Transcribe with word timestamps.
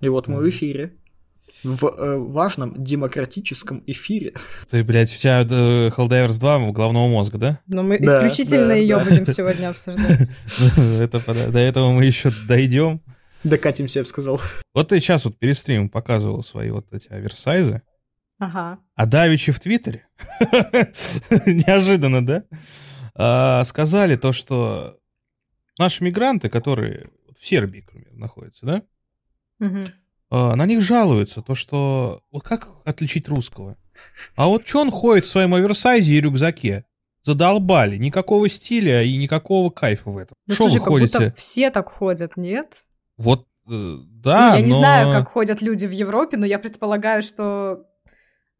И 0.00 0.08
вот 0.08 0.28
мы 0.28 0.40
в 0.40 0.48
эфире. 0.48 0.94
В 1.64 1.86
э, 1.86 2.18
важном 2.18 2.74
демократическом 2.84 3.82
эфире. 3.86 4.34
Ты, 4.70 4.84
блядь, 4.84 5.12
у 5.12 5.18
тебя 5.18 5.40
э, 5.40 5.88
Helldivers 5.88 6.38
2 6.38 6.58
у 6.58 6.72
головного 6.72 7.08
мозга, 7.08 7.38
да? 7.38 7.60
Но 7.66 7.82
мы 7.82 7.98
Да, 7.98 8.04
исключительно 8.28 8.68
да, 8.68 8.74
ее 8.74 8.96
да. 8.98 9.04
будем 9.04 9.26
сегодня 9.26 9.70
обсуждать. 9.70 10.28
До 11.52 11.58
этого 11.58 11.90
мы 11.90 12.04
еще 12.04 12.30
дойдем. 12.46 13.00
Докатимся, 13.42 14.00
я 14.00 14.02
бы 14.04 14.08
сказал. 14.08 14.40
Вот 14.72 14.88
ты 14.88 15.00
сейчас 15.00 15.24
вот 15.24 15.36
перед 15.36 15.56
стримом 15.58 15.88
показывал 15.88 16.44
свои 16.44 16.70
вот 16.70 16.92
эти 16.92 17.08
оверсайзы, 17.08 17.82
Ага. 18.38 18.78
а 18.94 19.06
Давичи 19.06 19.50
в 19.50 19.58
Твиттере, 19.58 20.06
неожиданно, 21.46 22.24
да, 22.24 22.44
А, 23.14 23.64
сказали 23.64 24.14
то, 24.16 24.32
что 24.32 24.96
наши 25.78 26.04
мигранты, 26.04 26.48
которые 26.48 27.08
в 27.38 27.44
Сербии, 27.44 27.80
к 27.80 27.90
примеру, 27.90 28.16
находятся, 28.16 28.66
да, 28.66 28.82
А, 30.30 30.54
на 30.56 30.66
них 30.66 30.80
жалуются, 30.82 31.40
то, 31.42 31.54
что 31.54 32.20
вот 32.30 32.42
как 32.42 32.68
отличить 32.84 33.28
русского? 33.28 33.76
А 34.36 34.46
вот 34.46 34.66
что 34.66 34.80
он 34.82 34.90
ходит 34.90 35.24
в 35.24 35.30
своем 35.30 35.54
оверсайзе 35.54 36.16
и 36.16 36.20
рюкзаке? 36.20 36.84
Задолбали, 37.24 37.96
никакого 37.96 38.48
стиля 38.48 39.02
и 39.02 39.16
никакого 39.16 39.70
кайфа 39.70 40.10
в 40.10 40.16
этом. 40.18 40.36
Ну, 40.46 40.54
Что 40.54 40.64
вы 40.64 40.70
слушай, 40.70 40.82
как 40.84 40.88
будто 40.92 41.18
ходите? 41.18 41.34
все 41.36 41.70
так 41.70 41.90
ходят, 41.90 42.36
нет? 42.36 42.84
Вот, 43.16 43.46
э, 43.68 43.96
да, 44.02 44.50
Ну, 44.52 44.56
я 44.56 44.62
не 44.62 44.70
но- 44.70 44.76
знаю, 44.78 45.12
как 45.12 45.28
ходят 45.32 45.60
люди 45.60 45.86
в 45.86 45.90
Европе, 45.90 46.36
но 46.36 46.46
я 46.46 46.58
предполагаю, 46.58 47.22
что 47.22 47.84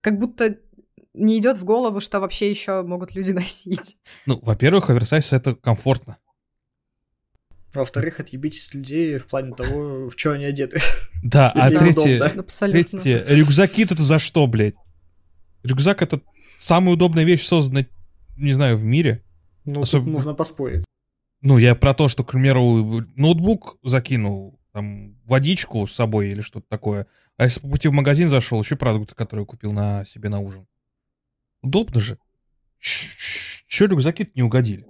как 0.01 0.19
будто 0.19 0.57
не 1.15 1.39
идет 1.39 1.57
в 1.57 1.65
голову, 1.65 2.01
что 2.01 2.21
вообще 2.21 2.51
еще 2.51 2.83
могут 2.83 3.15
люди 3.15 3.31
носить. 3.43 3.97
Ну, 4.27 4.39
во-первых, 4.43 4.91
оверсайз 4.91 5.33
это 5.33 5.55
комфортно. 5.55 6.19
Во-вторых, 7.75 8.21
отъебитесь 8.21 8.69
от 8.69 8.75
людей 8.75 9.19
в 9.19 9.27
плане 9.27 9.55
того, 9.55 10.09
в 10.09 10.13
что 10.17 10.33
они 10.33 10.45
одеты. 10.45 10.81
Да, 11.23 11.51
а 11.51 11.69
третье, 11.69 12.45
третье, 12.73 13.25
рюкзаки-то 13.29 13.95
это 13.95 14.03
за 14.03 14.19
что, 14.19 14.47
блядь? 14.47 14.77
Рюкзак 15.65 16.01
это 16.03 16.23
самая 16.59 16.95
удобная 16.95 17.25
вещь, 17.25 17.45
созданная, 17.45 17.89
не 18.37 18.53
знаю, 18.53 18.77
в 18.77 18.85
мире. 18.85 19.25
Ну, 19.65 19.83
Особ- 19.83 20.05
тут 20.05 20.07
можно 20.07 20.35
поспорить. 20.35 20.85
Ну, 21.41 21.59
я 21.59 21.75
про 21.75 21.95
то, 21.95 22.09
что, 22.09 22.25
к 22.25 22.33
примеру, 22.33 23.03
ноутбук 23.17 23.79
закинул, 23.83 24.59
там, 24.73 25.17
водичку 25.25 25.87
с 25.87 25.95
собой 25.95 26.31
или 26.31 26.41
что-то 26.41 26.67
такое, 26.69 27.07
а 27.37 27.45
если 27.45 27.61
по 27.61 27.69
пути 27.69 27.89
в 27.89 27.93
магазин 27.93 28.29
зашел, 28.29 28.61
еще 28.63 28.77
продукты, 28.77 29.15
которые 29.15 29.47
купил 29.47 29.73
на 29.73 30.05
себе 30.05 30.29
на 30.29 30.41
ужин. 30.41 30.67
Удобно 31.63 32.01
же. 32.01 32.19
Че 32.79 33.87
рюкзаки 33.87 34.31
не 34.35 34.43
угодили? 34.43 34.87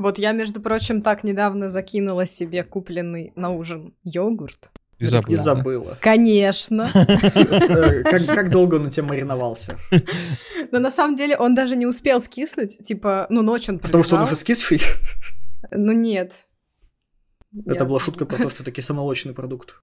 Вот 0.00 0.16
я, 0.18 0.32
между 0.32 0.62
прочим, 0.62 1.02
так 1.02 1.24
недавно 1.24 1.68
закинула 1.68 2.24
себе 2.24 2.64
купленный 2.64 3.34
на 3.36 3.50
ужин 3.50 3.92
йогурт. 4.02 4.70
И 4.98 5.04
забыл. 5.04 5.34
И 5.34 5.36
забыла. 5.36 5.98
Конечно. 6.00 6.88
Э, 6.94 8.02
Как 8.02 8.24
как 8.24 8.50
долго 8.50 8.76
он 8.76 8.86
у 8.86 8.88
тебя 8.88 9.04
мариновался? 9.04 9.76
Но 10.72 10.78
на 10.78 10.90
самом 10.90 11.16
деле 11.16 11.36
он 11.36 11.54
даже 11.54 11.76
не 11.76 11.86
успел 11.86 12.18
скиснуть. 12.22 12.78
Типа, 12.78 13.26
ну, 13.28 13.42
ночь 13.42 13.68
он 13.68 13.78
Потому 13.78 14.02
что 14.02 14.16
он 14.16 14.22
уже 14.22 14.36
скисший. 14.36 14.80
Ну, 15.70 15.92
нет. 15.92 16.46
Это 17.66 17.84
была 17.84 18.00
шутка 18.00 18.24
про 18.24 18.38
то, 18.38 18.48
что 18.48 18.64
такие 18.64 18.82
самолочный 18.82 19.34
продукт. 19.34 19.82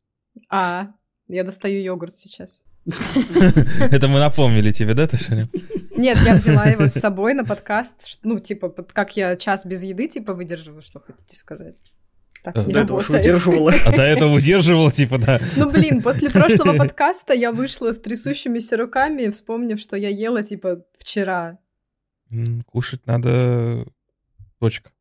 А, 0.49 0.87
я 1.27 1.43
достаю 1.43 1.79
йогурт 1.83 2.15
сейчас. 2.15 2.63
Это 2.87 4.07
мы 4.07 4.19
напомнили 4.19 4.71
тебе, 4.71 4.93
да, 4.93 5.07
Ташаня? 5.07 5.49
Нет, 5.95 6.17
я 6.25 6.35
взяла 6.35 6.65
его 6.65 6.87
с 6.87 6.93
собой 6.93 7.33
на 7.33 7.43
подкаст. 7.43 8.19
Ну, 8.23 8.39
типа, 8.39 8.69
как 8.69 9.17
я 9.17 9.35
час 9.35 9.65
без 9.65 9.83
еды, 9.83 10.07
типа, 10.07 10.33
выдерживаю, 10.33 10.81
что 10.81 10.99
хотите 10.99 11.35
сказать. 11.35 11.79
Так 12.43 12.55
Э, 12.55 12.63
не 12.65 12.73
До 12.73 12.81
этого 12.81 12.97
уж 12.97 13.09
выдерживала. 13.09 13.73
А 13.85 13.91
до 13.91 14.03
этого 14.03 14.33
удерживал, 14.33 14.91
типа, 14.91 15.17
да. 15.17 15.41
Ну, 15.57 15.69
блин, 15.69 16.01
после 16.01 16.29
прошлого 16.29 16.77
подкаста 16.77 17.33
я 17.33 17.51
вышла 17.51 17.91
с 17.91 17.99
трясущимися 17.99 18.77
руками, 18.77 19.29
вспомнив, 19.29 19.79
что 19.79 19.97
я 19.97 20.09
ела, 20.09 20.43
типа, 20.43 20.83
вчера. 20.99 21.57
Кушать 22.65 23.05
надо... 23.05 23.85
Точка. 24.59 24.91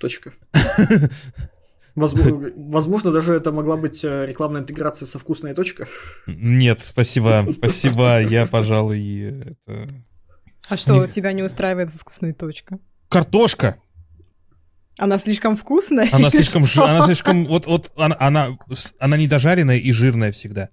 Точка. 0.00 0.32
Возможно, 1.98 2.52
возможно, 2.56 3.12
даже 3.12 3.34
это 3.34 3.52
могла 3.52 3.76
быть 3.76 4.04
э, 4.04 4.26
рекламная 4.26 4.62
интеграция 4.62 5.06
со 5.06 5.18
вкусной 5.18 5.54
точка. 5.54 5.86
Нет, 6.26 6.80
спасибо, 6.82 7.46
спасибо, 7.56 8.20
я, 8.22 8.46
пожалуй, 8.46 9.44
это... 9.66 9.88
А 10.68 10.76
что, 10.76 11.06
Не- 11.06 11.10
тебя 11.10 11.32
не 11.32 11.42
устраивает 11.42 11.90
вкусная 11.90 12.34
точка? 12.34 12.78
Картошка! 13.08 13.80
Она 14.98 15.16
слишком 15.18 15.56
вкусная? 15.56 16.08
Она 16.12 16.28
слишком, 16.30 16.66
что? 16.66 16.84
она 16.84 17.06
слишком, 17.06 17.46
вот, 17.46 17.66
вот, 17.66 17.92
она, 17.96 18.16
она, 18.18 18.58
она 18.98 19.16
недожаренная 19.16 19.78
и 19.78 19.92
жирная 19.92 20.32
всегда. 20.32 20.70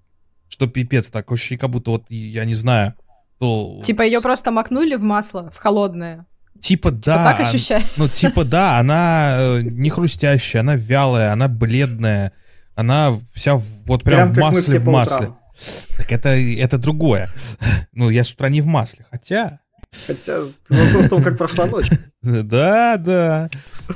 Что 0.49 0.67
пипец, 0.67 1.07
так 1.07 1.31
ощущение, 1.31 1.59
как 1.59 1.69
будто 1.69 1.91
вот, 1.91 2.05
я 2.09 2.45
не 2.45 2.55
знаю, 2.55 2.95
то... 3.39 3.81
Типа 3.83 4.01
ее 4.01 4.21
просто 4.21 4.51
макнули 4.51 4.95
в 4.95 5.03
масло, 5.03 5.51
в 5.51 5.57
холодное. 5.57 6.25
Типа 6.59 6.91
да. 6.91 7.17
Вот 7.17 7.23
так 7.23 7.39
ощущается. 7.47 7.93
Ну, 7.97 8.07
типа 8.07 8.43
да, 8.43 8.79
она 8.79 9.35
э, 9.38 9.61
не 9.61 9.89
хрустящая, 9.89 10.61
она 10.61 10.75
вялая, 10.75 11.31
она 11.31 11.47
бледная, 11.47 12.31
она 12.75 13.17
вся 13.33 13.55
в- 13.55 13.63
вот 13.85 14.03
прям, 14.03 14.33
Прям 14.33 14.51
в 14.51 14.55
масле, 14.55 14.79
в 14.79 14.85
масле. 14.88 15.33
Так 15.97 16.11
это, 16.11 16.29
это 16.29 16.77
другое. 16.77 17.29
Ну, 17.93 18.09
я 18.09 18.23
с 18.23 18.31
утра 18.31 18.49
не 18.49 18.61
в 18.61 18.66
масле, 18.66 19.05
хотя... 19.09 19.59
Хотя 20.07 20.41
вопрос 20.69 21.05
в 21.05 21.09
том, 21.09 21.23
как 21.23 21.38
прошла 21.38 21.66
ночь. 21.67 21.89
Да, 22.21 22.97
да. 22.97 23.49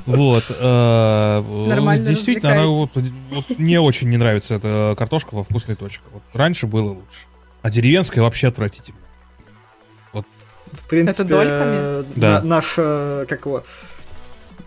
Вот. 0.06 0.44
э, 0.48 1.42
Действительно, 1.98 2.52
она 2.52 2.66
вот, 2.66 2.88
мне 3.58 3.80
очень 3.80 4.08
не 4.08 4.16
нравится 4.16 4.54
эта 4.54 4.94
картошка 4.96 5.34
во 5.34 5.42
вкусной 5.42 5.76
точке. 5.76 6.02
Вот 6.12 6.22
раньше 6.32 6.66
было 6.66 6.90
лучше. 6.92 7.26
А 7.62 7.70
деревенская 7.70 8.22
вообще 8.22 8.48
отвратительно. 8.48 8.96
В 10.72 10.84
принципе, 10.88 11.28
дольками? 11.28 11.76
э, 11.76 12.04
Да. 12.16 12.40
на- 12.40 12.46
наш, 12.56 12.74
э, 12.78 13.26
как 13.28 13.46
его, 13.46 13.64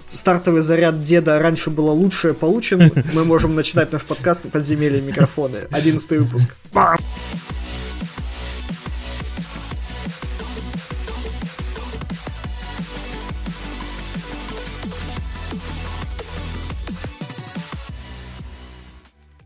стартовый 0.08 0.62
заряд 0.62 1.02
деда 1.02 1.40
раньше 1.40 1.69
было 1.69 1.91
лучше 1.91 2.34
получен. 2.34 2.91
Мы 3.14 3.25
можем 3.25 3.56
начинать 3.56 3.91
наш 3.91 4.03
подкаст 4.03 4.42
«Подземелье 4.52 5.02
микрофоны». 5.02 5.59
Одиннадцатый 5.72 6.19
выпуск. 6.19 6.56
Бам! 6.74 6.97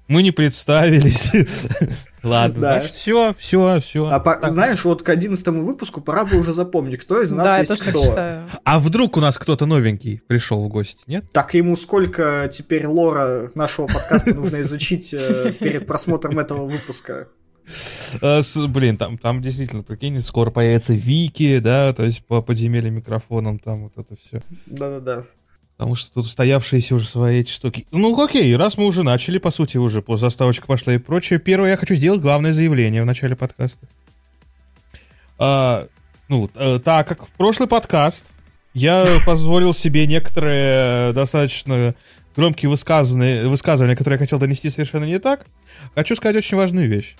Мы 0.07 0.23
не 0.23 0.31
представились. 0.31 1.29
Ладно, 2.27 2.61
Да. 2.61 2.73
значит, 2.79 2.91
все, 2.95 3.33
все, 3.37 3.79
все. 3.79 4.07
А 4.09 4.19
по- 4.19 4.39
знаешь, 4.51 4.83
вот 4.85 5.03
к 5.03 5.09
одиннадцатому 5.09 5.63
выпуску 5.63 6.01
пора 6.01 6.25
бы 6.25 6.37
уже 6.37 6.53
запомнить, 6.53 6.99
кто 7.01 7.21
из 7.21 7.31
нас 7.31 7.45
Да, 7.45 7.59
есть 7.59 7.81
кто. 7.81 8.03
считаю. 8.03 8.47
А 8.63 8.79
вдруг 8.79 9.17
у 9.17 9.19
нас 9.19 9.37
кто-то 9.37 9.65
новенький 9.65 10.21
пришел 10.27 10.63
в 10.63 10.67
гости, 10.67 11.03
нет? 11.07 11.25
Так 11.31 11.53
ему 11.53 11.75
сколько 11.75 12.49
теперь 12.51 12.85
лора 12.87 13.51
нашего 13.55 13.87
подкаста 13.87 14.33
нужно 14.35 14.61
изучить 14.61 15.13
э, 15.13 15.53
перед 15.59 15.85
просмотром 15.87 16.37
этого 16.39 16.65
выпуска? 16.65 17.27
С- 18.21 18.55
блин, 18.67 18.97
там, 18.97 19.17
там 19.17 19.41
действительно, 19.41 19.83
прикинь, 19.83 20.19
скоро 20.21 20.51
появится 20.51 20.93
Вики, 20.93 21.59
да, 21.59 21.91
то 21.93 22.03
есть 22.03 22.23
по 22.25 22.41
подземельям 22.41 22.95
микрофоном, 22.95 23.59
там 23.59 23.83
вот 23.83 23.93
это 23.97 24.15
все. 24.21 24.41
Да-да-да. 24.67 25.23
Потому 25.77 25.95
что 25.95 26.11
тут 26.15 26.25
устоявшиеся 26.25 26.95
уже 26.95 27.07
свои 27.07 27.41
эти 27.41 27.51
штуки. 27.51 27.85
Ну, 27.91 28.19
окей, 28.19 28.55
раз 28.55 28.77
мы 28.77 28.85
уже 28.85 29.03
начали, 29.03 29.37
по 29.37 29.51
сути, 29.51 29.77
уже 29.77 30.01
по 30.01 30.17
заставочка 30.17 30.65
пошла 30.65 30.93
и 30.93 30.97
прочее. 30.97 31.37
Первое, 31.37 31.71
я 31.71 31.77
хочу 31.77 31.93
сделать 31.93 32.19
главное 32.19 32.51
заявление 32.51 33.03
в 33.03 33.05
начале 33.05 33.35
подкаста. 33.35 33.87
А, 35.37 35.85
ну, 36.29 36.49
э, 36.55 36.79
так 36.83 37.07
как 37.07 37.27
в 37.27 37.29
прошлый 37.29 37.69
подкаст 37.69 38.25
я 38.73 39.05
позволил 39.25 39.73
себе 39.73 40.07
некоторые 40.07 41.13
достаточно 41.13 41.93
громкие 42.35 42.69
высказанные, 42.69 43.47
высказывания, 43.47 43.95
которые 43.95 44.17
я 44.17 44.19
хотел 44.19 44.39
донести 44.39 44.69
совершенно 44.69 45.05
не 45.05 45.19
так, 45.19 45.45
хочу 45.95 46.15
сказать 46.15 46.37
очень 46.37 46.57
важную 46.57 46.87
вещь. 46.87 47.15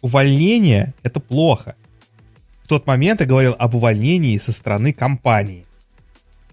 Увольнение— 0.00 0.94
это 1.02 1.20
плохо. 1.20 1.76
В 2.62 2.68
тот 2.68 2.86
момент 2.86 3.20
я 3.20 3.26
говорил 3.26 3.54
об 3.58 3.74
увольнении 3.74 4.38
со 4.38 4.52
стороны 4.52 4.92
компании. 4.92 5.65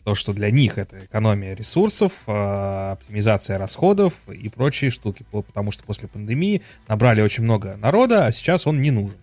То, 0.03 0.15
что 0.15 0.33
для 0.33 0.51
них 0.51 0.77
это 0.77 1.05
экономия 1.05 1.55
ресурсов, 1.55 2.11
э, 2.27 2.91
оптимизация 2.91 3.57
расходов 3.57 4.13
и 4.27 4.49
прочие 4.49 4.91
штуки. 4.91 5.25
По- 5.31 5.41
Потому 5.43 5.71
что 5.71 5.83
после 5.83 6.09
пандемии 6.09 6.61
набрали 6.89 7.21
очень 7.21 7.43
много 7.43 7.77
народа, 7.77 8.25
а 8.25 8.31
сейчас 8.33 8.67
он 8.67 8.81
не 8.81 8.91
нужен. 8.91 9.17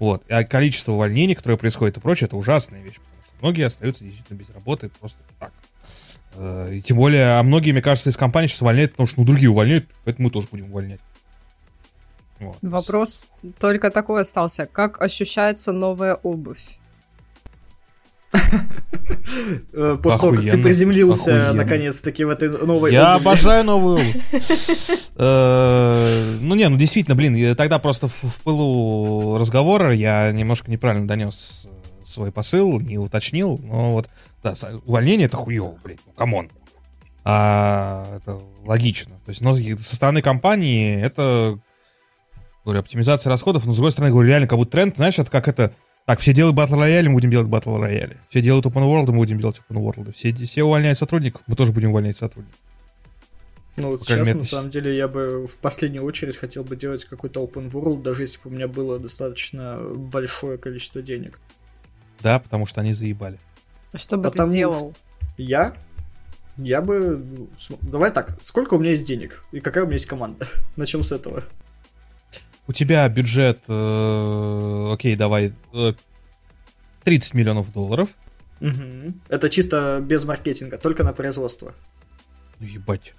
Вот. 0.00 0.24
А 0.28 0.42
количество 0.44 0.92
увольнений, 0.92 1.34
которое 1.36 1.56
происходит 1.56 1.96
и 1.98 2.00
прочее, 2.00 2.26
это 2.26 2.36
ужасная 2.36 2.82
вещь. 2.82 2.94
Потому 2.96 3.22
что 3.22 3.32
многие 3.42 3.66
остаются 3.66 4.04
действительно 4.04 4.38
без 4.38 4.50
работы 4.50 4.90
просто 4.98 5.18
так. 5.38 5.52
Э, 6.34 6.72
И 6.74 6.80
тем 6.82 6.96
более, 6.96 7.38
а 7.38 7.42
многие, 7.44 7.70
мне 7.70 7.82
кажется, 7.82 8.10
из 8.10 8.16
компаний 8.16 8.48
сейчас 8.48 8.62
увольняют, 8.62 8.92
потому 8.92 9.06
что 9.06 9.20
ну, 9.20 9.26
другие 9.26 9.50
увольняют, 9.50 9.86
поэтому 10.04 10.26
мы 10.28 10.32
тоже 10.32 10.48
будем 10.50 10.66
увольнять. 10.66 11.00
Вот. 12.40 12.56
Вопрос 12.62 13.28
только 13.58 13.90
такой 13.90 14.22
остался. 14.22 14.66
Как 14.66 15.00
ощущается 15.00 15.72
новая 15.72 16.14
обувь? 16.14 16.77
Э, 19.72 19.96
После 20.02 20.20
того, 20.20 20.32
как 20.34 20.44
ты 20.44 20.58
приземлился 20.62 21.52
наконец-таки 21.54 22.24
в 22.24 22.28
этой 22.30 22.50
новой 22.50 22.92
Я 22.92 23.14
обожаю 23.14 23.64
новую. 23.72 24.00
Э, 25.16 26.06
Ну 26.40 26.54
не, 26.54 26.68
ну 26.68 26.76
действительно, 26.76 27.14
блин, 27.14 27.56
тогда 27.56 27.78
просто 27.78 28.08
в 28.08 28.40
пылу 28.44 29.38
разговора 29.38 29.94
я 29.94 30.30
немножко 30.32 30.70
неправильно 30.70 31.06
донес 31.08 31.66
э, 31.66 32.06
свой 32.06 32.32
посыл, 32.32 32.80
не 32.80 32.98
уточнил, 32.98 33.58
но 33.62 33.92
вот, 33.92 34.08
да, 34.42 34.54
увольнение 34.84 35.26
это 35.26 35.36
хуево, 35.36 35.76
блин, 35.82 35.98
ну 36.06 36.12
come 36.12 36.34
on. 36.34 36.50
А 37.24 38.16
это 38.16 38.40
логично. 38.64 39.12
То 39.24 39.30
есть, 39.30 39.40
но 39.40 39.52
со 39.54 39.96
стороны 39.96 40.22
компании 40.22 40.98
это, 41.00 41.58
говорю, 42.64 42.80
оптимизация 42.80 43.30
расходов, 43.30 43.66
но 43.66 43.72
с 43.72 43.76
другой 43.76 43.92
стороны, 43.92 44.12
говорю, 44.12 44.28
реально 44.28 44.46
как 44.48 44.58
будто 44.58 44.72
тренд, 44.72 44.96
знаешь, 44.96 45.18
это 45.18 45.30
как 45.30 45.48
это, 45.48 45.72
так, 46.08 46.20
все 46.20 46.32
делают 46.32 46.56
батл 46.56 46.76
рояли, 46.76 47.08
мы 47.08 47.16
будем 47.16 47.30
делать 47.30 47.48
батл 47.48 47.76
рояли. 47.76 48.16
Все 48.30 48.40
делают 48.40 48.64
open 48.64 48.82
world, 48.82 49.08
мы 49.08 49.18
будем 49.18 49.38
делать 49.38 49.60
open 49.68 49.76
world. 49.76 50.10
Все, 50.14 50.32
все 50.32 50.62
увольняют 50.62 50.98
сотрудников, 50.98 51.42
мы 51.46 51.54
тоже 51.54 51.70
будем 51.70 51.90
увольнять 51.90 52.16
сотрудников. 52.16 52.58
Ну, 53.76 53.90
вот 53.90 54.04
сейчас, 54.04 54.26
мере, 54.26 54.38
на 54.38 54.44
самом 54.44 54.70
деле, 54.70 54.96
я 54.96 55.06
бы 55.06 55.46
в 55.46 55.58
последнюю 55.58 56.04
очередь 56.04 56.38
хотел 56.38 56.64
бы 56.64 56.76
делать 56.76 57.04
какой-то 57.04 57.44
open 57.44 57.70
world, 57.70 58.00
даже 58.00 58.22
если 58.22 58.40
бы 58.42 58.48
у 58.48 58.52
меня 58.54 58.68
было 58.68 58.98
достаточно 58.98 59.80
большое 59.80 60.56
количество 60.56 61.02
денег. 61.02 61.40
Да, 62.22 62.38
потому 62.38 62.64
что 62.64 62.80
они 62.80 62.94
заебали. 62.94 63.38
А 63.92 63.98
Что 63.98 64.16
бы 64.16 64.22
ты 64.22 64.30
Потому 64.30 64.50
сделал? 64.50 64.94
Я? 65.36 65.76
Я 66.56 66.80
бы... 66.80 67.22
Давай 67.82 68.12
так, 68.12 68.38
сколько 68.40 68.72
у 68.72 68.78
меня 68.78 68.92
есть 68.92 69.04
денег? 69.04 69.44
И 69.52 69.60
какая 69.60 69.84
у 69.84 69.86
меня 69.86 69.96
есть 69.96 70.06
команда? 70.06 70.48
Начнем 70.76 71.04
с 71.04 71.12
этого. 71.12 71.44
У 72.68 72.72
тебя 72.72 73.08
бюджет, 73.08 73.60
э, 73.66 74.90
окей, 74.92 75.16
давай, 75.16 75.52
э, 75.72 75.92
30 77.02 77.32
миллионов 77.32 77.72
долларов. 77.72 78.10
Мгм. 78.60 79.20
Это 79.28 79.48
чисто 79.48 80.00
без 80.02 80.24
маркетинга, 80.24 80.76
только 80.76 81.02
на 81.02 81.14
производство. 81.14 81.72
Ну, 82.60 82.66
ебать. 82.66 83.14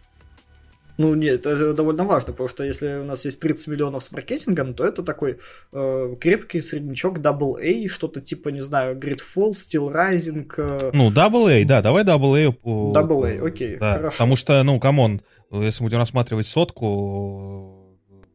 Ну, 0.98 1.16
нет, 1.16 1.46
это 1.46 1.74
довольно 1.74 2.04
важно, 2.04 2.34
потому 2.34 2.50
что 2.50 2.63
если 2.63 3.00
у 3.00 3.06
нас 3.06 3.24
есть 3.25 3.40
30 3.40 3.68
миллионов 3.69 4.04
с 4.04 4.12
маркетингом, 4.12 4.74
то 4.74 4.86
это 4.86 5.01
такой 5.01 5.40
э, 5.72 6.16
крепкий 6.19 6.62
среднячок 6.62 7.19
AA, 7.19 7.88
что-то 7.88 8.19
типа, 8.19 8.50
не 8.50 8.62
знаю, 8.62 8.98
Greedfall, 8.98 9.52
Steel 9.54 9.92
Rising. 9.94 10.52
э, 10.57 10.92
Ну, 10.94 11.10
AA, 11.10 11.63
да, 11.63 11.81
давай 11.81 12.04
AA. 12.04 12.54
AA, 12.63 13.48
окей, 13.48 13.78
да, 13.78 13.94
хорошо. 13.94 14.12
Потому 14.12 14.36
что, 14.36 14.62
ну, 14.63 14.78
come 14.80 15.04
on, 15.04 15.22
если 15.52 15.84
будем 15.84 16.00
рассматривать 16.00 16.48
сотку, 16.48 17.79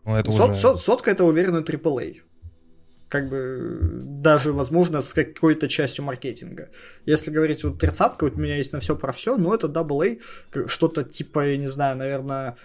ну, 0.05 0.17
это 0.17 0.33
Сот- 0.33 0.51
уже... 0.51 0.61
сот- 0.61 0.83
сотка 0.83 1.11
это 1.11 1.25
уверенно 1.25 1.59
AAA. 1.59 2.21
Как 3.09 3.29
бы 3.29 3.79
даже, 4.23 4.53
возможно, 4.53 5.01
с 5.01 5.13
какой-то 5.15 5.69
частью 5.69 6.05
маркетинга. 6.05 6.69
Если 7.07 7.31
говорить 7.31 7.63
вот 7.65 7.79
тридцатка, 7.79 8.25
вот 8.25 8.35
у 8.35 8.41
меня 8.41 8.57
есть 8.57 8.73
на 8.73 8.81
все 8.81 8.97
про 8.97 9.13
все, 9.13 9.37
но 9.37 9.55
это 9.55 9.69
AA, 9.69 10.19
что-то 10.67 11.05
типа, 11.05 11.47
я 11.47 11.57
не 11.57 11.69
знаю, 11.69 11.97
наверное, 11.97 12.57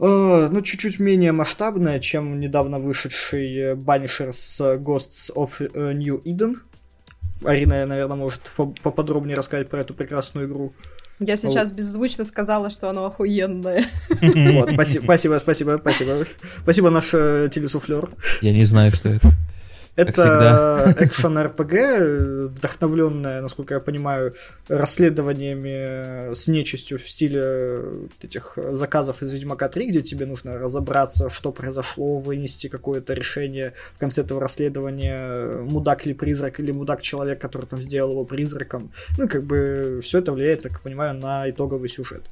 э, 0.00 0.48
ну, 0.50 0.60
чуть-чуть 0.62 1.00
менее 1.00 1.32
масштабное, 1.32 1.98
чем 2.00 2.40
недавно 2.40 2.78
вышедший 2.78 3.56
э, 3.56 3.74
Banishers 3.74 4.78
Ghosts 4.82 5.32
of 5.34 5.50
э, 5.60 5.92
New 5.94 6.20
Eden. 6.24 6.56
Арина, 7.44 7.86
наверное, 7.86 8.16
может 8.16 8.52
по- 8.56 8.74
поподробнее 8.82 9.36
рассказать 9.36 9.68
про 9.68 9.80
эту 9.80 9.94
прекрасную 9.94 10.46
игру. 10.46 10.74
Я 11.22 11.36
сейчас 11.36 11.72
беззвучно 11.72 12.24
сказала, 12.24 12.70
что 12.70 12.90
оно 12.90 13.06
охуенное. 13.06 13.84
Вот, 14.20 14.70
спасибо, 14.72 15.04
спасибо, 15.04 15.38
спасибо, 15.38 15.78
спасибо. 15.80 16.26
Спасибо, 16.62 16.90
наш 16.90 17.10
э, 17.12 17.48
телесуфлер. 17.52 18.10
Я 18.40 18.52
не 18.52 18.64
знаю, 18.64 18.92
что 18.92 19.08
это. 19.08 19.30
Это 19.94 20.94
экшен 20.98 21.38
РПГ, 21.38 22.52
вдохновленная, 22.56 23.42
насколько 23.42 23.74
я 23.74 23.80
понимаю, 23.80 24.32
расследованиями 24.68 26.32
с 26.32 26.48
нечистью 26.48 26.98
в 26.98 27.08
стиле 27.08 27.78
этих 28.22 28.56
заказов 28.70 29.22
из 29.22 29.32
Ведьмака 29.32 29.68
3, 29.68 29.88
где 29.88 30.00
тебе 30.00 30.24
нужно 30.24 30.54
разобраться, 30.54 31.28
что 31.28 31.52
произошло, 31.52 32.18
вынести 32.18 32.68
какое-то 32.68 33.12
решение 33.12 33.74
в 33.94 33.98
конце 33.98 34.22
этого 34.22 34.40
расследования, 34.40 35.58
мудак 35.62 36.06
ли 36.06 36.14
призрак 36.14 36.58
или 36.60 36.72
мудак 36.72 37.02
человек, 37.02 37.40
который 37.40 37.66
там 37.66 37.82
сделал 37.82 38.12
его 38.12 38.24
призраком. 38.24 38.92
Ну, 39.18 39.28
как 39.28 39.44
бы 39.44 40.00
все 40.02 40.20
это 40.20 40.32
влияет, 40.32 40.62
так 40.62 40.72
я 40.72 40.78
понимаю, 40.78 41.14
на 41.14 41.50
итоговый 41.50 41.88
сюжет. 41.90 42.22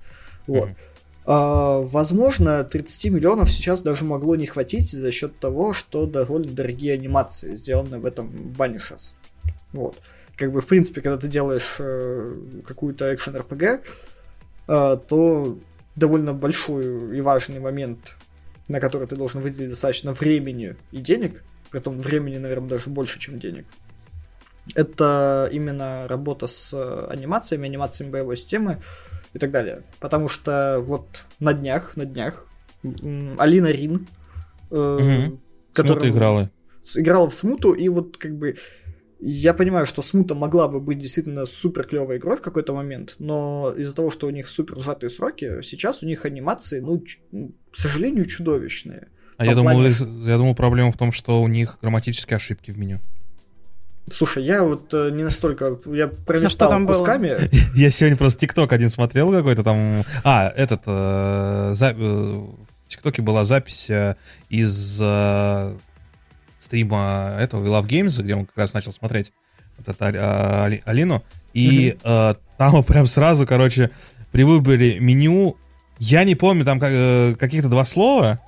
Вот. 0.46 0.68
Мгм. 0.68 0.76
А, 1.26 1.80
возможно, 1.80 2.64
30 2.64 3.10
миллионов 3.12 3.50
сейчас 3.50 3.82
даже 3.82 4.04
могло 4.04 4.36
не 4.36 4.46
хватить 4.46 4.90
за 4.90 5.12
счет 5.12 5.38
того, 5.38 5.72
что 5.72 6.06
довольно 6.06 6.52
дорогие 6.52 6.94
анимации 6.94 7.56
сделаны 7.56 7.98
в 7.98 8.06
этом 8.06 8.28
Banishers. 8.28 9.14
Вот. 9.72 9.96
Как 10.36 10.52
бы, 10.52 10.60
в 10.60 10.66
принципе, 10.66 11.02
когда 11.02 11.18
ты 11.18 11.28
делаешь 11.28 11.76
э, 11.78 12.34
какую-то 12.66 13.14
экшен 13.14 13.36
RPG, 13.36 13.80
э, 14.68 14.98
то 15.06 15.58
довольно 15.96 16.32
большой 16.32 17.16
и 17.16 17.20
важный 17.20 17.60
момент, 17.60 18.16
на 18.68 18.80
который 18.80 19.06
ты 19.06 19.16
должен 19.16 19.40
выделить 19.40 19.70
достаточно 19.70 20.12
времени 20.12 20.76
и 20.92 20.98
денег, 20.98 21.42
притом 21.70 21.98
времени, 21.98 22.38
наверное, 22.38 22.70
даже 22.70 22.88
больше, 22.88 23.18
чем 23.18 23.38
денег. 23.38 23.66
Это 24.74 25.48
именно 25.52 26.08
работа 26.08 26.46
с 26.46 26.72
анимациями, 27.08 27.68
анимациями 27.68 28.10
боевой 28.10 28.36
системы 28.36 28.78
и 29.34 29.38
так 29.38 29.50
далее. 29.50 29.82
Потому 30.00 30.28
что 30.28 30.80
вот 30.84 31.24
на 31.38 31.52
днях, 31.52 31.96
на 31.96 32.04
днях 32.06 32.46
Алина 33.38 33.68
Рин, 33.68 34.06
э, 34.70 34.98
Мгм. 35.26 35.40
которая 35.72 36.10
играла. 36.10 36.50
играла 36.96 37.28
в 37.28 37.34
смуту, 37.34 37.72
и 37.72 37.88
вот 37.88 38.16
как 38.16 38.36
бы 38.36 38.56
я 39.20 39.52
понимаю, 39.52 39.84
что 39.84 40.00
смута 40.02 40.34
могла 40.34 40.66
бы 40.66 40.80
быть 40.80 40.98
действительно 40.98 41.44
супер 41.44 41.84
клевой 41.84 42.16
игрой 42.16 42.36
в 42.38 42.42
какой-то 42.42 42.72
момент, 42.74 43.16
но 43.18 43.74
из-за 43.76 43.94
того, 43.94 44.10
что 44.10 44.26
у 44.26 44.30
них 44.30 44.48
супер 44.48 44.78
сжатые 44.78 45.10
сроки, 45.10 45.60
сейчас 45.62 46.02
у 46.02 46.06
них 46.06 46.24
анимации, 46.24 46.80
ну, 46.80 47.00
ч- 47.00 47.18
ну, 47.30 47.52
к 47.70 47.76
сожалению, 47.76 48.24
чудовищные. 48.24 49.08
А 49.36 49.44
я 49.44 49.54
думал, 49.54 49.72
плане- 49.74 50.26
я 50.26 50.36
думал, 50.38 50.54
проблема 50.54 50.90
в 50.90 50.96
том, 50.96 51.12
что 51.12 51.42
у 51.42 51.48
них 51.48 51.78
грамматические 51.82 52.36
ошибки 52.36 52.70
в 52.70 52.78
меню. 52.78 53.00
Слушай, 54.08 54.44
я 54.44 54.62
вот 54.64 54.92
э, 54.92 55.10
не 55.12 55.22
настолько, 55.22 55.76
я 55.86 56.08
пролистал 56.08 56.70
там 56.70 56.86
было? 56.86 56.94
кусками. 56.94 57.36
Я 57.76 57.90
сегодня 57.90 58.16
просто 58.16 58.40
ТикТок 58.40 58.72
один 58.72 58.90
смотрел 58.90 59.30
какой-то 59.32 59.62
там... 59.62 60.04
А, 60.24 60.48
этот... 60.48 60.82
э, 60.86 61.70
за- 61.74 61.94
э, 61.96 61.96
В 61.96 62.88
ТикТоке 62.88 63.22
была 63.22 63.44
запись 63.44 63.88
э, 63.88 64.16
из 64.48 64.98
э, 65.00 65.74
стрима 66.58 67.36
этого 67.38 67.64
We 67.64 67.68
Love 67.70 67.86
Games, 67.88 68.20
где 68.22 68.34
он 68.34 68.46
как 68.46 68.56
раз 68.56 68.74
начал 68.74 68.92
смотреть 68.92 69.32
вот 69.78 69.96
а, 70.00 70.64
Али- 70.64 70.82
Алину. 70.84 71.22
И 71.54 71.96
э, 72.02 72.34
там 72.58 72.82
прям 72.84 73.06
сразу, 73.06 73.46
короче, 73.46 73.90
при 74.32 74.42
выборе 74.42 74.98
меню... 74.98 75.56
Я 75.98 76.24
не 76.24 76.34
помню, 76.34 76.64
там 76.64 76.80
как- 76.80 76.90
э, 76.92 77.34
каких-то 77.38 77.68
два 77.68 77.84
слова, 77.84 78.40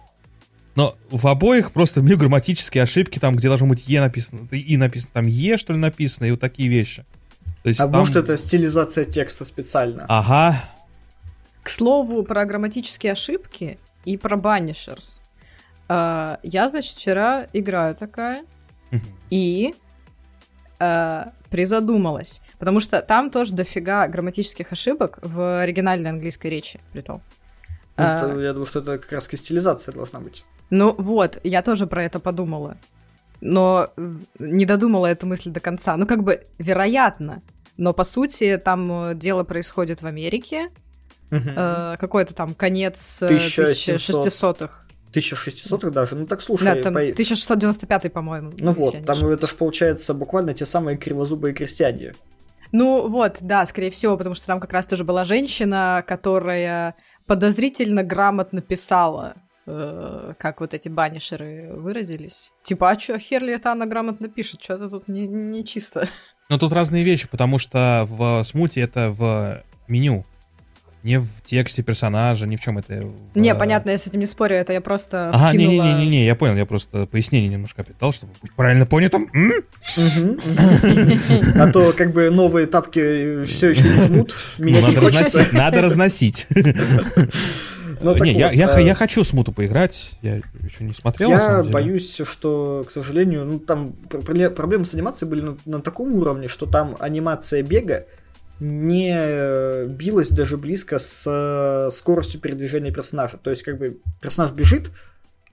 но 0.75 0.97
в 1.11 1.27
обоих 1.27 1.73
просто 1.73 2.01
меню 2.03 2.17
грамматические 2.19 2.85
ошибки, 2.85 3.19
там, 3.19 3.37
где 3.37 3.49
должно 3.49 3.67
быть 3.67 3.87
Е 3.87 4.01
написано, 4.01 4.49
И 4.51 4.77
написано, 4.77 5.11
там 5.15 5.27
Е, 5.27 5.59
что 5.59 5.73
ли, 5.73 5.79
написано, 5.79 6.27
и 6.27 6.31
вот 6.31 6.41
такие 6.41 6.69
вещи. 6.69 7.05
То 7.63 7.69
есть 7.69 7.81
А 7.81 7.85
там- 7.89 8.01
может 8.01 8.17
это 8.17 8.37
стилизация 8.37 9.05
текста 9.05 9.45
специально? 9.45 10.07
Ага. 10.09 10.57
К 11.63 11.69
слову, 11.69 12.23
про 12.25 12.45
грамматические 12.45 13.13
ошибки 13.13 13.79
и 14.05 14.17
про 14.17 14.37
банишерс. 14.37 15.21
А, 15.89 16.39
Я, 16.43 16.69
значит, 16.69 16.97
вчера 16.97 17.47
играю 17.53 17.95
такая, 17.95 18.45
и 19.31 19.75
э, 20.81 21.25
призадумалась. 21.51 22.41
Потому 22.59 22.81
что 22.81 23.01
там 23.03 23.31
тоже 23.31 23.55
дофига 23.55 24.09
грамматических 24.09 24.73
ошибок 24.73 25.19
в 25.23 25.61
оригинальной 25.63 26.11
английской 26.11 26.49
речи, 26.49 26.81
притом. 26.93 27.23
Это, 27.97 28.33
А, 28.33 28.41
я 28.41 28.53
думаю, 28.53 28.67
что 28.67 28.81
это 28.81 28.99
как 28.99 29.13
раз 29.13 29.25
стилизация 29.25 29.93
должна 29.93 30.21
быть. 30.21 30.45
Ну 30.71 30.95
вот, 30.97 31.39
я 31.45 31.63
тоже 31.63 31.87
про 31.87 32.05
это 32.05 32.19
подумала. 32.19 32.77
Но 33.41 33.91
э, 33.97 34.15
не 34.39 34.65
додумала 34.65 35.07
эту 35.07 35.27
мысль 35.27 35.51
до 35.51 35.61
конца. 35.61 35.97
Ну, 35.97 36.07
как 36.07 36.23
бы, 36.23 36.45
вероятно. 36.59 37.43
Но, 37.77 37.93
по 37.93 38.05
сути, 38.05 38.57
там 38.57 39.11
э, 39.11 39.15
дело 39.15 39.43
происходит 39.45 40.01
в 40.01 40.07
Америке. 40.07 40.71
Э, 41.31 41.97
какой-то 41.99 42.35
там 42.35 42.55
конец 42.55 43.23
э, 43.23 43.27
1700. 43.27 44.27
1600-х. 44.27 44.83
1600 45.11 45.93
даже? 45.93 46.17
Ну 46.17 46.27
так 46.27 46.41
слушай, 46.41 46.65
Да, 46.65 46.75
там 46.83 46.95
по- 46.95 47.01
1695, 47.01 48.13
по-моему. 48.13 48.53
ну 48.61 48.73
вот, 48.73 48.97
там 49.05 49.27
это 49.27 49.47
ж 49.47 49.55
получается 49.55 50.15
буквально 50.15 50.55
те 50.55 50.65
самые 50.65 50.97
кривозубые 50.97 51.53
крестьяне. 51.53 52.15
Ну 52.71 53.07
вот, 53.09 53.37
да, 53.41 53.67
скорее 53.67 53.91
всего, 53.91 54.17
потому 54.17 54.35
что 54.35 54.47
там 54.47 54.59
как 54.59 54.73
раз 54.73 54.87
тоже 54.87 55.05
была 55.05 55.27
женщина, 55.27 56.03
которая 56.07 56.95
подозрительно 57.27 58.03
грамотно 58.03 58.61
писала, 58.61 59.35
э, 59.67 60.35
как 60.39 60.61
вот 60.61 60.75
эти 60.75 60.89
банишеры 60.89 61.73
выразились. 61.75 62.51
Типа, 62.63 62.91
а 62.91 62.97
чё, 62.97 63.19
хер 63.19 63.43
ли 63.43 63.53
это 63.53 63.73
она 63.73 63.87
грамотно 63.87 64.29
пишет? 64.29 64.63
Что-то 64.63 64.89
тут 64.89 65.09
не, 65.09 65.27
не 65.27 65.65
чисто. 65.65 66.09
Но 66.49 66.59
тут 66.59 66.73
разные 66.73 67.05
вещи, 67.05 67.29
потому 67.29 67.59
что 67.59 68.07
в 68.09 68.43
смуте 68.45 68.81
это 68.81 69.11
в 69.11 69.63
меню. 69.89 70.25
Не 71.03 71.19
в 71.19 71.27
тексте 71.45 71.83
персонажа, 71.83 72.47
ни 72.47 72.57
в 72.57 72.61
чем 72.61 72.79
это. 72.79 73.07
В... 73.35 73.39
Не, 73.39 73.55
понятно, 73.55 73.91
я 73.91 73.99
с 73.99 74.07
этим 74.07 74.21
не 74.21 74.27
спорю, 74.27 74.57
это 74.57 74.73
я 74.73 74.81
просто 74.81 75.31
Ага, 75.31 75.49
вкинула... 75.49 75.85
не-не-не, 75.85 76.25
я 76.25 76.35
понял, 76.35 76.57
я 76.57 76.67
просто 76.67 77.07
пояснение 77.07 77.49
немножко 77.49 77.83
опять 77.83 78.15
чтобы 78.15 78.33
быть 78.41 78.53
правильно 78.53 78.87
понятым. 78.87 79.29
А 81.57 81.71
то 81.73 81.93
как 81.93 82.13
бы 82.13 82.31
новые 82.31 82.67
тапки 82.67 83.45
все 83.45 83.71
еще 83.71 83.83
не 83.83 84.05
жмут. 84.05 84.37
Ну, 84.59 84.65
Меня 84.65 84.81
не 84.81 84.87
надо 84.87 85.01
разносить, 85.01 85.53
надо 85.53 85.83
разносить. 85.83 86.47
Ну, 88.03 88.15
так 88.15 88.23
Не, 88.23 88.33
я, 88.33 88.49
вот, 88.49 88.57
я, 88.57 88.81
э, 88.81 88.85
я 88.85 88.95
хочу 88.95 89.23
смуту 89.23 89.53
поиграть, 89.53 90.11
я 90.23 90.37
еще 90.37 90.83
не 90.83 90.93
смотрел, 90.93 91.31
Я 91.31 91.63
боюсь, 91.63 92.21
что, 92.25 92.85
к 92.87 92.91
сожалению, 92.91 93.45
ну 93.45 93.59
там 93.61 93.93
пр- 94.11 94.23
пр- 94.23 94.51
проблемы 94.51 94.87
с 94.87 94.95
анимацией 94.95 95.31
были 95.31 95.43
на, 95.43 95.57
на 95.67 95.81
таком 95.81 96.13
уровне, 96.15 96.49
что 96.49 96.67
там 96.67 96.97
анимация 96.99 97.63
бега 97.63 98.05
не 98.63 99.13
э, 99.15 99.87
билась 99.89 100.31
даже 100.31 100.57
близко 100.57 100.99
с 100.99 101.27
э, 101.29 101.91
скоростью 101.91 102.41
передвижения 102.41 102.93
персонажа. 102.93 103.37
То 103.37 103.51
есть, 103.51 103.63
как 103.65 103.79
бы 103.79 103.99
персонаж 104.21 104.53
бежит, 104.53 104.91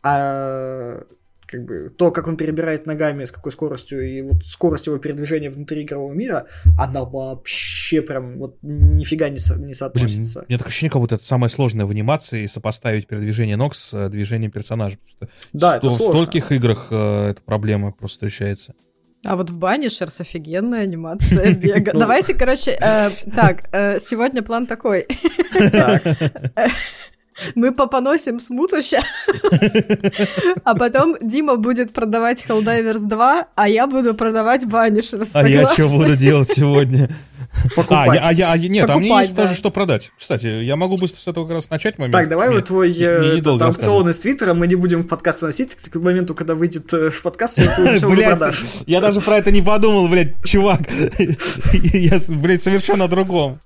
а 0.03 1.03
как 1.45 1.65
бы 1.65 1.89
то, 1.97 2.11
как 2.11 2.27
он 2.27 2.37
перебирает 2.37 2.85
ногами, 2.85 3.25
с 3.25 3.31
какой 3.31 3.51
скоростью, 3.51 4.07
и 4.07 4.21
вот 4.21 4.45
скорость 4.45 4.85
его 4.85 4.99
передвижения 4.99 5.49
внутри 5.49 5.81
игрового 5.81 6.13
мира, 6.13 6.45
она 6.77 7.03
вообще 7.03 8.03
прям 8.03 8.37
вот 8.37 8.57
нифига 8.61 9.29
не, 9.29 9.39
со- 9.39 9.55
не 9.55 9.61
Блин, 9.63 9.73
соотносится. 9.73 10.41
у 10.41 10.45
меня 10.47 10.59
такое 10.59 10.69
ощущение, 10.69 10.91
как 10.91 11.01
будто 11.01 11.15
это 11.15 11.23
самое 11.25 11.49
сложное 11.49 11.87
в 11.87 11.89
анимации 11.89 12.45
сопоставить 12.45 13.07
передвижение 13.07 13.57
ног 13.57 13.73
с 13.73 13.91
э, 13.95 14.09
движением 14.09 14.51
персонажа. 14.51 14.97
Потому 14.97 15.09
что 15.11 15.27
Да, 15.53 15.69
сто- 15.71 15.87
это 15.87 15.89
в 15.89 15.97
сложно. 15.97 16.21
стольких 16.25 16.51
играх 16.51 16.87
э, 16.91 17.29
эта 17.31 17.41
проблема 17.41 17.91
просто 17.93 18.17
встречается. 18.27 18.75
А 19.25 19.35
вот 19.35 19.49
в 19.49 19.59
Банишерс 19.59 20.21
офигенная 20.21 20.83
анимация 20.83 21.53
бега. 21.55 21.91
Ну. 21.93 21.99
Давайте, 21.99 22.33
короче, 22.33 22.77
э, 22.79 23.09
так, 23.35 23.65
э, 23.71 23.99
сегодня 23.99 24.41
план 24.41 24.65
такой. 24.65 25.07
Мы 27.55 27.72
попоносим 27.72 28.39
смуту 28.39 28.81
сейчас, 28.81 29.03
а 30.63 30.75
потом 30.75 31.15
Дима 31.22 31.55
будет 31.55 31.93
продавать 31.93 32.46
Helldivers 32.48 33.00
2, 33.00 33.48
а 33.55 33.69
я 33.69 33.88
буду 33.88 34.13
продавать 34.13 34.65
Банишерс. 34.65 35.36
А 35.36 35.48
я 35.48 35.67
что 35.69 35.88
буду 35.89 36.15
делать 36.15 36.50
сегодня? 36.55 37.10
А, 37.51 37.69
Покупать. 37.75 38.22
а 38.24 38.31
я, 38.31 38.51
а 38.51 38.58
я- 38.58 38.69
нет, 38.69 38.89
а 38.89 38.96
мне 38.98 39.08
Покупать, 39.10 39.25
есть 39.25 39.36
да. 39.36 39.43
тоже 39.43 39.55
что 39.55 39.72
продать. 39.72 40.12
Кстати, 40.17 40.46
я 40.63 40.75
могу 40.75 40.98
быстро 40.98 41.19
с 41.19 41.27
этого 41.27 41.46
как 41.46 41.55
раз 41.55 41.69
начать 41.69 41.98
момент. 41.98 42.13
Так, 42.13 42.29
давай 42.29 42.50
Нет, 42.50 42.58
вот 42.58 42.65
твой 42.65 42.96
э, 42.98 43.39
аукцион 43.41 44.10
из 44.10 44.19
Твиттера 44.19 44.53
мы 44.53 44.67
не 44.67 44.75
будем 44.75 45.01
в 45.01 45.08
подкаст 45.08 45.41
выносить. 45.41 45.75
К 45.75 45.96
моменту, 45.96 46.36
когда 46.36 46.53
выйдет 46.55 46.93
э, 46.93 47.10
в 47.10 47.22
подкаст, 47.22 47.55
всё 47.55 47.72
это 47.72 47.81
уже 47.81 48.15
Блядь, 48.15 48.27
продашь. 48.38 48.63
я 48.86 49.01
даже 49.01 49.19
про 49.19 49.38
это 49.38 49.51
не 49.51 49.62
подумал, 49.62 50.08
блядь, 50.08 50.36
чувак. 50.43 50.81
Я, 51.74 52.19
блядь, 52.29 52.63
совершенно 52.63 53.05
о 53.05 53.08
другом. 53.08 53.60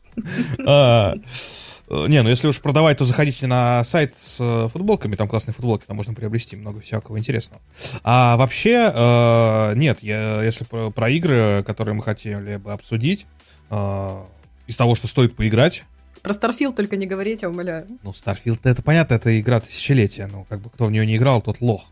А, 1.94 2.06
э, 2.06 2.08
Не, 2.10 2.22
ну 2.24 2.30
если 2.30 2.48
уж 2.48 2.60
продавать, 2.62 2.98
то 2.98 3.06
заходите 3.06 3.48
на 3.48 3.84
сайт 3.84 4.14
с 4.18 4.38
э, 4.40 4.68
футболками, 4.70 5.16
там 5.16 5.28
классные 5.28 5.54
футболки, 5.54 5.86
там 5.86 5.98
можно 5.98 6.14
приобрести 6.14 6.56
много 6.56 6.80
всякого 6.80 7.18
интересного. 7.20 7.62
А 8.04 8.36
вообще, 8.38 8.92
э, 8.94 9.74
нет, 9.76 10.00
я, 10.02 10.42
если 10.44 10.66
про, 10.66 10.90
про 10.92 11.10
игры, 11.10 11.64
которые 11.66 11.96
мы 11.96 12.04
хотели 12.04 12.58
бы 12.58 12.72
обсудить, 12.74 13.26
э, 13.70 14.22
из 14.68 14.78
того, 14.78 14.96
что 14.96 15.08
стоит 15.08 15.36
поиграть, 15.36 15.84
Про 16.22 16.34
Starfield 16.34 16.74
только 16.74 16.96
не 16.96 17.06
говорите, 17.06 17.48
умоляю. 17.48 17.86
ну, 18.04 18.12
Starfield, 18.12 18.60
это 18.64 18.82
понятно, 18.82 19.16
это 19.16 19.38
игра 19.40 19.60
тысячелетия, 19.60 20.28
ну, 20.32 20.46
как 20.50 20.62
бы 20.62 20.70
кто 20.70 20.86
в 20.86 20.92
нее 20.92 21.06
не 21.06 21.18
играл, 21.18 21.42
тот 21.42 21.60
лох. 21.60 21.84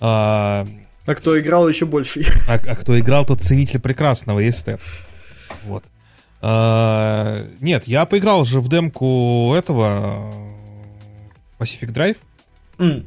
А, 0.00 0.66
А 1.06 1.14
кто 1.14 1.38
играл 1.38 1.68
еще 1.68 1.84
больше? 1.84 2.24
а, 2.48 2.54
а 2.54 2.76
кто 2.76 2.98
играл, 2.98 3.26
тот 3.26 3.40
ценитель 3.42 3.80
прекрасного 3.80 4.40
и 4.40 4.48
эстет. 4.48 4.80
Вот. 5.64 5.84
А, 6.46 7.42
нет, 7.60 7.84
я 7.88 8.04
поиграл 8.04 8.44
же 8.44 8.60
в 8.60 8.68
демку 8.68 9.54
этого 9.56 10.30
э, 11.58 11.62
Pacific 11.62 11.90
Drive. 11.92 12.16
М. 12.78 13.06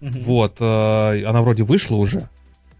Мгм. 0.00 0.20
Вот, 0.22 0.56
э, 0.60 1.24
она 1.26 1.42
вроде 1.42 1.62
вышла 1.62 1.96
уже. 1.96 2.26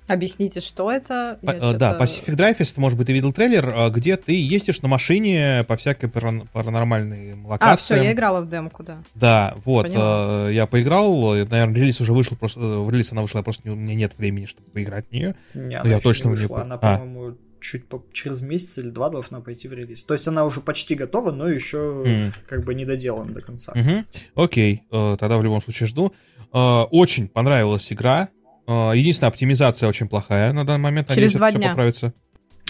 Объясните, 0.09 0.61
что 0.61 0.90
это? 0.90 1.38
Я 1.42 1.52
э, 1.52 1.73
Да, 1.75 1.92
чё-то- 1.92 2.02
Pacific 2.04 2.35
Drive, 2.35 2.57
если 2.61 2.75
ты, 2.76 2.80
может 2.80 2.97
быть, 2.99 3.09
ты 3.09 3.12
видел 3.12 3.33
трейлер, 3.35 3.69
э, 3.69 3.90
где 3.90 4.16
ты 4.16 4.33
ездишь 4.33 4.80
на 4.80 4.88
машине 4.88 5.64
по 5.69 5.76
всякой 5.76 6.09
паран- 6.09 6.49
паранормальным 6.52 7.47
А, 7.47 7.50
локациям. 7.50 8.00
все, 8.00 8.07
я 8.09 8.12
играла 8.12 8.40
в 8.40 8.49
демку, 8.49 8.83
да. 8.83 9.02
Да, 9.14 9.54
вот, 9.66 9.83
Поняла. 9.87 10.49
я 10.50 10.66
поиграл, 10.66 11.12
наверное, 11.35 11.75
релиз 11.75 12.00
уже 12.00 12.14
вышел, 12.14 12.38
просто, 12.38 12.59
в 12.59 12.90
релиз 12.90 13.12
она 13.12 13.21
вышла, 13.23 13.42
просто 13.42 13.69
не- 13.69 13.75
у 13.75 13.76
меня 13.76 13.95
нет 13.95 14.14
времени, 14.16 14.47
чтобы 14.47 14.71
поиграть 14.71 15.04
в 15.11 15.12
нее. 15.12 15.35
Не, 15.52 15.80
Ну, 15.83 15.90
я 15.90 15.99
точно 16.00 16.28
не 16.30 16.37
не 16.37 16.40
вышла. 16.40 16.57
пом- 16.57 16.62
Она, 16.62 16.75
А. 16.76 16.97
по-моему, 16.99 17.37
чуть 17.60 17.86
по- 17.88 18.04
через 18.12 18.40
месяц 18.40 18.78
или 18.78 18.90
два 18.90 19.10
должна 19.10 19.40
пойти 19.40 19.68
в 19.68 19.72
релиз. 19.72 20.04
То 20.04 20.14
есть 20.14 20.26
она 20.28 20.44
уже 20.44 20.60
почти 20.60 20.94
готова, 20.94 21.30
но 21.32 21.48
еще 21.48 22.02
М. 22.06 22.32
как 22.48 22.64
бы 22.64 22.74
не 22.74 22.84
доделана 22.84 23.32
до 23.32 23.40
конца. 23.40 23.72
Мгм. 23.74 24.06
Окей, 24.34 24.82
э, 24.90 25.16
тогда 25.18 25.38
в 25.38 25.42
любом 25.44 25.60
случае 25.62 25.86
жду. 25.88 26.12
Э, 26.52 26.82
Очень 26.90 27.28
понравилась 27.28 27.92
игра. 27.92 28.28
Э, 28.66 28.92
Единственная 28.94 29.28
оптимизация 29.30 29.88
очень 29.88 30.08
плохая 30.08 30.52
на 30.52 30.64
данный 30.66 30.82
момент. 30.82 31.08
Через 31.08 31.34
Надеюсь, 31.34 31.34
два 31.34 31.48
это 31.48 31.58
все 31.58 31.60
дня. 31.60 31.68
поправится. 31.70 32.14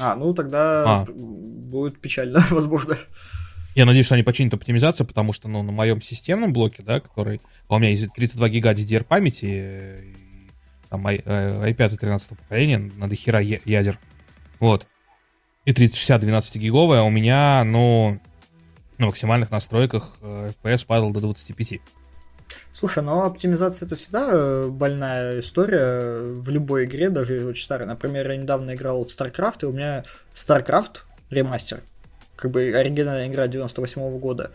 А, 0.01 0.17
ну 0.17 0.33
тогда 0.35 0.85
А. 1.03 1.07
будет 1.09 2.01
печально, 2.01 2.41
возможно. 2.51 2.97
Я 3.77 3.85
надеюсь, 3.87 4.07
что 4.07 4.17
они 4.17 4.25
починят 4.25 4.53
оптимизацию, 4.55 5.07
потому 5.07 5.33
что 5.33 5.49
ну, 5.49 5.63
на 5.63 5.73
моем 5.73 6.01
системном 6.03 6.53
блоке, 6.53 6.83
да, 6.83 7.01
который... 7.01 7.41
а 7.69 7.77
у 7.77 7.79
меня 7.79 7.91
есть 7.91 8.09
32 8.15 8.49
гига 8.49 8.73
DDR 8.73 9.05
памяти, 9.05 10.05
там 10.89 11.07
i, 11.07 11.21
э, 11.25 11.71
i5 11.71 11.97
13 11.97 12.37
поколения, 12.39 12.79
на 12.97 13.09
дохера 13.09 13.39
я- 13.41 13.61
ядер. 13.65 13.97
Вот. 14.61 14.87
И 15.65 15.73
3060 15.73 16.23
12-гиговая 16.23 17.03
у 17.03 17.11
меня, 17.11 17.63
ну, 17.65 18.21
на 18.99 19.07
максимальных 19.07 19.51
настройках 19.51 20.13
э, 20.21 20.53
FPS 20.63 20.87
падал 20.87 21.11
до 21.11 21.21
25. 21.21 21.81
Слушай, 22.73 23.03
но 23.03 23.25
оптимизация 23.25 23.87
это 23.87 23.97
всегда 23.97 24.29
э, 24.31 24.69
больная 24.71 25.41
история 25.41 26.21
в 26.35 26.49
любой 26.51 26.85
игре, 26.85 27.11
даже 27.11 27.45
очень 27.45 27.63
старой. 27.65 27.87
Например, 27.87 28.31
я 28.31 28.37
недавно 28.37 28.75
играл 28.75 29.05
в 29.05 29.09
StarCraft, 29.09 29.59
и 29.63 29.67
у 29.67 29.73
меня 29.73 30.05
StarCraft 30.35 31.01
ремастер, 31.31 31.83
как 32.37 32.51
бы 32.51 32.73
оригинальная 32.75 33.29
игра 33.29 33.47
98 33.49 34.19
года, 34.19 34.51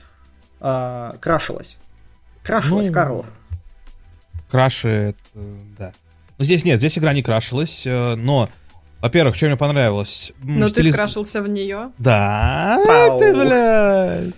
а, 0.60 1.16
крашилась. 1.20 1.78
Крашилась, 2.44 2.88
Ну, 2.88 2.94
Карл. 2.94 3.26
крашит, 4.50 5.18
э, 5.34 5.58
да. 5.78 5.94
Но 6.38 6.46
здесь 6.46 6.64
нет, 6.66 6.80
здесь 6.80 6.98
игра 6.98 7.14
не 7.14 7.24
крашилась, 7.24 7.86
э, 7.86 8.16
но, 8.16 8.50
во-первых, 9.06 9.36
что 9.36 9.46
мне 9.48 9.56
понравилось... 9.58 10.34
Но 10.44 10.68
ты 10.70 10.82
стилиз- 10.82 10.92
вкрашился 10.92 11.42
в 11.42 11.48
нее. 11.48 11.92
Да, 11.98 12.78
Пау. 12.88 13.20
ты, 13.20 13.34
блядь. 13.34 14.34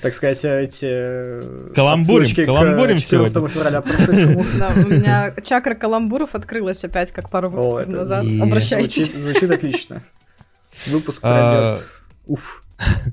Так 0.00 0.14
сказать, 0.14 0.44
эти 0.44 0.86
э, 0.88 1.70
Каламбурим, 1.74 2.32
к 2.32 2.46
каламбурим 2.46 2.98
14 2.98 3.32
сегодня. 3.34 3.48
февраля 3.48 3.80
прошедшему. 3.80 4.44
Да, 4.58 4.70
у 4.76 4.88
меня 4.92 5.34
чакра 5.44 5.74
каламбуров 5.74 6.34
открылась 6.36 6.84
опять, 6.84 7.10
как 7.10 7.30
пару 7.30 7.50
выпусков 7.50 7.80
это 7.88 7.90
назад. 7.96 8.24
е- 8.24 8.40
Обращайтесь. 8.42 9.06
Звучит, 9.06 9.20
звучит 9.20 9.50
отлично. 9.50 10.02
Выпуск 10.86 11.20
А, 11.24 11.74
пройдет. 11.74 11.88
Уф. 12.26 12.62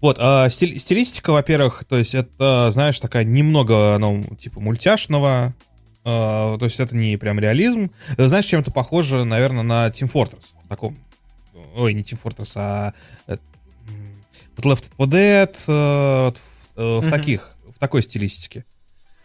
Вот, 0.00 0.18
а, 0.20 0.50
стиль- 0.50 0.78
стилистика, 0.78 1.30
во-первых, 1.32 1.84
то 1.88 1.96
есть 1.96 2.14
это, 2.14 2.70
знаешь, 2.72 3.00
такая 3.00 3.24
немного, 3.24 3.96
ну, 3.98 4.22
типа 4.38 4.60
мультяшного, 4.60 5.54
то 6.04 6.58
есть 6.60 6.78
это 6.80 6.94
не 6.94 7.16
прям 7.16 7.38
реализм. 7.40 7.90
Э, 8.16 8.28
Знаешь, 8.28 8.44
чем-то 8.46 8.70
похоже, 8.70 9.24
наверное, 9.24 9.62
на 9.62 9.88
Team 9.88 10.10
Fortress. 10.12 10.42
Таком, 10.68 10.96
ой, 11.74 11.94
не 11.94 12.02
Team 12.02 12.18
Fortress, 12.22 12.52
а 12.56 12.92
э, 13.26 13.36
вот 14.56 14.66
Left 14.66 14.84
4 14.96 15.10
Dead, 15.10 15.56
э, 15.66 16.24
вот 16.26 16.38
в, 16.38 16.80
э, 16.80 17.00
Мгм. 17.00 17.10
таких, 17.10 17.56
в 17.74 17.78
такой 17.78 18.02
стилистике. 18.02 18.64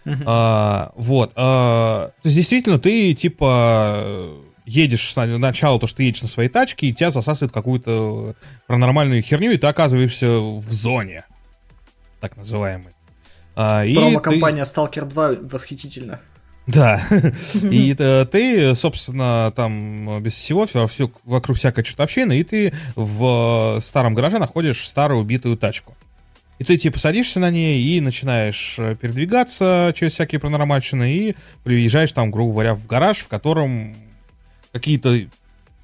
Мгм. 0.05 0.23
А, 0.25 0.91
вот. 0.95 1.33
а, 1.35 2.07
то 2.07 2.27
есть, 2.27 2.35
действительно, 2.37 2.79
ты, 2.79 3.13
типа, 3.13 4.29
едешь 4.65 5.11
сначала, 5.11 5.79
то, 5.79 5.87
что 5.87 5.97
ты 5.97 6.03
едешь 6.03 6.21
на 6.21 6.27
своей 6.29 6.49
тачке, 6.49 6.87
и 6.87 6.93
тебя 6.93 7.11
засасывает 7.11 7.51
какую-то 7.51 8.35
паранормальную 8.67 9.21
херню, 9.21 9.51
и 9.51 9.57
ты 9.57 9.67
оказываешься 9.67 10.39
в 10.39 10.71
зоне. 10.71 11.25
Так 12.21 12.37
называемой. 12.37 12.93
А, 13.55 13.83
Промо-компания 13.83 14.63
Stalker 14.63 15.05
2 15.05 15.31
восхитительна. 15.41 16.21
Да. 16.69 17.01
И 17.63 17.95
э, 17.97 18.25
ты, 18.31 18.75
собственно, 18.75 19.51
там 19.55 20.21
без 20.21 20.33
всего, 20.33 20.67
все, 20.67 20.85
все 20.87 21.11
вокруг 21.25 21.57
всякой 21.57 21.83
чертовщины, 21.83 22.39
и 22.39 22.43
ты 22.43 22.73
в 22.95 23.77
э, 23.77 23.81
старом 23.81 24.13
гараже 24.13 24.37
находишь 24.37 24.87
старую 24.87 25.21
убитую 25.21 25.57
тачку. 25.57 25.95
И 26.59 26.63
ты 26.63 26.77
типа 26.77 26.99
садишься 26.99 27.39
на 27.39 27.49
ней 27.49 27.81
и 27.81 28.01
начинаешь 28.01 28.75
э, 28.77 28.95
передвигаться 28.95 29.93
через 29.95 30.13
всякие 30.13 30.39
паранормальщины 30.39 31.11
и 31.11 31.35
приезжаешь 31.63 32.11
там, 32.11 32.29
грубо 32.29 32.51
говоря, 32.53 32.75
в 32.75 32.85
гараж, 32.85 33.19
в 33.19 33.27
котором 33.27 33.95
какие-то 34.71 35.17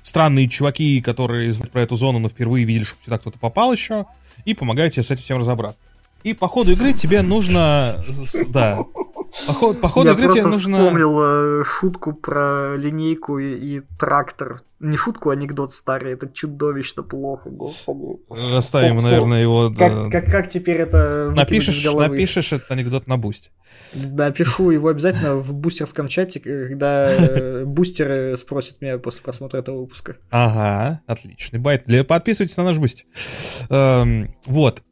странные 0.04 0.48
чуваки, 0.48 1.02
которые 1.02 1.52
знают 1.52 1.72
про 1.72 1.82
эту 1.82 1.96
зону, 1.96 2.20
но 2.20 2.30
впервые 2.30 2.66
видели, 2.66 2.84
что 2.84 2.98
сюда 3.04 3.18
кто-то 3.18 3.40
попал 3.40 3.74
еще, 3.74 4.06
и 4.44 4.54
помогают 4.54 4.94
тебе 4.94 5.04
с 5.04 5.10
этим 5.10 5.24
всем 5.24 5.40
разобраться. 5.40 5.80
И 6.24 6.34
по 6.34 6.48
ходу 6.48 6.74
игры 6.74 6.94
тебе 6.94 7.22
нужно... 7.22 7.86
Да. 8.50 8.80
По 9.48 9.54
ходу, 9.54 9.80
по 9.80 9.90
ходу 9.90 10.08
Я 10.08 10.14
игры 10.14 10.24
тебе 10.24 10.42
просто 10.42 10.48
нужно... 10.50 10.78
вспомнил 10.78 11.20
э, 11.22 11.64
шутку 11.66 12.14
про 12.14 12.76
линейку 12.78 13.38
и, 13.38 13.78
и 13.78 13.82
трактор. 14.00 14.62
Не 14.80 14.98
шутку, 14.98 15.30
а 15.30 15.34
анекдот 15.34 15.74
старый. 15.74 16.14
Это 16.14 16.28
чудовищно 16.28 17.04
плохо, 17.04 17.50
господи. 17.50 18.20
Оставим, 18.56 18.98
Оп, 18.98 19.04
наверное, 19.04 19.42
его... 19.42 19.70
да. 19.70 19.90
Как, 19.90 20.12
как, 20.12 20.32
как 20.32 20.48
теперь 20.48 20.78
это 20.78 21.32
Напишешь, 21.36 21.84
напишешь 21.84 22.54
этот 22.54 22.72
анекдот 22.72 23.08
на 23.08 23.18
бусте. 23.18 23.52
Напишу 23.94 24.72
его 24.72 24.90
обязательно 24.90 25.36
в 25.36 25.54
бустерском 25.54 26.08
чате, 26.08 26.40
когда 26.40 27.12
э, 27.12 27.66
бустеры 27.66 28.36
спросят 28.38 28.82
меня 28.82 28.98
после 28.98 29.22
просмотра 29.22 29.60
этого 29.60 29.80
выпуска. 29.82 30.18
Ага, 30.30 31.02
отличный 31.08 31.60
bait. 31.60 31.86
Подписывайтесь 32.08 32.58
на 32.58 32.64
наш 32.64 32.78
бусти. 32.78 33.06
Эм, 33.70 34.34
вот. 34.46 34.84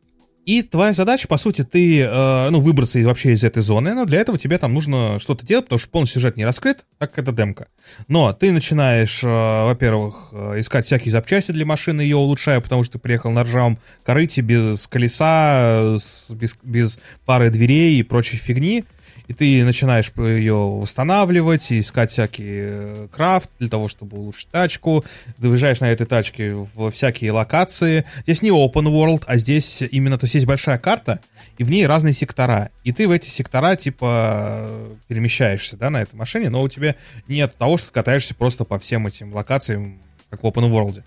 И 0.45 0.61
твоя 0.61 0.91
задача, 0.91 1.27
по 1.29 1.37
сути, 1.37 1.63
ты, 1.63 2.01
э, 2.01 2.49
ну, 2.49 2.59
выбраться 2.59 2.99
из, 2.99 3.05
вообще 3.05 3.31
из 3.31 3.43
этой 3.45 3.63
зоны, 3.63 3.93
но 3.93 4.03
для 4.05 4.19
этого 4.19 4.37
тебе 4.37 4.57
там 4.57 4.73
нужно 4.73 5.17
что-то 5.19 5.45
делать, 5.45 5.65
потому 5.65 5.79
что 5.79 5.89
полный 5.89 6.07
сюжет 6.07 6.35
не 6.35 6.43
раскрыт, 6.43 6.85
так 6.99 7.11
как 7.11 7.23
это 7.23 7.31
демка. 7.31 7.67
Но 8.09 8.33
ты 8.33 8.51
начинаешь, 8.51 9.23
э, 9.23 9.27
во-первых, 9.27 10.29
э, 10.33 10.59
искать 10.59 10.85
всякие 10.85 11.13
запчасти 11.13 11.51
для 11.51 11.65
машины, 11.65 12.01
ее 12.01 12.17
улучшая, 12.17 12.59
потому 12.59 12.83
что 12.83 12.93
ты 12.93 12.99
приехал 12.99 13.31
на 13.31 13.43
ржавом 13.43 13.79
корыте 14.03 14.41
без 14.41 14.85
колеса, 14.87 15.97
с- 15.97 16.29
без, 16.31 16.57
без 16.61 16.99
пары 17.25 17.49
дверей 17.49 17.97
и 17.99 18.03
прочей 18.03 18.35
фигни. 18.37 18.83
И 19.27 19.33
ты 19.33 19.63
начинаешь 19.63 20.11
ее 20.17 20.53
восстанавливать, 20.53 21.71
и 21.71 21.79
искать 21.79 22.11
всякий 22.11 22.59
э, 22.61 23.07
крафт 23.11 23.49
для 23.57 23.69
того, 23.69 23.87
чтобы 23.87 24.17
улучшить 24.17 24.49
тачку. 24.49 25.05
Ты 25.39 25.47
выезжаешь 25.47 25.79
на 25.79 25.89
этой 25.89 26.05
тачке 26.05 26.53
в 26.53 26.91
всякие 26.91 27.31
локации. 27.31 28.05
Здесь 28.23 28.41
не 28.41 28.49
open 28.49 28.85
world, 28.85 29.23
а 29.25 29.37
здесь 29.37 29.81
именно, 29.81 30.17
то 30.17 30.25
есть 30.25 30.35
есть 30.35 30.45
большая 30.45 30.77
карта, 30.77 31.21
и 31.57 31.63
в 31.63 31.71
ней 31.71 31.87
разные 31.87 32.13
сектора. 32.13 32.69
И 32.83 32.91
ты 32.91 33.07
в 33.07 33.11
эти 33.11 33.29
сектора, 33.29 33.75
типа, 33.77 34.69
перемещаешься, 35.07 35.77
да, 35.77 35.89
на 35.89 36.01
этой 36.01 36.15
машине, 36.15 36.49
но 36.49 36.61
у 36.61 36.67
тебя 36.67 36.95
нет 37.27 37.55
того, 37.57 37.77
что 37.77 37.91
катаешься 37.91 38.35
просто 38.35 38.65
по 38.65 38.77
всем 38.77 39.07
этим 39.07 39.33
локациям, 39.33 39.99
как 40.29 40.43
в 40.43 40.45
open 40.45 40.69
world. 40.69 41.01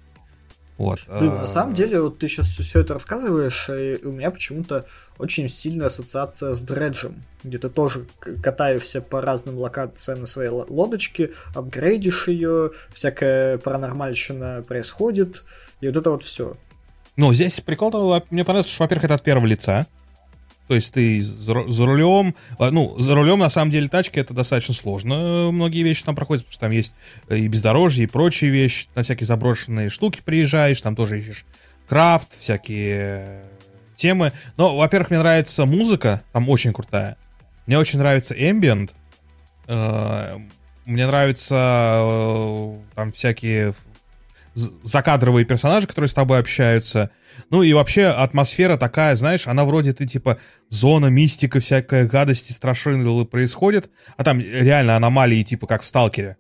Вот. 0.79 1.05
Блин, 1.09 1.31
на 1.37 1.47
самом 1.47 1.75
деле, 1.75 2.03
вот 2.03 2.19
ты 2.19 2.29
сейчас 2.29 2.49
все 2.49 2.81
это 2.81 2.95
рассказываешь, 2.95 3.71
и 3.71 3.99
у 4.07 4.13
меня 4.13 4.31
почему-то 4.31 4.85
очень 5.19 5.49
сильная 5.49 5.87
ассоциация 5.87 6.53
с 6.53 6.61
дреджем, 6.61 7.23
где 7.45 7.57
ты 7.57 7.71
тоже 7.71 8.07
катаешься 8.43 9.01
по 9.01 9.23
разным 9.23 9.57
локациям 9.57 10.21
на 10.21 10.27
своей 10.27 10.51
ло- 10.51 10.67
лодочке, 10.69 11.31
апгрейдишь 11.55 12.29
ее, 12.29 12.73
всякая 12.93 13.57
паранормальщина 13.57 14.65
происходит, 14.69 15.45
и 15.81 15.87
вот 15.89 15.97
это 15.97 16.11
вот 16.11 16.23
все. 16.25 16.57
Ну, 17.17 17.33
здесь 17.33 17.59
прикол-то, 17.61 18.07
во- 18.07 18.23
мне 18.31 18.45
понравилось, 18.45 18.71
что, 18.71 18.85
во-первых, 18.85 19.05
это 19.07 19.15
от 19.15 19.23
первого 19.23 19.47
лица. 19.47 19.87
То 20.69 20.75
есть 20.75 20.93
ты 20.93 21.21
за, 21.23 21.53
ру- 21.53 21.69
за 21.71 21.87
рулем, 21.87 22.35
а, 22.59 22.71
ну, 22.71 22.99
за 22.99 23.15
рулем, 23.15 23.39
на 23.39 23.49
самом 23.51 23.71
деле, 23.71 23.89
тачки 23.89 24.19
это 24.19 24.35
достаточно 24.35 24.75
сложно. 24.75 25.15
э, 25.15 25.51
Многие 25.53 25.83
вещи 25.83 26.05
там 26.05 26.15
проходят, 26.17 26.45
потому 26.45 26.53
что 26.53 26.61
там 26.61 26.71
есть 26.73 26.95
э, 27.29 27.39
и 27.39 27.49
бездорожье, 27.49 28.05
и 28.05 28.07
прочие 28.07 28.51
вещи. 28.51 28.89
На 28.95 29.03
всякие 29.03 29.27
заброшенные 29.27 29.89
штуки 29.91 30.21
приезжаешь, 30.25 30.81
там 30.81 30.97
тоже 30.97 31.21
ищешь 31.21 31.45
крафт, 31.89 32.37
всякие 32.39 32.97
э, 32.99 33.43
темы. 33.95 34.33
Но, 34.57 34.77
во-первых, 34.77 35.11
мне 35.11 35.21
нравится 35.21 35.67
музыка, 35.67 36.23
там 36.33 36.49
очень 36.49 36.73
крутая. 36.73 37.17
Мне 37.67 37.79
очень 37.79 37.99
нравится 38.01 38.35
ambient. 38.35 38.91
Мне 40.87 41.07
нравятся 41.07 41.99
э, 42.01 42.77
там 42.95 43.11
всякие 43.13 43.75
закадровые 44.57 45.45
персонажи, 45.45 45.87
которые 45.87 46.09
с 46.09 46.15
тобой 46.15 46.39
общаются. 46.39 47.11
Ну 47.51 47.63
и 47.63 47.73
вообще 47.75 48.07
атмосфера 48.07 48.77
такая, 48.77 49.15
знаешь, 49.15 49.47
она 49.47 49.65
вроде 49.65 49.93
ты 49.93 50.07
типа 50.07 50.39
зона, 50.71 51.07
мистика, 51.07 51.61
всякая 51.61 52.07
гадость 52.07 52.51
и 52.51 52.55
страшилы 52.55 53.27
происходит, 53.27 53.91
а 54.17 54.25
там 54.25 54.41
реально 54.41 54.97
аномалии 54.97 55.43
типа 55.43 55.67
как 55.67 55.83
в 55.83 55.87
Сталкере. 55.87 56.39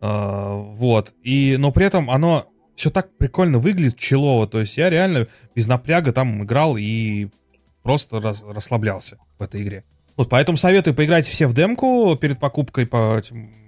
А, 0.00 0.54
вот. 0.54 1.14
И, 1.22 1.56
но 1.58 1.72
при 1.72 1.86
этом 1.86 2.10
оно 2.10 2.44
все 2.76 2.90
так 2.90 3.16
прикольно 3.16 3.58
выглядит, 3.58 3.98
челово. 3.98 4.46
То 4.46 4.60
есть 4.60 4.76
я 4.76 4.90
реально 4.90 5.26
без 5.54 5.66
напряга 5.66 6.12
там 6.12 6.44
играл 6.44 6.76
и 6.76 7.28
просто 7.82 8.20
рас- 8.20 8.44
расслаблялся 8.46 9.16
в 9.38 9.42
этой 9.42 9.62
игре. 9.62 9.84
Вот 10.16 10.28
поэтому 10.28 10.58
советую 10.58 10.94
поиграть 10.94 11.26
все 11.26 11.46
в 11.46 11.54
демку 11.54 12.16
перед 12.20 12.38
покупкой 12.38 12.86
по 12.86 13.16
этим... 13.18 13.63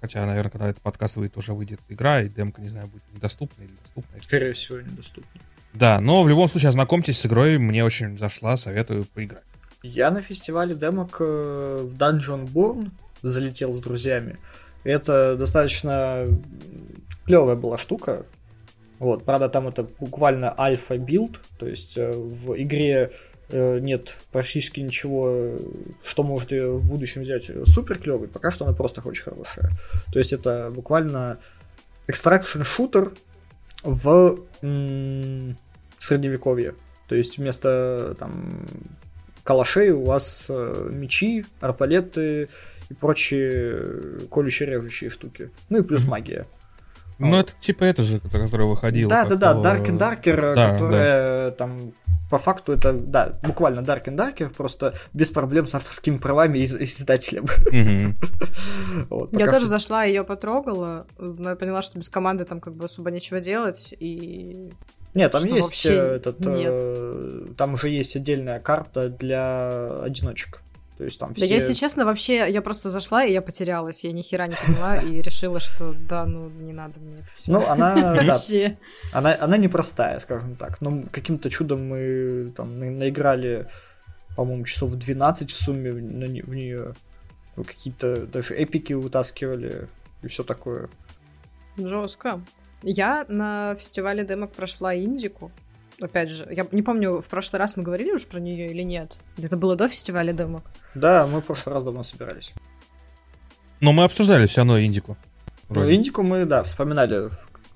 Хотя, 0.00 0.24
наверное, 0.26 0.50
когда 0.50 0.68
этот 0.68 0.82
подкаст 0.82 1.16
выйдет, 1.16 1.36
уже 1.36 1.52
выйдет 1.52 1.80
игра, 1.88 2.22
и 2.22 2.28
демка, 2.28 2.60
не 2.60 2.68
знаю, 2.68 2.86
будет 2.88 3.02
недоступна 3.14 3.62
или 3.62 3.72
доступна. 3.82 4.22
Скорее 4.22 4.52
всего, 4.52 4.80
недоступно. 4.80 5.40
Да, 5.74 6.00
но 6.00 6.22
в 6.22 6.28
любом 6.28 6.48
случае 6.48 6.70
ознакомьтесь 6.70 7.18
с 7.18 7.26
игрой, 7.26 7.58
мне 7.58 7.84
очень 7.84 8.16
зашла, 8.18 8.56
советую 8.56 9.04
поиграть. 9.04 9.42
Я 9.82 10.10
на 10.10 10.22
фестивале 10.22 10.74
демок 10.74 11.18
э, 11.20 11.82
в 11.84 11.94
Dungeon 11.94 12.46
Born 12.46 12.90
залетел 13.22 13.72
с 13.72 13.80
друзьями. 13.80 14.36
Это 14.84 15.36
достаточно 15.36 16.26
клевая 17.26 17.56
была 17.56 17.78
штука. 17.78 18.24
Вот, 18.98 19.24
правда, 19.24 19.48
там 19.48 19.68
это 19.68 19.84
буквально 19.84 20.52
альфа-билд, 20.58 21.40
то 21.58 21.68
есть 21.68 21.96
э, 21.96 22.10
в 22.10 22.60
игре 22.60 23.12
нет 23.50 24.18
практически 24.32 24.80
ничего, 24.80 25.28
э, 25.30 25.58
что 26.02 26.22
можете 26.22 26.66
в 26.66 26.84
будущем 26.86 27.22
взять 27.22 27.50
супер 27.64 27.98
клевый, 27.98 28.28
пока 28.28 28.50
что 28.50 28.64
она 28.66 28.74
просто 28.74 29.00
очень 29.02 29.24
хорошая. 29.24 29.70
То 30.12 30.18
есть 30.18 30.32
это 30.32 30.70
буквально 30.74 31.38
экстракшн 32.06 32.62
шутер 32.62 33.12
в 33.82 34.38
м, 34.62 35.56
средневековье. 35.98 36.74
То 37.08 37.14
есть 37.14 37.38
вместо 37.38 38.14
там 38.18 38.66
калашей 39.44 39.90
у 39.90 40.04
вас 40.04 40.46
э, 40.50 40.90
мечи, 40.92 41.46
арбалеты 41.60 42.48
и 42.90 42.94
прочие 42.94 44.26
колющие 44.30 44.68
режущие 44.68 45.10
штуки. 45.10 45.50
Ну 45.70 45.78
и 45.78 45.82
плюс 45.82 46.02
Мгм. 46.02 46.10
магия. 46.10 46.46
Ну, 47.18 47.30
Вот. 47.30 47.50
это 47.50 47.52
типа 47.60 47.84
это 47.84 48.02
же, 48.02 48.20
которая 48.20 48.66
выходила. 48.68 49.10
Да, 49.10 49.24
да, 49.24 49.34
да, 49.36 49.52
Dark 49.54 49.86
and 49.86 49.98
Darker, 49.98 50.54
да, 50.54 50.72
которая 50.72 51.50
там 51.52 51.92
по 52.30 52.38
факту 52.38 52.72
это, 52.74 52.92
да, 52.92 53.32
буквально 53.42 53.80
Dark 53.80 54.04
and 54.04 54.16
Darker, 54.16 54.50
просто 54.50 54.92
без 55.14 55.30
проблем 55.30 55.66
с 55.66 55.74
авторскими 55.74 56.18
правами 56.18 56.58
и 56.58 56.66
с- 56.66 56.76
и 56.76 56.84
с 56.86 57.00
издателем. 57.00 57.46
Вот, 59.10 59.32
Я 59.32 59.46
тоже 59.46 59.60
что- 59.60 59.68
зашла, 59.68 60.04
ее 60.04 60.24
потрогала, 60.24 61.06
но 61.18 61.50
я 61.50 61.56
поняла, 61.56 61.82
что 61.82 61.98
без 61.98 62.08
команды 62.10 62.44
там 62.44 62.60
как 62.60 62.74
бы 62.74 62.84
особо 62.86 63.10
нечего 63.10 63.40
делать, 63.40 63.94
и 63.98 64.70
Нет, 65.14 65.32
там 65.32 65.40
что 65.42 65.54
есть 65.56 65.86
э, 65.86 65.90
этот, 66.16 66.40
нет. 66.40 66.72
э, 66.74 67.46
там 67.56 67.74
уже 67.74 67.88
есть 67.88 68.14
отдельная 68.16 68.60
карта 68.60 69.08
для 69.08 70.02
одиночек. 70.02 70.60
То 70.98 71.04
есть 71.04 71.20
там 71.20 71.28
Да 71.28 71.34
все... 71.36 71.46
я, 71.46 71.54
если 71.54 71.74
честно, 71.74 72.04
вообще, 72.04 72.50
я 72.50 72.60
просто 72.60 72.90
зашла, 72.90 73.24
и 73.24 73.32
я 73.32 73.40
потерялась, 73.40 74.02
я 74.02 74.10
ни 74.10 74.22
хера 74.22 74.48
не 74.48 74.56
поняла, 74.56 74.96
и 74.96 75.22
решила, 75.22 75.60
что 75.60 75.92
да, 75.92 76.26
ну, 76.26 76.48
не 76.50 76.72
надо 76.72 76.98
мне 76.98 77.14
это 77.14 77.28
все. 77.36 77.52
Ну, 77.52 77.64
она, 77.64 77.94
да, 77.94 78.22
Вообще. 78.24 78.76
Она, 79.12 79.36
она 79.40 79.56
непростая, 79.58 80.18
скажем 80.18 80.56
так. 80.56 80.80
Но 80.80 81.04
каким-то 81.12 81.50
чудом 81.50 81.86
мы 81.88 82.52
там 82.56 82.80
на- 82.80 82.90
наиграли, 82.90 83.68
по-моему, 84.36 84.64
часов 84.64 84.92
12 84.96 85.52
в 85.52 85.56
сумме 85.56 85.92
в, 85.92 86.02
на 86.02 86.24
не- 86.24 86.42
в 86.42 86.52
нее. 86.52 86.94
Какие-то 87.54 88.26
даже 88.26 88.54
эпики 88.56 88.92
вытаскивали 88.92 89.86
и 90.22 90.26
все 90.26 90.42
такое. 90.42 90.88
Жестко. 91.76 92.40
Я 92.82 93.24
на 93.28 93.76
фестивале 93.76 94.24
демок 94.24 94.50
прошла 94.52 94.96
Индику. 94.96 95.52
Опять 96.00 96.30
же, 96.30 96.46
я 96.50 96.64
не 96.70 96.82
помню, 96.82 97.20
в 97.20 97.28
прошлый 97.28 97.58
раз 97.58 97.76
мы 97.76 97.82
говорили 97.82 98.12
уже 98.12 98.26
про 98.26 98.38
нее 98.38 98.70
или 98.70 98.82
нет. 98.82 99.16
Это 99.36 99.56
было 99.56 99.74
до 99.74 99.88
фестиваля 99.88 100.32
демок. 100.32 100.62
Да, 100.94 101.26
мы 101.26 101.40
в 101.40 101.44
прошлый 101.44 101.74
раз 101.74 101.82
давно 101.84 102.02
собирались. 102.04 102.52
Но 103.80 103.92
мы 103.92 104.04
обсуждали 104.04 104.46
все 104.46 104.60
равно 104.60 104.80
Индику. 104.80 105.16
Ну, 105.68 105.74
Вроде. 105.74 105.94
Индику 105.94 106.22
мы, 106.22 106.44
да, 106.44 106.62
вспоминали. 106.62 107.30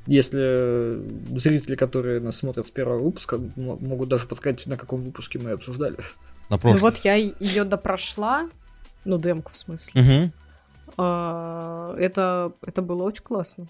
Если 0.06 1.00
зрители, 1.38 1.76
которые 1.76 2.20
нас 2.20 2.36
смотрят 2.36 2.66
с 2.66 2.70
первого 2.70 2.98
выпуска, 3.02 3.38
могут 3.56 4.08
даже 4.08 4.26
подсказать, 4.26 4.66
на 4.66 4.76
каком 4.76 5.02
выпуске 5.02 5.38
мы 5.38 5.50
обсуждали. 5.52 5.96
На 6.48 6.56
Ну 6.56 6.58
прошлом. 6.58 6.80
вот 6.80 6.98
я 7.04 7.14
ее 7.14 7.64
допрошла, 7.64 8.48
ну, 9.04 9.18
демку 9.18 9.50
в 9.52 9.56
смысле. 9.58 10.00
Мгм. 10.00 10.32
А, 10.96 11.94
Это, 11.98 12.52
это 12.62 12.82
было 12.82 13.04
очень 13.04 13.22
классно. 13.22 13.66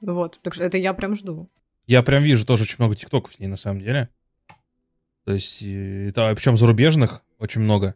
Вот, 0.00 0.38
так 0.42 0.54
что 0.54 0.64
это 0.64 0.78
я 0.78 0.92
прям 0.94 1.14
жду. 1.16 1.48
Я 1.86 2.02
прям 2.02 2.22
вижу 2.22 2.46
тоже 2.46 2.62
очень 2.64 2.76
много 2.78 2.94
тиктоков 2.94 3.34
с 3.34 3.38
ней 3.38 3.48
на 3.48 3.56
самом 3.56 3.80
деле. 3.80 4.08
То 5.24 5.32
есть, 5.32 5.62
э, 5.62 6.08
это, 6.08 6.32
причем 6.34 6.56
зарубежных 6.56 7.22
очень 7.38 7.60
много. 7.60 7.94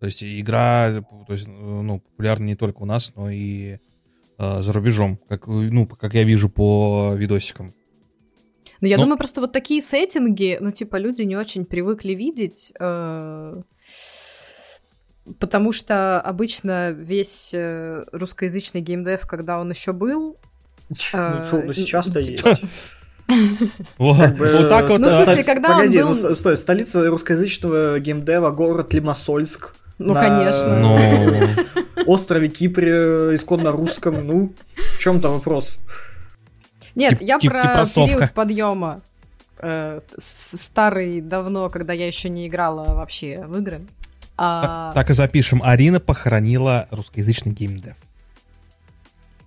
То 0.00 0.06
есть, 0.06 0.22
игра, 0.22 1.02
то 1.26 1.32
есть, 1.32 1.46
ну, 1.48 2.00
популярна 2.00 2.44
не 2.44 2.56
только 2.56 2.78
у 2.82 2.84
нас, 2.86 3.14
но 3.14 3.30
и 3.30 3.78
э, 4.38 4.60
за 4.60 4.72
рубежом, 4.72 5.16
как, 5.28 5.48
э, 5.48 5.50
ну, 5.50 5.86
как 5.86 6.12
я 6.14 6.24
вижу 6.24 6.50
по 6.50 7.14
видосикам. 7.16 7.74
Но 8.82 8.88
я 8.88 8.96
Ну- 8.98 9.04
думаю, 9.04 9.16
просто 9.18 9.40
вот 9.40 9.52
такие 9.52 9.80
сеттинги, 9.80 10.58
ну, 10.60 10.70
типа, 10.72 10.96
люди 10.96 11.22
не 11.22 11.36
очень 11.36 11.64
привыкли 11.64 12.12
видеть, 12.12 12.72
э, 12.78 13.62
потому 15.40 15.72
что 15.72 16.20
обычно 16.20 16.90
весь 16.90 17.54
э, 17.54 18.04
русскоязычный 18.12 18.82
геймдев, 18.82 19.26
когда 19.26 19.58
он 19.58 19.70
еще 19.70 19.92
был, 19.92 20.36
Ну, 20.90 21.62
ну, 21.64 21.72
сейчас-то 21.72 22.20
есть. 22.20 22.44
Вот, 23.98 24.38
вот 24.38 24.68
так 24.68 24.88
вот. 24.88 25.00
Ну, 25.00 25.08
в 25.08 25.28
э, 25.28 25.42
когда 25.42 25.70
он 25.70 25.78
Погоди, 25.78 26.02
был- 26.02 26.14
ну, 26.14 26.34
стой, 26.34 26.56
столица 26.56 27.06
русскоязычного 27.08 27.98
геймдева, 27.98 28.50
город 28.50 28.94
Лимассольск. 28.94 29.74
Ну, 29.98 30.12
на 30.14 30.20
конечно. 30.20 30.78
Ну, 30.78 30.98
острове 32.06 32.48
Кипре, 32.48 33.34
исконно 33.34 33.72
русском, 33.72 34.20
ну, 34.20 34.52
в 34.94 34.98
чем-то 34.98 35.30
вопрос. 35.30 35.80
Нет, 36.94 37.20
я 37.20 37.38
про 37.38 37.62
кипросовка. 37.62 38.14
период 38.14 38.32
подъема. 38.32 39.02
Э, 39.58 40.00
старый 40.18 41.20
давно, 41.20 41.70
когда 41.70 41.92
я 41.92 42.06
еще 42.06 42.28
не 42.28 42.46
играла 42.46 42.94
вообще 42.94 43.44
в 43.46 43.58
игры. 43.58 43.86
А, 44.36 44.92
так 44.94 45.10
и 45.10 45.14
запишем. 45.14 45.62
Арина 45.64 45.98
похоронила 45.98 46.86
русскоязычный 46.90 47.52
геймдев. 47.52 47.96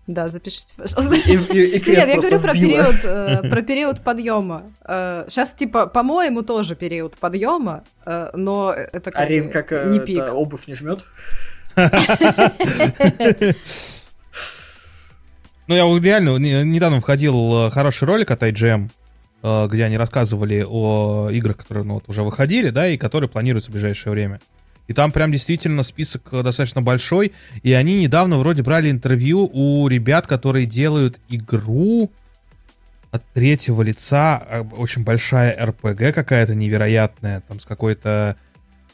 Да, 0.10 0.28
запишите, 0.28 0.74
пожалуйста. 0.76 1.14
И, 1.14 1.36
и- 1.36 1.78
и 1.78 1.92
Нет, 1.92 2.08
я 2.08 2.16
говорю 2.18 2.40
про 2.40 2.54
период, 2.54 2.96
э, 3.04 3.48
про 3.48 3.62
период 3.62 4.02
подъема. 4.02 4.64
Сейчас, 5.28 5.54
типа, 5.54 5.86
по-моему, 5.86 6.42
тоже 6.42 6.76
период 6.76 7.16
подъема, 7.16 7.84
э, 8.08 8.32
но 8.34 8.74
это 8.74 9.12
как, 9.12 9.22
Арин 9.22 9.52
как 9.52 9.72
э, 9.72 9.86
не 9.92 9.98
это, 9.98 10.06
пик. 10.08 10.24
обувь 10.34 10.68
не 10.68 10.74
жмет. 10.74 11.06
Ну, 15.68 15.76
я 15.76 15.86
вот 15.86 16.02
реально 16.04 16.38
не- 16.38 16.64
недавно 16.64 17.00
входил 17.02 17.68
э, 17.68 17.70
хороший 17.70 18.06
ролик 18.08 18.32
от 18.32 18.42
IGM, 18.42 18.90
э, 19.44 19.68
где 19.68 19.84
они 19.86 19.98
рассказывали 19.98 20.66
о 20.68 21.30
играх, 21.30 21.58
которые 21.58 21.84
ну, 21.86 21.94
вот, 21.96 22.06
уже 22.08 22.24
выходили, 22.24 22.72
да, 22.72 22.88
и 22.88 22.98
которые 22.98 23.30
планируются 23.30 23.70
в 23.70 23.74
ближайшее 23.74 24.12
время. 24.14 24.42
И 24.90 24.94
там 24.94 25.12
прям 25.12 25.32
действительно 25.32 25.84
список 25.84 26.30
э, 26.32 26.42
достаточно 26.42 26.82
большой, 26.82 27.32
и 27.62 27.74
они 27.74 28.02
недавно 28.02 28.40
вроде 28.40 28.64
брали 28.64 28.90
интервью 28.90 29.48
у 29.54 29.88
ребят, 29.88 30.26
которые 30.26 30.66
делают 30.66 31.20
игру 31.30 32.12
от 33.12 33.24
третьего 33.34 33.84
лица, 33.84 34.44
э, 34.50 34.64
очень 34.64 35.04
большая 35.04 35.64
РПГ 35.64 36.16
какая-то 36.16 36.56
невероятная, 36.56 37.42
там 37.48 37.60
с 37.60 37.66
какой-то 37.66 38.36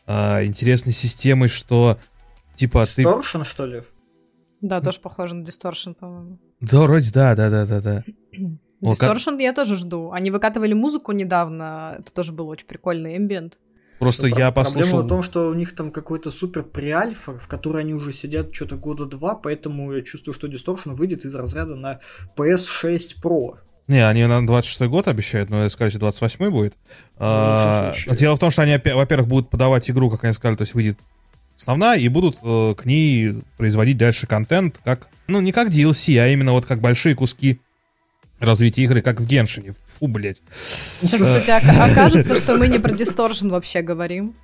э, 0.06 0.44
интересной 0.44 0.92
системой, 0.92 1.48
что 1.48 1.98
типа 2.56 2.86
ты... 2.86 3.04
Distortion, 3.04 3.46
что 3.46 3.66
ли? 3.66 3.82
Да, 4.60 4.82
тоже 4.82 5.00
похоже 5.00 5.36
на 5.36 5.46
Distortion, 5.46 5.94
по-моему. 5.94 6.40
Да, 6.60 6.82
вроде 6.82 7.10
да, 7.14 7.36
да, 7.36 7.50
да, 7.50 7.66
да, 7.66 7.80
да. 7.80 8.04
Distortion 8.82 9.42
я 9.42 9.54
тоже 9.54 9.78
жду. 9.78 10.12
Они 10.12 10.30
выкатывали 10.30 10.74
музыку 10.74 11.14
недавно, 11.14 11.96
это 12.00 12.12
тоже 12.12 12.34
был 12.34 12.50
очень 12.50 12.68
прикольный 12.68 13.16
эмбиент. 13.16 13.58
Просто 14.00 14.28
Ну, 14.28 14.38
я 14.38 14.52
послушал... 14.52 14.82
Проблема 14.82 15.06
в 15.06 15.08
том, 15.08 15.24
что 15.24 15.50
у 15.50 15.54
них 15.54 15.76
там 15.76 15.92
какой-то 15.92 16.30
супер 16.30 16.64
преальфа, 16.64 17.38
в 17.38 17.48
которой 17.48 17.84
они 17.84 17.94
уже 17.94 18.12
сидят 18.12 18.54
что-то 18.54 18.76
года 18.76 19.06
два, 19.06 19.36
поэтому 19.36 19.94
я 19.94 20.02
чувствую, 20.02 20.34
что 20.34 20.48
Distortion 20.48 20.94
выйдет 20.94 21.26
из 21.26 21.34
разряда 21.36 21.76
на 21.76 22.00
PS6 22.36 23.22
Pro. 23.24 23.58
Не, 23.88 24.06
они 24.06 24.26
на 24.26 24.46
26 24.46 24.90
год 24.90 25.08
обещают, 25.08 25.50
но, 25.50 25.70
скорее 25.70 25.92
всего, 25.92 26.02
28 26.02 26.50
будет. 26.50 26.74
А, 27.18 27.92
случае. 27.94 28.12
но 28.12 28.18
дело 28.18 28.36
в 28.36 28.40
том, 28.40 28.50
что 28.50 28.64
они, 28.64 28.78
во-первых, 28.84 29.28
будут 29.28 29.50
подавать 29.50 29.90
игру, 29.90 30.10
как 30.10 30.24
они 30.24 30.34
сказали, 30.34 30.58
то 30.58 30.64
есть 30.64 30.74
выйдет 30.74 30.98
основная, 31.56 31.98
и 31.98 32.08
будут 32.08 32.38
э, 32.42 32.74
к 32.76 32.86
ней 32.86 33.36
производить 33.58 33.98
дальше 33.98 34.28
контент, 34.28 34.80
как, 34.84 35.08
ну, 35.28 35.40
не 35.40 35.52
как 35.52 35.70
DLC, 35.70 36.18
а 36.18 36.28
именно 36.28 36.52
вот 36.52 36.66
как 36.66 36.82
большие 36.82 37.16
куски 37.16 37.60
развития 38.40 38.84
игры, 38.84 39.02
как 39.02 39.20
в 39.20 39.26
Геншине. 39.26 39.74
Фу, 39.98 40.08
блядь. 40.08 40.42
Сейчас, 41.02 41.22
кстати, 41.22 41.66
ока- 41.66 41.92
окажется, 41.92 42.36
что 42.36 42.58
мы 42.58 42.68
не 42.68 42.80
про 42.80 42.92
Distortion 42.94 43.50
вообще 43.50 43.82
говорим. 43.82 44.36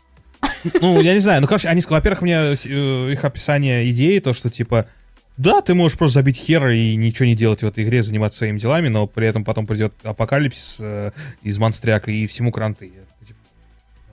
Ну, 0.79 1.01
я 1.01 1.13
не 1.13 1.19
знаю, 1.19 1.41
ну, 1.41 1.47
короче, 1.47 1.67
они, 1.67 1.81
во-первых, 1.87 2.21
мне 2.21 2.35
э, 2.35 3.11
их 3.11 3.23
описание 3.25 3.89
идеи, 3.91 4.19
то, 4.19 4.33
что, 4.33 4.49
типа, 4.49 4.87
да, 5.37 5.61
ты 5.61 5.73
можешь 5.73 5.97
просто 5.97 6.15
забить 6.15 6.37
хера 6.37 6.73
и 6.75 6.95
ничего 6.95 7.25
не 7.25 7.35
делать 7.35 7.63
в 7.63 7.65
этой 7.67 7.83
игре, 7.83 8.03
заниматься 8.03 8.39
своими 8.39 8.59
делами, 8.59 8.87
но 8.87 9.07
при 9.07 9.27
этом 9.27 9.43
потом 9.43 9.65
придет 9.65 9.93
апокалипсис 10.03 10.77
э, 10.79 11.11
из 11.41 11.57
монстряка 11.57 12.11
и 12.11 12.27
всему 12.27 12.51
кранты. 12.51 12.85
Я 12.85 13.27
типа, 13.27 13.39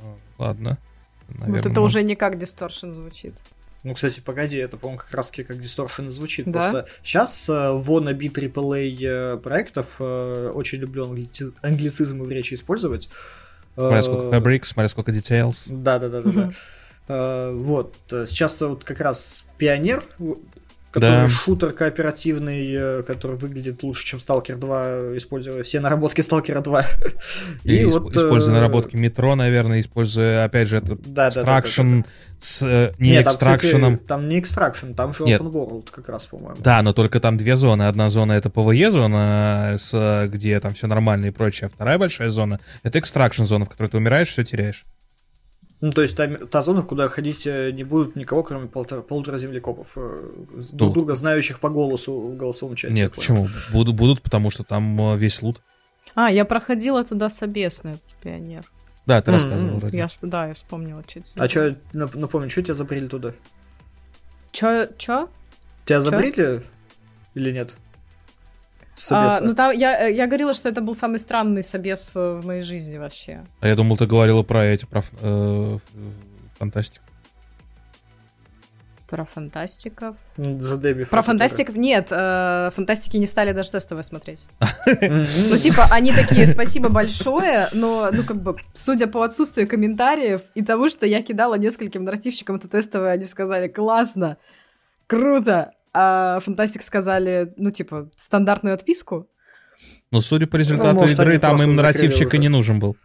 «А, 0.03 0.15
ладно. 0.39 0.79
вот 1.29 1.39
наверное, 1.39 1.61
это 1.61 1.69
может». 1.81 1.85
уже 1.97 2.03
не 2.03 2.15
как 2.15 2.37
Distortion 2.37 2.95
звучит. 2.95 3.35
Ну, 3.85 3.95
кстати, 3.95 4.21
погоди, 4.21 4.59
это, 4.59 4.77
по-моему, 4.77 4.99
как 4.99 5.13
раз 5.15 5.31
таки 5.31 5.45
как 5.45 5.57
и 6.09 6.11
звучит. 6.11 6.47
Да? 6.47 6.53
Потому 6.67 6.87
что 6.87 6.95
сейчас 7.03 7.49
э, 7.49 7.53
в 7.73 7.91
wannabe 7.91 8.31
AAA 8.33 8.99
э, 9.01 9.37
проектов 9.39 9.97
э, 10.01 10.51
очень 10.55 10.79
люблю 10.79 11.07
англи- 11.07 11.53
англицизмы 11.63 12.25
в 12.25 12.31
речи 12.31 12.55
использовать. 12.55 13.09
Смотря 13.75 13.99
Э, 13.99 14.03
сколько 14.03 14.37
Fabric, 14.37 14.65
смотря 14.65 14.89
сколько 14.89 15.13
Details. 15.13 15.67
Да, 15.69 15.99
да, 16.01 16.09
да, 16.09 16.23
да, 16.23 16.31
да. 16.31 16.41
Мгм. 16.41 16.53
Э, 17.09 17.53
Вот. 17.55 17.95
э, 18.11 18.27
Сейчас 18.27 18.61
вот 18.61 18.83
как 18.83 19.01
раз 19.01 19.45
Pioner, 19.59 20.03
который 20.91 21.25
Да. 21.25 21.29
шутер 21.29 21.73
кооперативный, 21.73 22.73
э, 22.75 23.03
который 23.03 23.37
выглядит 23.37 23.83
лучше, 23.83 24.07
чем 24.07 24.19
Stalker 24.19 24.57
2, 24.57 25.17
используя 25.17 25.63
все 25.63 25.81
наработки 25.81 26.21
Stalker 26.21 26.61
2. 26.63 26.85
И, 27.65 27.83
исп- 27.85 27.99
вот, 28.01 28.17
используя 28.17 28.53
э, 28.53 28.57
наработки 28.57 28.97
метро, 28.97 29.35
наверное, 29.35 29.81
используя, 29.81 30.45
опять 30.45 30.69
же, 30.69 30.79
это 30.79 30.97
Да, 30.97 30.97
да, 30.97 31.03
да, 31.05 31.13
да, 31.15 31.29
extraction 31.29 32.01
с 32.39 32.63
э, 32.63 32.93
не 32.99 33.11
Нет, 33.11 33.25
там, 33.25 33.33
кстати, 33.35 33.55
экстракшеном. 33.67 33.99
там 33.99 34.29
не 34.29 34.39
extraction, 34.39 34.93
там 34.93 35.15
же 35.15 35.25
Нет. 35.25 35.41
open 35.41 35.53
world 35.53 35.91
как 35.91 36.09
раз, 36.09 36.27
по-моему. 36.27 36.57
Да, 36.61 36.83
но 36.83 36.93
только 36.93 37.21
там 37.21 37.37
две 37.37 37.57
зоны. 37.57 37.89
Одна 37.89 38.11
зона 38.11 38.33
это 38.33 38.49
PvE 38.49 38.91
зона, 38.91 39.77
с, 39.79 40.29
где 40.33 40.59
там 40.61 40.73
все 40.75 40.87
нормально 40.87 41.27
и 41.27 41.31
прочее, 41.31 41.67
а 41.67 41.75
вторая 41.75 41.99
большая 41.99 42.31
зона 42.31 42.61
это 42.83 42.99
extraction 42.99 43.45
зона, 43.45 43.65
в 43.65 43.69
которой 43.69 43.89
ты 43.89 43.97
умираешь, 43.97 44.29
все 44.29 44.45
теряешь. 44.45 44.85
Ну, 45.81 45.93
то 45.93 46.03
есть 46.03 46.17
там, 46.17 46.49
та 46.49 46.61
зона, 46.61 46.83
куда 46.83 47.09
ходить 47.09 47.47
э, 47.47 47.71
не 47.71 47.85
будут 47.85 48.17
никого, 48.17 48.43
кроме 48.43 48.67
полтора, 48.67 49.01
полутора 49.03 49.39
землекопов, 49.39 49.93
э, 49.97 50.31
друг 50.73 50.89
Ну. 50.89 50.93
друга 50.95 51.15
знающих 51.15 51.61
по 51.61 51.69
голосу 51.69 52.19
в 52.21 52.37
голосовом 52.37 52.75
чате. 52.75 52.95
Нет, 52.95 53.15
почему? 53.15 53.47
Будут, 53.73 53.95
будут, 53.95 54.21
потому 54.23 54.51
что 54.51 54.65
там 54.65 55.01
э, 55.15 55.17
весь 55.17 55.41
лут. 55.41 55.63
А, 56.17 56.33
я 56.33 56.45
проходила 56.45 57.05
туда 57.05 57.31
с 57.31 57.41
обес 57.43 57.85
на 57.85 57.91
этот 57.91 58.15
пионер. 58.21 58.65
Да, 59.07 59.23
ты 59.23 59.31
М, 59.31 59.35
рассказывал 59.37 59.79
вроде. 59.79 59.99
Я, 59.99 60.09
да, 60.23 60.49
я 60.49 60.55
вспомнила. 60.55 61.03
Что 61.07 61.21
А 61.37 61.49
что, 61.49 61.77
напомню, 61.93 62.51
что 62.51 62.63
тебя 62.63 62.75
забрили 62.75 63.07
туда? 63.07 63.33
Чё? 64.51 64.89
чё? 64.99 65.29
Тебя 65.85 65.99
Чё? 65.99 66.01
забрили 66.01 66.63
или 67.35 67.53
нет? 67.53 67.77
А, 69.11 69.41
ну, 69.41 69.55
там, 69.55 69.73
я, 69.77 70.07
я 70.07 70.27
говорила, 70.27 70.55
что 70.55 70.69
это 70.69 70.81
был 70.81 70.95
самый 70.95 71.21
странный 71.21 71.63
собес 71.63 72.17
э, 72.17 72.41
в 72.41 72.47
моей 72.47 72.63
жизни 72.63 72.99
вообще. 72.99 73.45
А 73.61 73.69
я 73.69 73.75
думал, 73.75 73.97
ты 73.97 74.07
говорила 74.07 74.43
про 74.43 74.67
эти, 74.67 74.87
про 74.87 75.03
э, 75.23 75.79
фантастику. 76.59 77.05
Про 79.09 79.25
фантастиков. 79.25 80.17
За 80.37 80.77
Дебби 80.77 81.05
Про 81.05 81.23
фантастиков 81.23 81.77
нет, 81.77 82.09
э, 82.11 82.71
фантастики 82.75 83.17
не 83.17 83.27
стали 83.27 83.53
даже 83.53 83.71
тестовые 83.71 84.05
смотреть. 84.05 84.47
Ну, 85.51 85.57
типа, 85.57 85.87
они 85.91 86.13
такие, 86.13 86.47
спасибо 86.47 86.91
большое, 86.91 87.69
но, 87.73 88.11
ну, 88.13 88.23
как 88.23 88.43
бы, 88.43 88.57
судя 88.75 89.07
по 89.07 89.23
отсутствию 89.23 89.67
комментариев 89.67 90.43
и 90.55 90.63
тому, 90.63 90.89
что 90.89 91.07
я 91.07 91.23
кидала 91.23 91.55
нескольким 91.55 92.05
нарративщикам 92.05 92.57
это 92.57 92.69
тестовое, 92.69 93.13
они 93.13 93.25
сказали, 93.25 93.69
классно, 93.69 94.37
круто, 95.07 95.73
а 96.01 96.39
Фантастик 96.41 96.83
сказали, 96.83 97.53
ну, 97.57 97.71
типа, 97.73 98.09
стандартную 98.15 98.75
отписку. 98.75 99.29
Но 100.13 100.21
судя 100.21 100.47
по 100.47 100.57
результату 100.57 100.95
Ну, 100.95 101.01
может, 101.03 101.19
игры, 101.19 101.39
там 101.39 101.61
им 101.63 101.75
нарративщик 101.75 102.35
и 102.35 102.39
не 102.39 102.49
нужен 102.49 102.79
был. 102.79 102.97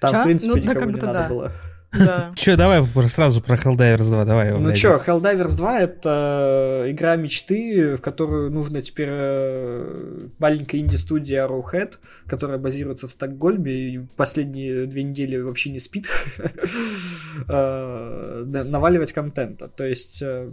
Там, 0.00 0.10
Чё? 0.10 0.20
в 0.20 0.24
принципе, 0.24 0.60
Ну, 0.60 0.66
да, 0.66 0.74
как 0.74 0.86
не 0.86 0.92
будто 0.92 1.06
надо 1.06 1.18
да. 1.20 1.28
было. 1.28 1.52
Да. 1.92 2.32
Че, 2.36 2.56
давай 2.56 2.84
сразу 3.08 3.40
про 3.40 3.56
Helldivers 3.56 4.10
2, 4.10 4.24
давай. 4.24 4.52
Ну 4.58 4.72
чё, 4.74 4.96
Helldivers 4.96 5.56
2 5.56 5.80
это 5.80 6.84
игра 6.88 7.16
мечты, 7.16 7.96
в 7.96 8.00
которую 8.00 8.50
нужно 8.50 8.80
теперь 8.80 9.08
э, 9.10 10.28
маленькая 10.38 10.78
инди-студия 10.78 11.46
Arrowhead, 11.46 11.98
которая 12.26 12.58
базируется 12.58 13.08
в 13.08 13.10
Стокгольме 13.10 13.72
и 13.72 13.98
последние 14.16 14.86
две 14.86 15.02
недели 15.02 15.36
вообще 15.38 15.70
не 15.70 15.80
спит, 15.80 16.08
э, 17.48 18.44
на- 18.46 18.64
наваливать 18.64 19.12
контента. 19.12 19.68
То 19.68 19.84
есть 19.84 20.22
э, 20.22 20.48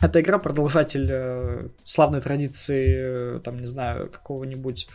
эта 0.00 0.20
игра 0.20 0.38
продолжатель 0.38 1.08
э, 1.10 1.68
славной 1.84 2.20
традиции, 2.20 3.36
э, 3.36 3.40
там, 3.40 3.58
не 3.58 3.66
знаю, 3.66 4.08
какого-нибудь 4.08 4.88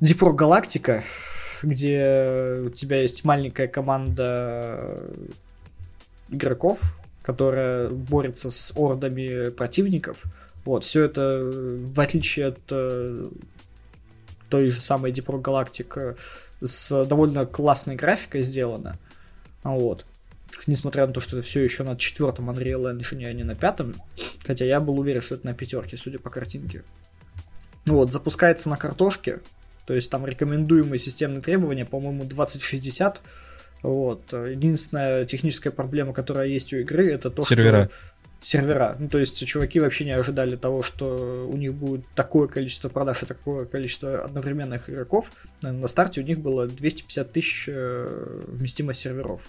Rock 0.00 0.36
Galactica, 0.36 1.02
где 1.62 2.62
у 2.66 2.70
тебя 2.70 3.02
есть 3.02 3.24
маленькая 3.24 3.68
команда 3.68 4.98
игроков, 6.30 6.96
которая 7.22 7.88
борется 7.90 8.50
с 8.50 8.72
ордами 8.76 9.50
противников. 9.50 10.24
Вот, 10.64 10.84
все 10.84 11.04
это, 11.04 11.20
э, 11.20 11.78
в 11.84 12.00
отличие 12.00 12.48
от 12.48 12.60
э, 12.70 13.26
той 14.48 14.70
же 14.70 14.80
самой 14.80 15.12
Rock 15.12 15.42
Galactic, 15.42 16.00
э, 16.00 16.16
с 16.62 17.04
довольно 17.04 17.46
классной 17.46 17.96
графикой 17.96 18.42
сделано. 18.42 18.94
Вот. 19.62 20.06
Несмотря 20.66 21.06
на 21.06 21.12
то, 21.12 21.20
что 21.20 21.36
это 21.38 21.46
все 21.46 21.62
еще 21.62 21.84
на 21.84 21.96
четвертом 21.96 22.50
Unreal 22.50 22.92
Engine, 22.92 23.26
а 23.26 23.32
не 23.32 23.44
на 23.44 23.54
пятом. 23.54 23.94
Хотя 24.44 24.64
я 24.64 24.80
был 24.80 24.98
уверен, 24.98 25.22
что 25.22 25.36
это 25.36 25.46
на 25.46 25.54
пятерке, 25.54 25.96
судя 25.96 26.18
по 26.18 26.30
картинке. 26.30 26.82
Вот, 27.86 28.12
запускается 28.12 28.68
на 28.68 28.76
картошке. 28.76 29.40
То 29.86 29.94
есть 29.94 30.10
там 30.10 30.26
рекомендуемые 30.26 30.98
системные 30.98 31.42
требования, 31.42 31.86
по-моему, 31.86 32.24
2060. 32.24 33.22
Вот. 33.82 34.32
Единственная 34.32 35.24
техническая 35.24 35.72
проблема, 35.72 36.12
которая 36.12 36.46
есть 36.46 36.72
у 36.72 36.76
игры, 36.76 37.10
это 37.10 37.30
то, 37.30 37.44
Сервера. 37.44 37.84
что 37.84 37.92
сервера. 38.40 38.96
Ну, 38.98 39.08
то 39.08 39.18
есть 39.18 39.46
чуваки 39.46 39.80
вообще 39.80 40.04
не 40.04 40.12
ожидали 40.12 40.56
того, 40.56 40.82
что 40.82 41.48
у 41.50 41.56
них 41.56 41.74
будет 41.74 42.06
такое 42.14 42.48
количество 42.48 42.88
продаж 42.88 43.22
и 43.22 43.26
такое 43.26 43.66
количество 43.66 44.24
одновременных 44.24 44.88
игроков. 44.88 45.30
На 45.62 45.86
старте 45.86 46.20
у 46.22 46.24
них 46.24 46.40
было 46.40 46.66
250 46.66 47.32
тысяч 47.32 47.68
э, 47.68 48.40
вместимость 48.48 49.00
серверов 49.00 49.48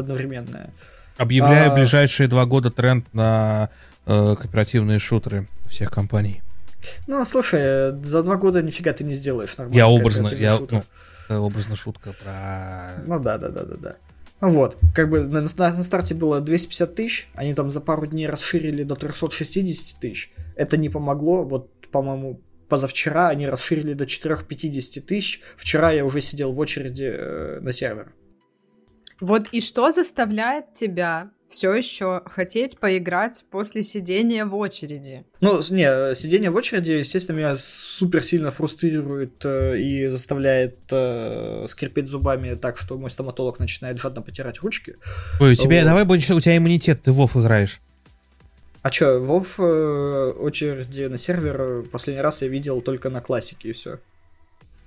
одновременная. 0.00 0.72
Объявляю 1.16 1.70
А- 1.72 1.74
ближайшие 1.74 2.28
два 2.28 2.44
года 2.46 2.70
тренд 2.70 3.06
на 3.14 3.70
э, 4.06 4.34
кооперативные 4.36 4.98
шутеры 4.98 5.46
всех 5.68 5.90
компаний. 5.90 6.42
Ну, 7.06 7.24
слушай, 7.24 7.92
за 8.02 8.22
два 8.22 8.36
года 8.36 8.62
нифига 8.62 8.92
ты 8.92 9.04
не 9.04 9.14
сделаешь 9.14 9.56
нормально. 9.56 9.76
Я 9.76 9.88
образно, 9.88 10.28
я, 10.34 10.58
ну, 10.70 10.82
образно 11.46 11.76
шутка 11.76 12.12
про... 12.22 13.02
Ну 13.06 13.18
да, 13.20 13.38
да, 13.38 13.48
да, 13.48 13.62
да, 13.62 13.76
да. 13.76 13.96
Ну 14.40 14.50
вот, 14.50 14.76
как 14.94 15.08
бы 15.08 15.20
на, 15.22 15.40
на- 15.40 15.72
на 15.76 15.82
старте 15.82 16.14
было 16.14 16.40
250 16.40 16.94
тысяч, 16.94 17.28
они 17.34 17.54
там 17.54 17.70
за 17.70 17.80
пару 17.80 18.06
дней 18.06 18.26
расширили 18.26 18.82
до 18.82 18.94
360 18.94 20.00
тысяч. 20.00 20.32
Это 20.56 20.76
не 20.76 20.90
помогло, 20.90 21.44
вот, 21.44 21.70
по-моему, 21.90 22.40
позавчера 22.68 23.28
они 23.28 23.46
расширили 23.48 23.94
до 23.94 24.04
450 24.04 25.06
тысяч. 25.06 25.40
Вчера 25.56 25.92
я 25.92 26.04
уже 26.04 26.20
сидел 26.20 26.52
в 26.52 26.58
очереди 26.58 27.10
э, 27.10 27.60
на 27.62 27.72
сервер. 27.72 28.12
Вот 29.20 29.48
и 29.52 29.60
что 29.60 29.90
заставляет 29.90 30.74
тебя 30.74 31.30
все 31.48 31.72
еще 31.72 32.22
хотеть 32.26 32.78
поиграть 32.78 33.44
после 33.50 33.82
сидения 33.82 34.44
в 34.44 34.54
очереди? 34.56 35.24
Ну, 35.40 35.60
не, 35.70 35.88
э, 35.88 36.14
сидение 36.14 36.50
в 36.50 36.56
очереди, 36.56 36.92
естественно, 36.92 37.36
меня 37.36 37.56
супер 37.56 38.22
сильно 38.22 38.50
фрустрирует 38.50 39.44
э, 39.44 39.78
и 39.78 40.08
заставляет 40.08 40.78
э, 40.90 41.64
скрипеть 41.68 42.08
зубами 42.08 42.54
так, 42.54 42.76
что 42.76 42.98
мой 42.98 43.10
стоматолог 43.10 43.60
начинает 43.60 43.98
жадно 43.98 44.20
потирать 44.22 44.60
ручки. 44.60 44.96
Ой, 45.40 45.52
у 45.52 45.54
тебя, 45.54 45.80
Вот. 45.80 45.86
давай 45.86 46.04
будешь, 46.04 46.28
у 46.30 46.40
тебя 46.40 46.56
иммунитет, 46.56 47.02
ты 47.02 47.12
Вов 47.12 47.36
играешь. 47.36 47.80
А 48.82 48.90
чё, 48.90 49.20
Вов 49.20 49.58
э, 49.58 50.32
очереди 50.38 51.04
на 51.04 51.16
сервер 51.16 51.60
э, 51.60 51.82
последний 51.84 52.22
раз 52.22 52.42
я 52.42 52.48
видел 52.48 52.80
только 52.80 53.10
на 53.10 53.20
классике 53.20 53.70
и 53.70 53.72
все. 53.72 53.98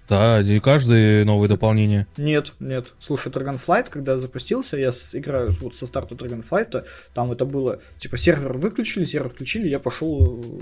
Да, 0.09 0.39
и 0.41 0.59
каждое 0.59 1.25
новое 1.25 1.49
дополнение. 1.49 2.07
Нет, 2.15 2.53
нет. 2.59 2.93
Слушай, 2.99 3.31
Dragonflight, 3.31 3.87
когда 3.89 4.15
запустился, 4.17 4.77
я 4.77 4.91
играю 5.13 5.51
вот 5.61 5.75
со 5.75 5.85
старта 5.85 6.15
Dragonflight, 6.15 6.85
там 7.13 7.31
это 7.33 7.45
было, 7.45 7.79
типа, 7.97 8.17
сервер 8.17 8.53
выключили, 8.53 9.03
сервер 9.05 9.29
включили, 9.29 9.67
я 9.67 9.79
пошел 9.79 10.41
э, 10.41 10.59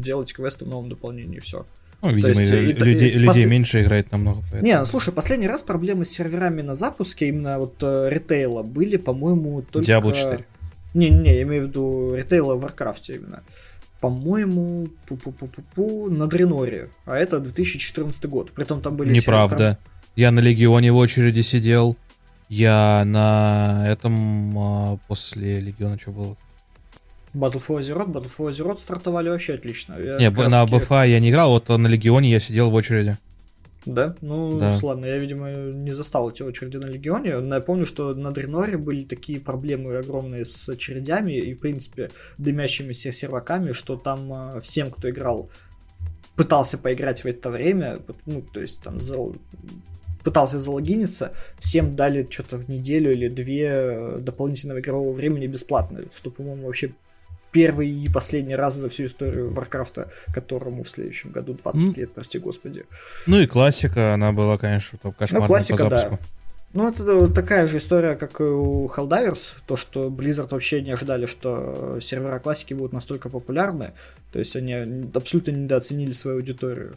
делать 0.00 0.32
квесты 0.32 0.64
в 0.64 0.68
новом 0.68 0.88
дополнении, 0.88 1.36
и 1.36 1.40
все. 1.40 1.64
Ну, 2.02 2.10
видимо, 2.10 2.30
есть, 2.40 2.52
лю- 2.52 2.58
и- 2.62 2.70
и 2.70 2.72
людей, 2.72 3.10
людей 3.12 3.26
после- 3.26 3.46
меньше 3.46 3.82
играет 3.82 4.10
намного. 4.12 4.40
поэтому. 4.50 4.62
Не, 4.64 4.78
ну 4.78 4.84
слушай, 4.84 5.12
последний 5.12 5.48
раз 5.48 5.62
проблемы 5.62 6.04
с 6.04 6.10
серверами 6.10 6.62
на 6.62 6.74
запуске 6.74 7.28
именно 7.28 7.58
вот 7.60 7.74
э, 7.82 8.08
ритейла 8.10 8.62
были, 8.62 8.96
по-моему, 8.96 9.62
только... 9.62 9.90
Diablo 9.90 10.12
4. 10.14 10.44
Не-не, 10.94 11.34
я 11.36 11.42
имею 11.42 11.64
в 11.64 11.68
виду 11.68 12.14
ритейла 12.14 12.54
в 12.54 12.60
Варкрафте 12.60 13.16
именно. 13.16 13.42
По-моему, 14.00 14.88
на 16.08 16.26
Дреноре. 16.26 16.90
А 17.04 17.16
это 17.16 17.40
2014 17.40 18.26
год. 18.26 18.52
Притом 18.52 18.80
там 18.80 18.96
были... 18.96 19.12
Неправда. 19.12 19.78
Я 20.14 20.30
на 20.30 20.40
Легионе 20.40 20.92
в 20.92 20.96
очереди 20.96 21.40
сидел. 21.42 21.96
Я 22.48 23.02
на 23.04 23.84
этом 23.86 24.58
а, 24.58 24.98
после 25.06 25.60
Легиона 25.60 25.98
что 25.98 26.12
было? 26.12 26.36
Battle 27.34 27.62
for 27.66 27.78
Azeroth, 27.78 28.10
Battle 28.10 28.30
for 28.36 28.50
Azeroth 28.50 28.80
стартовали 28.80 29.28
вообще 29.28 29.54
отлично. 29.54 29.96
Я 29.98 30.16
Не, 30.16 30.30
на 30.30 30.64
таки- 30.64 30.76
БФА 30.78 31.04
я 31.04 31.20
не 31.20 31.30
играл, 31.30 31.50
вот 31.50 31.68
на 31.68 31.86
Легионе 31.86 32.30
я 32.30 32.40
сидел 32.40 32.70
в 32.70 32.74
очереди. 32.74 33.18
Да? 33.88 34.14
Ну, 34.20 34.58
Да. 34.58 34.78
ладно, 34.82 35.06
я, 35.06 35.18
видимо, 35.18 35.50
не 35.52 35.92
застал 35.92 36.30
эти 36.30 36.42
очереди 36.42 36.76
на 36.76 36.86
Легионе. 36.86 37.38
Но 37.38 37.54
я 37.54 37.60
помню, 37.60 37.86
что 37.86 38.14
на 38.14 38.30
Дреноре 38.30 38.76
были 38.76 39.04
такие 39.04 39.40
проблемы 39.40 39.96
огромные 39.96 40.44
с 40.44 40.68
очередями 40.68 41.32
и, 41.32 41.54
в 41.54 41.60
принципе, 41.60 42.10
дымящимися 42.36 43.12
серваками, 43.12 43.72
что 43.72 43.96
там 43.96 44.32
а, 44.32 44.60
всем, 44.60 44.90
кто 44.90 45.08
играл, 45.08 45.50
пытался 46.36 46.78
поиграть 46.78 47.24
в 47.24 47.26
это 47.26 47.50
время, 47.50 47.98
ну, 48.26 48.42
то 48.42 48.60
есть 48.60 48.82
там 48.82 49.00
зал- 49.00 49.34
пытался 50.22 50.58
залогиниться, 50.58 51.32
всем 51.58 51.96
дали 51.96 52.26
что-то 52.30 52.58
в 52.58 52.68
неделю 52.68 53.12
или 53.12 53.28
две 53.28 53.66
э, 53.68 54.18
дополнительного 54.20 54.80
игрового 54.80 55.12
времени 55.12 55.46
бесплатно, 55.46 56.02
что, 56.14 56.30
по-моему, 56.30 56.66
вообще 56.66 56.92
первый 57.52 57.88
и 57.90 58.08
последний 58.10 58.54
раз 58.54 58.74
за 58.74 58.88
всю 58.88 59.04
историю 59.04 59.50
Варкрафта, 59.52 60.10
которому 60.32 60.82
в 60.82 60.90
следующем 60.90 61.30
году 61.30 61.54
20 61.54 61.88
М. 61.88 61.94
лет, 61.94 62.12
прости 62.12 62.38
господи. 62.38 62.84
Ну 63.26 63.40
и 63.40 63.46
классика, 63.46 64.14
она 64.14 64.32
была, 64.32 64.58
конечно, 64.58 64.98
топ 65.02 65.16
кошмарная 65.16 65.48
классика, 65.48 65.84
по 65.84 65.90
да. 65.90 66.00
запуску. 66.00 66.24
Ну, 66.74 66.86
это 66.86 67.32
такая 67.32 67.66
же 67.66 67.78
история, 67.78 68.14
как 68.14 68.40
и 68.40 68.44
у 68.44 68.88
Helldivers, 68.88 69.54
то, 69.66 69.76
что 69.76 70.08
Blizzard 70.08 70.48
вообще 70.50 70.82
не 70.82 70.90
ожидали, 70.90 71.24
что 71.24 71.98
сервера 72.00 72.38
классики 72.38 72.74
будут 72.74 72.92
настолько 72.92 73.30
популярны, 73.30 73.92
то 74.32 74.38
есть 74.38 74.54
они 74.54 75.08
абсолютно 75.14 75.52
недооценили 75.52 76.12
свою 76.12 76.36
аудиторию. 76.36 76.92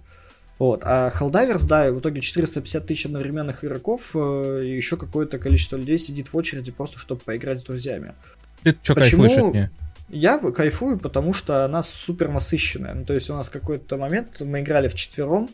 Вот. 0.60 0.82
А 0.84 1.10
Helldivers, 1.10 1.66
да, 1.68 1.90
в 1.92 2.00
итоге 2.02 2.22
450 2.22 2.86
тысяч 2.86 3.06
одновременных 3.06 3.64
игроков, 3.64 4.12
э, 4.14 4.62
и 4.64 4.76
еще 4.76 4.96
какое-то 4.98 5.40
количество 5.40 5.78
людей 5.78 5.98
сидит 5.98 6.28
в 6.28 6.38
очереди 6.38 6.72
просто, 6.72 7.00
чтобы 7.00 7.22
поиграть 7.22 7.62
с 7.62 7.64
друзьями. 7.64 8.14
Ты 8.62 8.78
что 8.84 8.94
Почему? 8.94 9.24
кайфуешь 9.24 9.48
от 9.48 9.54
нее? 9.54 9.72
Я 10.12 10.38
кайфую, 10.38 11.00
потому 11.00 11.34
что 11.34 11.66
она 11.66 11.84
супер 11.84 12.30
насыщенная. 12.30 12.94
Ну, 12.94 13.06
то 13.06 13.14
есть 13.14 13.30
у 13.30 13.34
нас 13.34 13.50
какой-то 13.50 13.98
момент 13.98 14.42
мы 14.42 14.60
играли 14.60 14.90
в 14.90 14.94
четвером, 14.96 15.50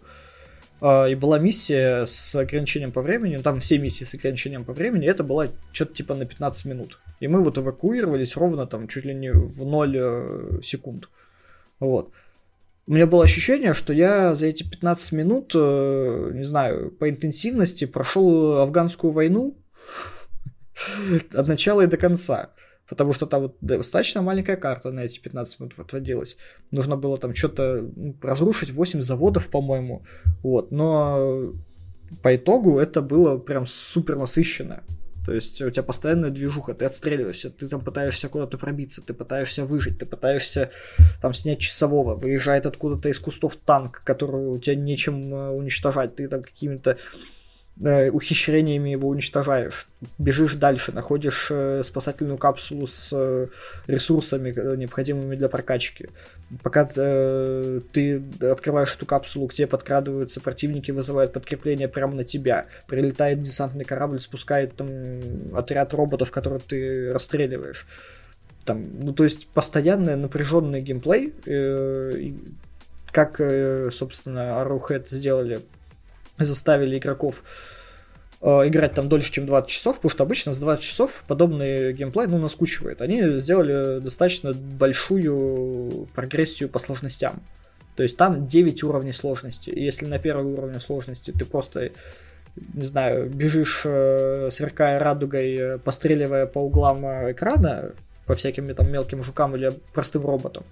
и 0.82 1.16
была 1.16 1.40
миссия 1.40 2.06
с 2.06 2.36
ограничением 2.36 2.92
по 2.92 3.02
времени, 3.02 3.36
ну, 3.36 3.42
там 3.42 3.60
все 3.60 3.80
миссии 3.80 4.04
с 4.04 4.14
ограничением 4.14 4.64
по 4.64 4.74
времени, 4.74 5.08
это 5.08 5.24
была 5.24 5.48
что-то 5.72 5.94
типа 5.94 6.14
на 6.14 6.26
15 6.26 6.66
минут. 6.66 7.00
И 7.20 7.28
мы 7.28 7.44
вот 7.44 7.58
эвакуировались 7.58 8.38
ровно 8.38 8.68
там 8.68 8.88
чуть 8.88 9.06
ли 9.06 9.16
не 9.16 9.32
в 9.32 9.66
0 9.66 9.98
э, 9.98 10.60
секунд. 10.62 11.10
Вот. 11.80 12.12
У 12.86 12.94
меня 12.94 13.08
было 13.08 13.24
ощущение, 13.24 13.74
что 13.74 13.92
я 13.92 14.36
за 14.36 14.48
эти 14.48 14.64
15 14.64 15.12
минут, 15.14 15.52
э, 15.56 16.32
не 16.34 16.44
знаю, 16.44 16.92
по 16.92 17.10
интенсивности 17.10 17.86
прошел 17.86 18.58
афганскую 18.58 19.12
войну 19.12 19.58
от 21.34 21.48
начала 21.48 21.82
и 21.82 21.88
до 21.88 21.98
конца. 21.98 22.52
Потому 22.90 23.14
что 23.14 23.26
там 23.26 23.44
вот 23.44 23.58
достаточно 23.62 24.22
маленькая 24.22 24.56
карта 24.56 24.92
на 24.92 25.02
эти 25.02 25.20
15 25.20 25.60
минут 25.60 25.74
отводилась. 25.78 26.38
Нужно 26.72 26.96
было 26.96 27.18
там 27.18 27.34
что-то 27.34 27.90
разрушить 28.22 28.72
8 28.72 29.02
заводов, 29.02 29.50
по-моему. 29.50 30.06
Вот. 30.42 30.72
Но 30.72 31.54
по 32.22 32.36
итогу 32.36 32.80
это 32.80 33.02
было 33.02 33.38
прям 33.38 33.66
супер 33.66 34.16
насыщенно. 34.16 34.84
То 35.28 35.34
есть 35.34 35.62
у 35.62 35.70
тебя 35.70 35.84
постоянная 35.84 36.30
движуха, 36.30 36.74
ты 36.74 36.86
отстреливаешься, 36.86 37.50
ты 37.50 37.68
там 37.68 37.82
пытаешься 37.82 38.30
куда-то 38.30 38.58
пробиться, 38.58 39.02
ты 39.02 39.14
пытаешься 39.14 39.66
выжить, 39.66 40.00
ты 40.00 40.06
пытаешься 40.06 40.70
там 41.22 41.34
снять 41.34 41.60
часового, 41.60 42.16
выезжает 42.16 42.66
откуда-то 42.66 43.10
из 43.10 43.20
кустов 43.20 43.58
танк, 43.58 44.02
который 44.06 44.48
у 44.48 44.58
тебя 44.58 44.78
нечем 44.78 45.34
э, 45.34 45.50
уничтожать, 45.50 46.16
ты 46.16 46.30
там 46.30 46.44
какими-то 46.44 46.98
ухищрениями 47.80 48.90
его 48.90 49.08
уничтожаешь, 49.10 49.88
бежишь 50.18 50.56
дальше, 50.56 50.92
находишь 50.92 51.48
э, 51.52 51.82
спасательную 51.84 52.38
капсулу 52.38 52.88
с 52.88 53.12
э, 53.14 53.48
ресурсами, 53.86 54.52
э, 54.56 54.76
необходимыми 54.76 55.36
для 55.36 55.48
прокачки. 55.48 56.10
Пока 56.64 56.90
э, 56.96 57.82
ты 57.92 58.24
открываешь 58.42 58.96
эту 58.96 59.06
капсулу, 59.06 59.48
к 59.48 59.54
тебе 59.54 59.68
подкрадываются 59.68 60.42
противники, 60.42 60.90
вызывают 60.90 61.34
подкрепление 61.34 61.88
прямо 61.88 62.16
на 62.16 62.24
тебя. 62.24 62.66
Прилетает 62.88 63.42
десантный 63.42 63.86
корабль, 63.86 64.20
спускает 64.20 64.76
там 64.76 64.88
отряд 65.54 65.94
роботов, 65.94 66.32
которых 66.32 66.64
ты 66.64 67.12
расстреливаешь. 67.12 67.86
Там, 68.66 68.86
ну, 69.00 69.14
то 69.14 69.24
есть 69.24 69.48
постоянный 69.50 70.16
напряженный 70.16 70.82
геймплей, 70.82 71.34
э, 71.46 72.32
как, 73.12 73.40
э, 73.40 73.90
собственно, 73.92 74.52
Arrowhead 74.62 75.06
сделали 75.10 75.62
заставили 76.46 76.98
игроков 76.98 77.44
э, 78.42 78.48
играть 78.68 78.94
там 78.94 79.10
дольше, 79.10 79.32
чем 79.32 79.46
20 79.46 79.70
часов, 79.70 79.96
потому 79.98 80.10
что 80.10 80.24
обычно 80.24 80.54
с 80.54 80.60
20 80.60 80.84
часов 80.84 81.24
подобный 81.28 81.94
геймплей, 81.94 82.28
ну, 82.28 82.38
наскучивает. 82.38 83.02
Они 83.02 83.40
сделали 83.40 84.00
достаточно 84.00 84.54
большую 84.54 86.08
прогрессию 86.14 86.70
по 86.70 86.80
сложностям. 86.80 87.42
То 87.96 88.04
есть 88.04 88.18
там 88.18 88.46
9 88.46 88.84
уровней 88.84 89.14
сложности. 89.14 89.72
И 89.72 89.84
если 89.84 90.06
на 90.06 90.20
первом 90.20 90.54
уровне 90.54 90.80
сложности 90.80 91.32
ты 91.32 91.46
просто, 91.46 91.92
не 92.74 92.84
знаю, 92.84 93.30
бежишь, 93.30 93.82
э, 93.86 94.50
сверкая 94.52 95.00
радугой, 95.00 95.56
э, 95.56 95.78
постреливая 95.80 96.46
по 96.46 96.60
углам 96.60 97.06
экрана, 97.32 97.94
по 98.28 98.36
всяким 98.36 98.74
там 98.76 98.92
мелким 98.92 99.24
жукам 99.24 99.56
или 99.56 99.74
простым 99.94 100.26
роботам, 100.26 100.64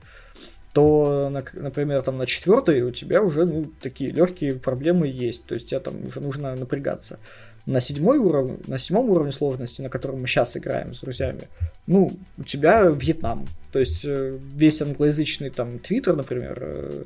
то, 0.75 1.29
на- 1.29 1.45
например, 1.53 2.01
там 2.01 2.17
на 2.17 2.25
четвертой 2.25 2.81
у 2.81 2.91
тебя 2.91 3.21
уже 3.21 3.45
ну, 3.45 3.63
такие 3.81 4.11
легкие 4.11 4.55
проблемы 4.55 5.07
есть. 5.07 5.45
То 5.45 5.53
есть 5.53 5.69
тебе 5.69 5.79
там 5.79 6.05
уже 6.05 6.19
нужно 6.19 6.53
напрягаться. 6.53 7.17
На 7.65 7.79
седьмой 7.79 8.17
уровне, 8.17 8.57
на 8.67 8.77
седьмом 8.77 9.09
уровне 9.09 9.31
сложности, 9.31 9.81
на 9.81 9.89
котором 9.89 10.19
мы 10.19 10.27
сейчас 10.27 10.57
играем 10.57 10.93
с 10.93 10.99
друзьями, 10.99 11.43
ну, 11.87 12.11
у 12.37 12.43
тебя 12.43 12.87
Вьетнам. 12.89 13.47
То 13.71 13.79
есть 13.79 14.03
э, 14.03 14.37
весь 14.53 14.81
англоязычный 14.81 15.49
там 15.49 15.79
Твиттер, 15.79 16.17
например, 16.17 16.57
э, 16.59 17.03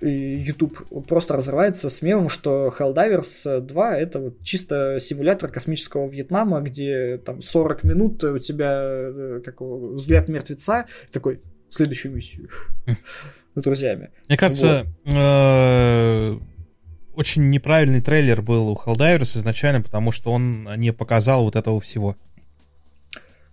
YouTube 0.00 1.06
просто 1.06 1.34
разрывается 1.34 1.90
с 1.90 2.02
мемом, 2.02 2.28
что 2.28 2.74
Helldivers 2.76 3.60
2 3.60 3.96
это 3.96 4.18
вот 4.18 4.42
чисто 4.42 4.98
симулятор 4.98 5.52
космического 5.52 6.08
Вьетнама, 6.08 6.62
где 6.62 7.18
там 7.24 7.42
40 7.42 7.84
минут 7.84 8.24
у 8.24 8.40
тебя 8.40 8.80
э, 8.82 9.40
как 9.44 9.60
взгляд 9.60 10.28
мертвеца, 10.28 10.86
такой, 11.12 11.40
следующую 11.70 12.14
миссию 12.14 12.48
с 13.54 13.62
друзьями. 13.62 14.10
Мне 14.28 14.36
кажется, 14.36 14.86
э, 15.04 16.38
очень 17.14 17.48
неправильный 17.50 18.00
трейлер 18.00 18.42
был 18.42 18.68
у 18.68 18.74
Helldivers 18.74 19.38
изначально, 19.38 19.82
потому 19.82 20.12
что 20.12 20.32
он 20.32 20.68
не 20.76 20.92
показал 20.92 21.44
вот 21.44 21.56
этого 21.56 21.80
всего. 21.80 22.16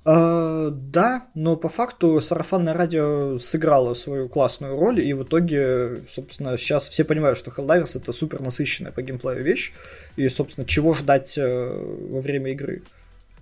А, 0.07 0.69
да, 0.69 1.25
но 1.33 1.57
по 1.57 1.67
факту 1.67 2.21
сарафанное 2.21 2.75
радио 2.75 3.39
сыграло 3.39 3.95
свою 3.95 4.29
классную 4.29 4.79
роль, 4.79 5.01
и 5.01 5.13
в 5.13 5.23
итоге, 5.23 5.97
собственно, 6.07 6.57
сейчас 6.57 6.87
все 6.89 7.03
понимают, 7.03 7.39
что 7.39 7.49
Helldivers 7.49 7.99
это 7.99 8.13
супер 8.13 8.39
насыщенная 8.41 8.91
по 8.91 9.01
геймплею 9.01 9.43
вещь, 9.43 9.73
и, 10.15 10.29
собственно, 10.29 10.67
чего 10.67 10.93
ждать 10.93 11.35
э, 11.39 11.97
во 12.11 12.21
время 12.21 12.51
игры. 12.51 12.83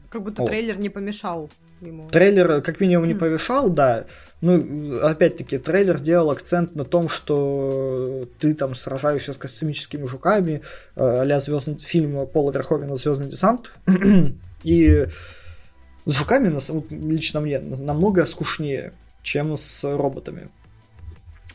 Как 0.10 0.24
будто 0.24 0.44
Вот. 0.44 0.52
трейлер 0.52 0.80
не 0.80 0.88
помешал 0.88 1.50
ему. 1.82 2.08
Трейлер, 2.10 2.62
как 2.62 2.80
минимум, 2.80 3.08
не 3.08 3.14
Хм. 3.14 3.20
повешал, 3.20 3.70
да. 3.70 4.06
Ну, 4.44 5.00
опять-таки, 5.02 5.58
трейлер 5.58 6.02
делал 6.02 6.30
акцент 6.30 6.76
на 6.76 6.84
том, 6.84 7.08
что 7.08 8.28
ты 8.40 8.54
там 8.54 8.76
сражаешься 8.76 9.32
с 9.32 9.38
космическими 9.38 10.06
жуками, 10.06 10.62
э, 10.98 11.22
а-ля 11.22 11.40
звездный 11.40 11.78
фильм 11.78 12.28
Пола 12.28 12.52
Верховена 12.52 12.94
«Звездный 12.98 13.30
десант». 13.30 13.72
И 14.66 15.08
с 16.06 16.12
жуками, 16.12 16.54
лично 16.90 17.40
мне, 17.40 17.60
намного 17.60 18.26
скучнее, 18.26 18.92
чем 19.22 19.56
с 19.56 19.86
роботами. 19.86 20.50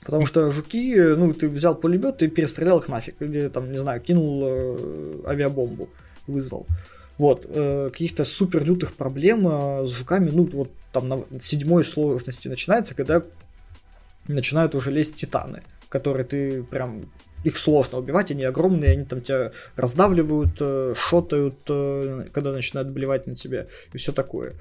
Потому 0.00 0.24
что 0.24 0.50
жуки, 0.50 0.98
ну, 1.14 1.34
ты 1.34 1.50
взял 1.50 1.74
пулемет 1.74 2.22
и 2.22 2.28
перестрелял 2.28 2.78
их 2.78 2.88
нафиг. 2.88 3.20
Или, 3.20 3.48
там, 3.48 3.70
не 3.70 3.76
знаю, 3.76 4.00
кинул 4.00 4.44
э, 4.46 5.24
авиабомбу, 5.26 5.90
вызвал. 6.26 6.66
Вот, 7.18 7.44
э, 7.50 7.90
каких-то 7.92 8.24
супер 8.24 8.64
лютых 8.64 8.94
проблем 8.94 9.46
с 9.86 9.90
жуками, 9.90 10.30
ну, 10.30 10.48
вот 10.50 10.70
там 11.00 11.24
на 11.30 11.40
седьмой 11.40 11.84
сложности 11.84 12.48
начинается, 12.48 12.94
когда 12.94 13.22
начинают 14.26 14.74
уже 14.74 14.90
лезть 14.90 15.14
титаны, 15.14 15.62
которые 15.88 16.24
ты 16.24 16.62
прям 16.62 17.02
их 17.44 17.56
сложно 17.56 17.98
убивать, 17.98 18.30
они 18.30 18.44
огромные, 18.44 18.92
они 18.92 19.04
там 19.04 19.20
тебя 19.20 19.52
раздавливают, 19.76 20.56
э, 20.60 20.94
шотают, 20.96 21.58
э, 21.68 22.26
когда 22.32 22.52
начинают 22.52 22.90
блевать 22.90 23.26
на 23.26 23.34
тебя 23.34 23.66
и 23.92 23.98
все 23.98 24.12
такое. 24.12 24.54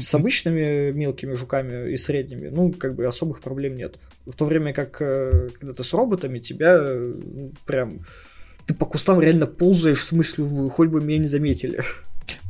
С 0.00 0.14
обычными 0.14 0.90
мелкими 0.90 1.34
жуками 1.34 1.90
и 1.90 1.96
средними, 1.96 2.48
ну, 2.48 2.72
как 2.72 2.94
бы 2.94 3.06
особых 3.06 3.40
проблем 3.40 3.76
нет. 3.76 3.96
В 4.26 4.34
то 4.34 4.44
время 4.44 4.72
как, 4.72 5.00
э, 5.00 5.50
когда 5.58 5.72
ты 5.72 5.84
с 5.84 5.92
роботами, 5.94 6.38
тебя 6.38 6.78
ну, 6.78 7.52
прям... 7.64 8.04
Ты 8.66 8.74
по 8.74 8.84
кустам 8.84 9.20
реально 9.20 9.46
ползаешь 9.46 10.04
с 10.04 10.12
мыслью, 10.12 10.68
хоть 10.68 10.90
бы 10.90 11.00
меня 11.00 11.18
не 11.18 11.26
заметили. 11.26 11.82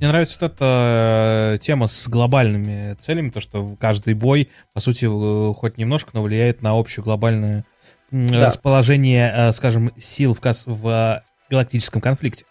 Мне 0.01 0.09
нравится 0.09 0.39
вот 0.41 0.53
эта 0.53 1.53
э, 1.55 1.59
тема 1.59 1.87
с 1.87 2.09
глобальными 2.09 2.95
целями, 3.01 3.31
то, 3.31 3.41
что 3.41 3.77
каждый 3.77 4.15
бой, 4.15 4.51
по 4.73 4.81
сути, 4.81 5.05
э, 5.05 5.55
хоть 5.55 5.79
немножко, 5.79 6.11
но 6.15 6.23
влияет 6.23 6.63
на 6.63 6.75
общее 6.75 7.03
глобальное 7.05 7.65
м, 8.11 8.27
Да. 8.27 8.47
расположение, 8.47 9.33
э, 9.35 9.53
скажем, 9.53 9.91
сил 9.99 10.35
в, 10.35 10.41
в 10.67 11.23
галактическом 11.51 12.01
конфликте. 12.01 12.45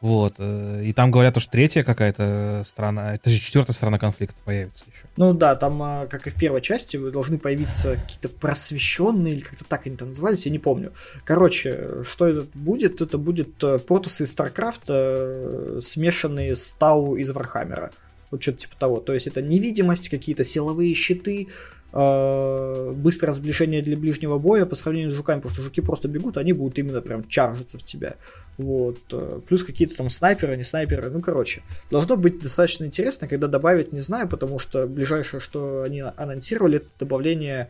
Вот. 0.00 0.34
э, 0.38 0.82
И 0.84 0.92
там 0.92 1.10
говорят, 1.10 1.36
что 1.40 1.50
третья 1.50 1.82
какая-то 1.82 2.62
страна, 2.64 3.14
это 3.14 3.30
же 3.30 3.38
четвертая 3.38 3.74
страна 3.74 3.98
конфликта 3.98 4.36
появится 4.44 4.84
еще. 4.86 5.06
Ну 5.16 5.32
да, 5.34 5.56
там, 5.56 5.82
а, 5.82 6.06
как 6.06 6.26
и 6.26 6.30
в 6.30 6.34
первой 6.34 6.60
части, 6.60 6.96
должны 6.96 7.38
появиться 7.38 7.96
какие-то 7.96 8.28
просвещенные, 8.28 9.34
или 9.34 9.40
как-то 9.40 9.64
так 9.64 9.86
они 9.86 9.96
там 9.96 10.08
назывались, 10.08 10.46
я 10.46 10.52
не 10.52 10.60
помню. 10.60 10.92
Короче, 11.24 12.04
что 12.04 12.26
это 12.26 12.46
будет? 12.54 13.00
Это 13.00 13.18
будет 13.18 13.62
э, 13.64 13.78
протоссы 13.78 14.24
из 14.24 14.30
Старкрафта, 14.30 14.94
э, 14.94 15.78
смешанные 15.82 16.54
с 16.54 16.70
Тау 16.72 17.16
из 17.16 17.30
Вархаммера. 17.30 17.90
Вот 18.30 18.42
что-то 18.42 18.58
типа 18.58 18.76
того. 18.78 19.00
То 19.00 19.14
есть 19.14 19.26
это 19.26 19.42
невидимость, 19.42 20.10
какие-то 20.10 20.44
силовые 20.44 20.94
щиты, 20.94 21.48
э, 21.92 22.92
быстрое 22.94 23.32
сближение 23.32 23.82
для 23.82 23.96
ближнего 23.96 24.38
боя 24.38 24.66
по 24.66 24.74
сравнению 24.74 25.10
с 25.10 25.14
жуками, 25.14 25.38
потому 25.38 25.54
что 25.54 25.62
жуки 25.62 25.80
просто 25.80 26.08
бегут, 26.08 26.36
они 26.36 26.52
будут 26.52 26.78
именно 26.78 27.00
прям 27.00 27.26
чаржиться 27.26 27.78
в 27.78 27.82
тебя. 27.82 28.16
Вот. 28.56 28.98
э, 29.12 29.40
Плюс 29.46 29.64
какие-то 29.64 29.96
там 29.96 30.10
снайперы, 30.10 30.56
не 30.56 30.64
снайперы. 30.64 31.10
Ну, 31.10 31.20
короче, 31.20 31.62
должно 31.90 32.16
быть 32.16 32.40
достаточно 32.40 32.84
интересно, 32.84 33.28
когда 33.28 33.46
добавить, 33.46 33.92
не 33.92 34.00
знаю, 34.00 34.28
потому 34.28 34.58
что 34.58 34.86
ближайшее, 34.86 35.40
что 35.40 35.82
они 35.82 36.02
анонсировали, 36.16 36.78
это 36.78 36.88
добавление 36.98 37.68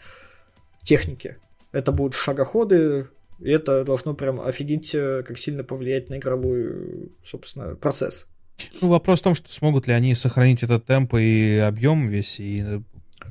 техники. 0.82 1.36
Это 1.72 1.92
будут 1.92 2.14
шагоходы, 2.14 3.08
и 3.40 3.50
это 3.50 3.84
должно 3.84 4.14
прям 4.14 4.40
офигеть, 4.40 4.94
э, 4.94 5.22
как 5.26 5.38
сильно 5.38 5.62
повлиять 5.62 6.10
на 6.10 6.16
игровой, 6.16 7.10
собственно, 7.22 7.76
процесс. 7.76 8.26
Ну, 8.80 8.88
вопрос 8.88 9.20
в 9.20 9.22
том, 9.22 9.34
что 9.34 9.52
смогут 9.52 9.86
ли 9.86 9.92
они 9.92 10.14
сохранить 10.14 10.62
этот 10.62 10.84
темп 10.84 11.14
и 11.14 11.58
объем 11.58 12.08
весь, 12.08 12.40
и 12.40 12.82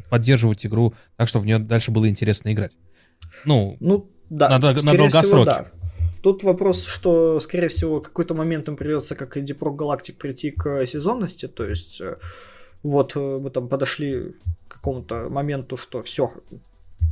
поддерживать 0.09 0.65
игру 0.65 0.93
так, 1.15 1.27
чтобы 1.27 1.43
в 1.43 1.45
нее 1.45 1.59
дальше 1.59 1.91
было 1.91 2.09
интересно 2.09 2.51
играть. 2.51 2.73
Ну, 3.45 3.77
Ну, 3.79 4.09
да. 4.29 4.49
На 4.49 4.59
на 4.59 4.73
всего, 4.73 4.97
долгосроке. 4.97 5.45
да. 5.45 5.67
Тут 6.23 6.43
вопрос, 6.43 6.85
что, 6.85 7.39
скорее 7.39 7.67
всего, 7.67 8.01
какой-то 8.01 8.33
момент 8.33 8.67
им 8.67 8.75
придется, 8.75 9.15
как 9.15 9.37
и 9.37 9.41
Deep 9.41 9.59
Galactic, 9.59 10.15
прийти 10.17 10.51
к 10.51 10.85
сезонности. 10.85 11.47
То 11.47 11.65
есть, 11.65 12.01
э, 12.01 12.17
вот 12.83 13.15
э, 13.15 13.19
мы 13.19 13.49
там 13.49 13.69
подошли 13.69 14.33
к 14.67 14.73
какому-то 14.73 15.29
моменту, 15.29 15.77
что 15.77 16.01
все, 16.01 16.33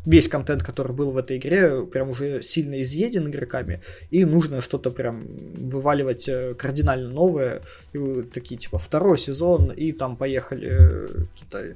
весь 0.06 0.28
контент, 0.28 0.64
который 0.64 0.94
был 0.94 1.12
в 1.12 1.18
этой 1.18 1.38
игре, 1.38 1.86
прям 1.86 2.10
уже 2.10 2.42
сильно 2.42 2.82
изъеден 2.82 3.28
игроками, 3.28 3.82
и 4.12 4.26
нужно 4.26 4.62
что-то 4.62 4.92
прям 4.92 5.22
вываливать 5.56 6.28
э, 6.28 6.54
кардинально 6.56 7.10
новое. 7.10 7.62
И 7.94 8.24
такие, 8.34 8.58
типа, 8.58 8.78
второй 8.78 9.18
сезон, 9.18 9.72
и 9.72 9.92
там 9.92 10.18
поехали 10.18 11.08
какие-то 11.08 11.76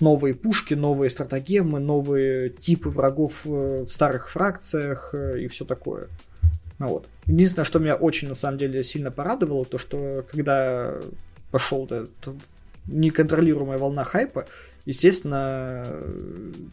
новые 0.00 0.34
пушки, 0.34 0.74
новые 0.74 1.10
стратагемы, 1.10 1.80
новые 1.80 2.50
типы 2.50 2.88
врагов 2.88 3.42
э, 3.44 3.84
в 3.84 3.88
старых 3.88 4.30
фракциях 4.30 5.10
э, 5.12 5.40
и 5.40 5.48
все 5.48 5.64
такое. 5.64 6.08
Ну 6.78 6.88
вот. 6.88 7.06
Единственное, 7.26 7.64
что 7.64 7.78
меня 7.78 7.96
очень 7.96 8.28
на 8.28 8.34
самом 8.34 8.58
деле 8.58 8.84
сильно 8.84 9.10
порадовало, 9.10 9.64
то 9.64 9.78
что 9.78 10.24
когда 10.30 10.94
пошел 11.50 11.84
этот 11.84 12.10
неконтролируемая 12.86 13.78
волна 13.78 14.04
хайпа, 14.04 14.46
естественно, 14.86 15.86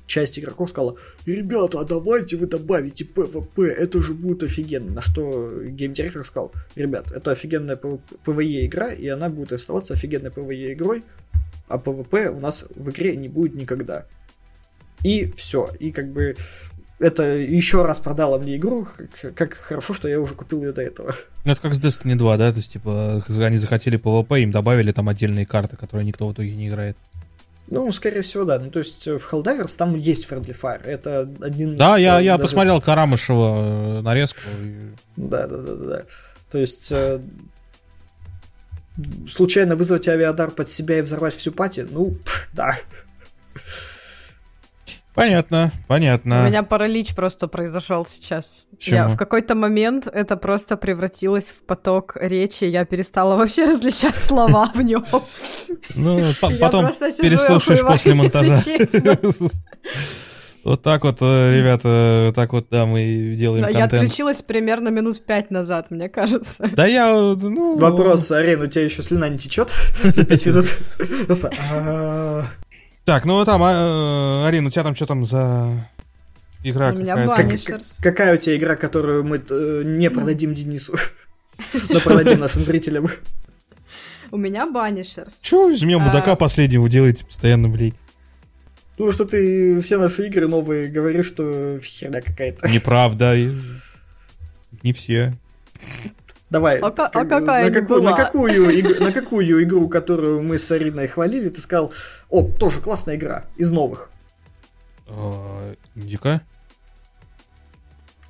часть 0.05 0.39
игроков 0.39 0.69
сказала, 0.69 0.95
ребята, 1.25 1.81
а 1.81 1.83
давайте 1.83 2.38
вы 2.38 2.47
добавите 2.47 3.03
PvP, 3.03 3.65
это 3.65 4.01
же 4.01 4.13
будет 4.13 4.43
офигенно. 4.43 4.91
На 4.91 5.01
что 5.01 5.51
геймдиректор 5.65 6.23
сказал, 6.23 6.53
ребят, 6.75 7.11
это 7.11 7.31
офигенная 7.31 7.75
PvE 7.75 8.65
игра, 8.65 8.93
и 8.93 9.07
она 9.07 9.27
будет 9.29 9.51
оставаться 9.51 9.93
офигенной 9.93 10.29
PvE 10.29 10.73
игрой, 10.73 11.03
а 11.67 11.78
PvP 11.78 12.30
у 12.30 12.39
нас 12.39 12.65
в 12.75 12.89
игре 12.89 13.15
не 13.15 13.28
будет 13.28 13.56
никогда. 13.56 14.06
И 15.04 15.32
все. 15.36 15.69
И 15.80 15.91
как 15.91 16.12
бы 16.12 16.36
это 16.99 17.23
еще 17.23 17.86
раз 17.86 17.99
продало 17.99 18.38
мне 18.38 18.56
игру, 18.56 18.88
как, 19.21 19.36
как 19.36 19.54
хорошо, 19.54 19.93
что 19.93 20.08
я 20.08 20.19
уже 20.19 20.34
купил 20.34 20.63
ее 20.63 20.71
до 20.71 20.82
этого. 20.82 21.15
ну, 21.43 21.51
это 21.51 21.62
как 21.62 21.73
с 21.73 21.80
Destiny 21.80 22.15
2, 22.15 22.38
да? 22.38 22.51
То 22.51 22.58
есть, 22.58 22.73
типа, 22.73 23.23
они 23.28 23.58
захотели 23.58 23.99
PvP, 23.99 24.41
им 24.41 24.51
добавили 24.51 24.91
там 24.91 25.10
отдельные 25.10 25.45
карты, 25.45 25.75
которые 25.78 26.06
никто 26.06 26.28
в 26.28 26.34
итоге 26.34 26.56
не 26.56 26.69
играет. 26.69 26.97
Ну, 27.67 27.91
скорее 27.91 28.21
всего, 28.21 28.43
да. 28.45 28.60
Ну, 28.60 28.69
то 28.69 28.80
есть 28.80 29.08
в 29.08 29.34
Helldivers 29.34 29.75
там 29.75 29.95
есть 29.95 30.30
Friendly 30.30 30.56
Fire. 30.60 30.84
Это 30.86 31.30
один 31.41 31.75
Да, 31.75 31.97
из, 31.97 32.04
я, 32.04 32.21
э, 32.21 32.23
я 32.23 32.38
даже 32.38 32.43
посмотрел 32.43 32.80
Карамышева 32.80 33.97
э, 33.97 34.01
нарезку. 34.01 34.39
Да, 35.15 35.47
да, 35.47 35.58
да, 35.58 35.75
да, 35.75 35.86
да. 35.86 36.01
То 36.51 36.60
есть 36.60 36.91
э, 36.91 37.21
случайно 39.27 39.75
вызвать 39.75 40.08
авиадар 40.08 40.51
под 40.51 40.71
себя 40.71 40.99
и 40.99 41.01
взорвать 41.01 41.36
всю 41.36 41.51
пати, 41.51 41.88
ну, 41.89 42.17
да. 42.53 42.77
Понятно, 45.13 45.71
понятно. 45.88 46.43
У 46.43 46.47
меня 46.47 46.62
паралич 46.63 47.15
просто 47.15 47.47
произошел 47.47 48.05
сейчас. 48.05 48.65
Почему? 48.71 48.95
Я 48.95 49.08
в 49.08 49.15
какой-то 49.15 49.55
момент 49.55 50.08
это 50.08 50.36
просто 50.36 50.75
превратилось 50.75 51.51
в 51.51 51.65
поток 51.65 52.17
речи, 52.19 52.65
я 52.65 52.84
перестала 52.84 53.38
вообще 53.38 53.65
различать 53.71 54.17
слова 54.17 54.71
в 54.75 54.81
нем. 54.81 55.05
Ну, 55.95 56.21
потом 56.60 56.88
переслушаешь 56.88 57.81
после 57.81 58.13
монтажа. 58.13 58.58
Вот 60.65 60.82
так 60.82 61.04
вот, 61.04 61.19
э, 61.21 61.60
ребята, 61.60 62.23
вот 62.25 62.36
так 62.36 62.51
вот, 62.51 62.65
да, 62.71 62.88
мы 62.88 63.36
делаем 63.38 63.63
Да, 63.63 63.69
Я 63.69 63.82
контент. 63.82 64.01
отключилась 64.01 64.41
примерно 64.41 64.89
минут 64.89 65.23
пять 65.23 65.51
назад, 65.51 65.91
мне 65.91 66.10
кажется. 66.10 66.67
Да 66.73 66.88
я, 66.88 67.13
ну... 67.13 67.78
Вопрос, 67.78 68.32
Арен, 68.32 68.63
у 68.63 68.65
тебя 68.65 68.84
еще 68.84 69.04
слюна 69.04 69.30
не 69.30 69.38
течет 69.38 69.75
за 70.04 70.25
5 70.25 70.45
минут? 70.47 70.65
А, 71.71 72.45
Так, 73.04 73.25
ну 73.25 73.45
там, 73.45 73.62
а, 73.63 74.41
э, 74.43 74.47
Арина, 74.47 74.69
у 74.69 74.71
тебя 74.71 74.82
там 74.82 74.95
что 74.95 75.06
там 75.06 75.23
за 75.23 75.88
игра 76.63 76.89
У 76.89 76.95
меня 76.95 77.13
Punishers. 77.13 77.99
Какая 78.01 78.34
у 78.34 78.38
тебя 78.38 78.56
игра, 78.58 78.75
которую 78.75 79.23
мы 79.23 79.43
э, 79.47 79.82
не 79.86 80.10
продадим 80.10 80.56
Денису? 80.56 80.97
Но 81.89 81.99
продадим 81.99 82.39
нашим 82.39 82.63
зрителям. 82.63 83.08
У 84.32 84.38
меня 84.38 84.65
банишерс. 84.65 85.41
Чего 85.43 85.69
из 85.69 85.84
меня 85.84 85.97
А. 85.97 85.99
мудака 85.99 86.36
последнего 86.36 86.89
делаете 86.89 87.23
постоянно, 87.23 87.69
блядь? 87.69 87.93
Потому 88.97 89.12
что 89.12 89.25
ты 89.25 89.81
все 89.81 89.97
наши 89.97 90.27
игры 90.27 90.47
новые 90.47 90.88
говоришь, 90.88 91.25
что 91.27 91.79
херня 91.84 92.21
какая-то. 92.21 92.67
Неправда. 92.69 93.36
Не 94.84 94.93
все. 94.93 95.34
Давай. 96.49 96.79
А 96.79 96.88
а 96.88 96.91
как- 96.91 97.12
какая 97.12 97.69
на, 97.69 97.71
какую, 97.73 98.01
на, 98.03 98.13
какую, 98.15 98.69
иг- 98.69 98.99
на 98.99 99.11
какую 99.11 99.63
игру, 99.63 99.89
которую 99.89 100.41
мы 100.43 100.57
с 100.57 100.72
Ариной 100.72 101.07
хвалили, 101.07 101.49
ты 101.49 101.59
сказал, 101.59 101.91
о, 102.30 102.43
тоже 102.43 102.80
классная 102.82 103.15
игра, 103.15 103.45
из 103.57 103.72
новых. 103.72 104.09
А, 105.07 105.74
Индика? 105.95 106.41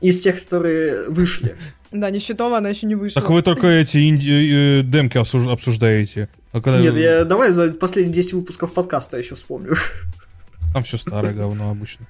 Из 0.02 0.20
тех, 0.20 0.42
которые 0.44 1.10
вышли. 1.10 1.56
Да, 1.92 2.10
не 2.10 2.20
счетово, 2.20 2.58
она 2.58 2.70
еще 2.70 2.88
не 2.88 2.96
вышла. 2.96 3.22
Так 3.22 3.32
вы 3.32 3.42
только 3.42 3.68
эти 3.68 4.10
инди- 4.10 4.80
э, 4.80 4.82
демки 4.82 5.18
обсуж- 5.18 5.50
обсуждаете. 5.50 6.28
А 6.52 6.60
когда- 6.62 6.80
Нет, 6.82 6.98
я, 6.98 7.24
давай 7.24 7.52
за 7.52 7.72
последние 7.72 8.14
10 8.14 8.34
выпусков 8.34 8.74
подкаста 8.74 9.18
еще 9.18 9.36
вспомню. 9.36 9.76
Там 10.76 10.84
все 10.84 10.98
старое 10.98 11.34
говно 11.34 11.70
обычно. 11.70 12.06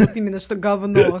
Вот 0.00 0.16
именно 0.16 0.40
что 0.40 0.56
говно. 0.56 1.20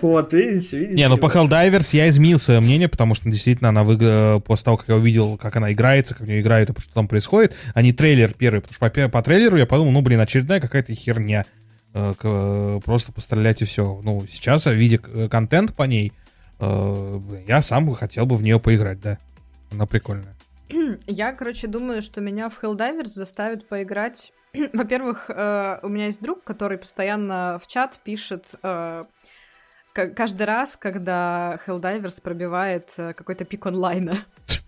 Вот, 0.00 0.32
видите, 0.32 0.78
видите. 0.78 0.96
Не, 0.96 1.08
ну 1.08 1.18
по. 1.18 1.26
Helldivers 1.26 1.90
я 1.92 2.08
изменил 2.08 2.40
свое 2.40 2.58
мнение, 2.58 2.88
потому 2.88 3.14
что 3.14 3.30
действительно 3.30 3.68
она 3.68 3.84
выгля- 3.84 4.40
после 4.40 4.64
того, 4.64 4.78
как 4.78 4.88
я 4.88 4.96
увидел, 4.96 5.38
как 5.38 5.54
она 5.54 5.72
играется, 5.72 6.16
как 6.16 6.24
в 6.24 6.28
нее 6.28 6.40
играют 6.40 6.70
и 6.70 6.80
что 6.80 6.92
там 6.92 7.06
происходит, 7.06 7.54
а 7.74 7.82
не 7.82 7.92
трейлер 7.92 8.34
первый, 8.34 8.60
потому 8.60 8.74
что 8.74 8.90
по, 8.90 9.08
по 9.08 9.22
трейлеру 9.22 9.56
я 9.56 9.66
подумал, 9.66 9.92
ну 9.92 10.02
блин, 10.02 10.18
очередная 10.18 10.58
какая-то 10.58 10.92
херня. 10.94 11.46
Э, 11.94 12.14
э, 12.20 12.80
просто 12.84 13.12
пострелять 13.12 13.62
и 13.62 13.64
все. 13.64 14.00
Ну, 14.02 14.26
сейчас, 14.28 14.66
видя 14.66 14.98
контент 15.28 15.76
по 15.76 15.84
ней, 15.84 16.12
э, 16.58 17.20
я 17.46 17.62
сам 17.62 17.86
бы 17.86 17.94
хотел 17.94 18.26
бы 18.26 18.34
в 18.34 18.42
нее 18.42 18.58
поиграть, 18.58 19.00
да. 19.00 19.18
Она 19.70 19.86
прикольная. 19.86 20.34
Я, 21.06 21.32
короче, 21.32 21.68
думаю, 21.68 22.02
что 22.02 22.20
меня 22.20 22.48
в 22.48 22.60
Helldivers 22.60 23.08
заставят 23.08 23.68
поиграть. 23.68 24.32
Во-первых, 24.72 25.26
э, 25.28 25.78
у 25.82 25.88
меня 25.88 26.06
есть 26.06 26.20
друг, 26.20 26.44
который 26.44 26.76
постоянно 26.76 27.58
в 27.62 27.66
чат 27.66 27.98
пишет 28.04 28.54
э, 28.62 29.04
каждый 29.92 30.46
раз, 30.46 30.76
когда 30.76 31.58
Helldivers 31.66 32.20
пробивает 32.20 32.92
э, 32.98 33.14
какой-то 33.14 33.44
пик 33.44 33.66
онлайна. 33.66 34.18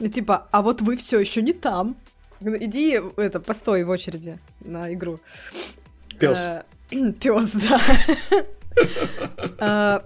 Ну, 0.00 0.08
Типа, 0.08 0.48
а 0.50 0.60
вот 0.60 0.80
вы 0.80 0.96
все 0.96 1.20
еще 1.20 1.40
не 1.40 1.52
там. 1.52 1.96
Иди, 2.40 3.00
это, 3.16 3.38
постой 3.38 3.84
в 3.84 3.90
очереди 3.90 4.40
на 4.58 4.92
игру. 4.92 5.20
Пес. 6.18 6.50
Пес, 6.90 7.52
да. 7.52 7.80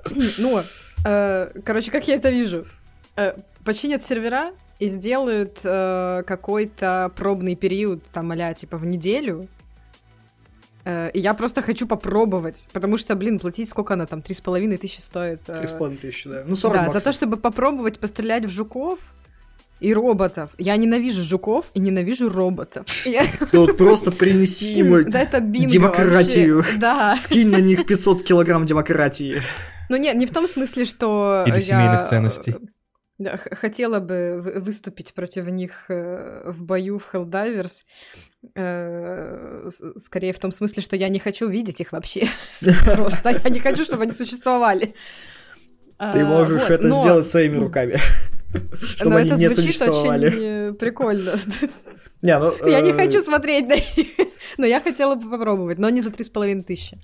Ну, 0.39 0.61
короче, 1.64 1.91
как 1.91 2.07
я 2.07 2.16
это 2.16 2.28
вижу? 2.28 2.66
Починят 3.64 4.05
сервера 4.05 4.53
и 4.79 4.89
сделают 4.89 5.61
э, 5.64 6.22
какой-то 6.26 7.11
пробный 7.16 7.57
период, 7.57 8.05
там, 8.12 8.31
а 8.31 8.55
типа, 8.55 8.76
в 8.79 8.87
неделю. 8.87 9.49
Э, 10.85 11.11
И 11.12 11.18
я 11.20 11.35
просто 11.35 11.62
хочу 11.62 11.87
попробовать, 11.87 12.68
потому 12.72 12.97
что, 12.97 13.14
блин, 13.16 13.39
платить 13.39 13.68
сколько 13.68 13.95
она 13.95 14.07
там, 14.07 14.22
три 14.22 14.35
с 14.35 14.41
половиной 14.41 14.76
тысячи 14.76 15.01
стоит. 15.01 15.41
э, 15.49 15.64
3,5 15.64 15.97
тысячи, 15.99 16.29
да. 16.31 16.45
Ну, 16.47 16.55
40 16.57 16.74
да, 16.74 16.81
за 16.81 16.87
баксов. 16.87 17.03
то, 17.05 17.12
чтобы 17.12 17.37
попробовать 17.37 17.99
пострелять 17.99 18.45
в 18.45 18.51
жуков 18.51 19.14
и 19.81 19.93
роботов. 19.95 20.51
Я 20.59 20.76
ненавижу 20.76 21.22
жуков 21.22 21.70
и 21.74 21.81
ненавижу 21.81 22.29
роботов. 22.29 22.85
Вот 23.53 23.76
просто 23.76 24.12
принеси 24.12 24.72
ему, 24.72 25.03
Да 25.11 25.24
демократию. 25.24 26.64
Да. 26.79 27.14
скинь 27.16 27.49
на 27.51 27.61
них 27.61 27.87
500 27.87 28.22
килограмм 28.22 28.66
демократии. 28.66 29.43
Ну 29.89 29.97
нет, 29.97 30.16
не 30.16 30.26
в 30.26 30.33
том 30.33 30.47
смысле, 30.47 30.85
что 30.85 31.45
Или 31.47 31.55
я, 31.55 31.61
семейных 31.61 32.09
ценностей. 32.09 32.57
Да, 33.19 33.37
хотела 33.37 33.99
бы 34.01 34.41
вы- 34.41 34.61
выступить 34.61 35.12
против 35.14 35.47
них 35.49 35.87
э, 35.89 36.43
в 36.47 36.62
бою 36.64 36.99
в 36.99 37.12
Helldivers. 37.14 37.85
э, 38.55 39.69
Скорее 39.97 40.33
в 40.33 40.39
том 40.39 40.53
смысле, 40.53 40.83
что 40.83 40.97
я 40.97 41.09
не 41.09 41.19
хочу 41.19 41.49
видеть 41.49 41.81
их 41.81 41.93
вообще. 41.93 42.27
Просто 42.85 43.31
я 43.45 43.51
не 43.51 43.61
хочу, 43.61 43.85
чтобы 43.85 44.05
они 44.05 44.12
существовали. 44.12 44.95
Ты 46.12 46.21
А, 46.21 46.25
можешь 46.25 46.62
вот, 46.62 46.71
это 46.71 46.87
но- 46.87 47.01
сделать 47.01 47.27
своими 47.29 47.57
руками. 47.57 47.99
Чтобы 48.81 49.11
Но 49.11 49.16
они 49.16 49.31
это 49.31 49.41
не 49.41 49.49
существовали. 49.49 50.27
очень 50.29 50.43
э, 50.43 50.73
прикольно. 50.75 51.33
Не, 52.23 52.37
ну, 52.39 52.53
Я 52.66 52.81
не 52.81 52.93
хочу 52.93 53.21
смотреть 53.21 53.69
на 53.69 53.75
них. 53.77 54.09
Но 54.57 54.66
я 54.66 54.81
хотела 54.81 55.14
бы 55.14 55.31
попробовать, 55.31 55.79
но 55.79 55.89
не 55.89 56.01
за 56.01 56.11
три 56.11 56.25
с 56.25 56.29
половиной 56.29 56.64
тысячи. 56.64 56.99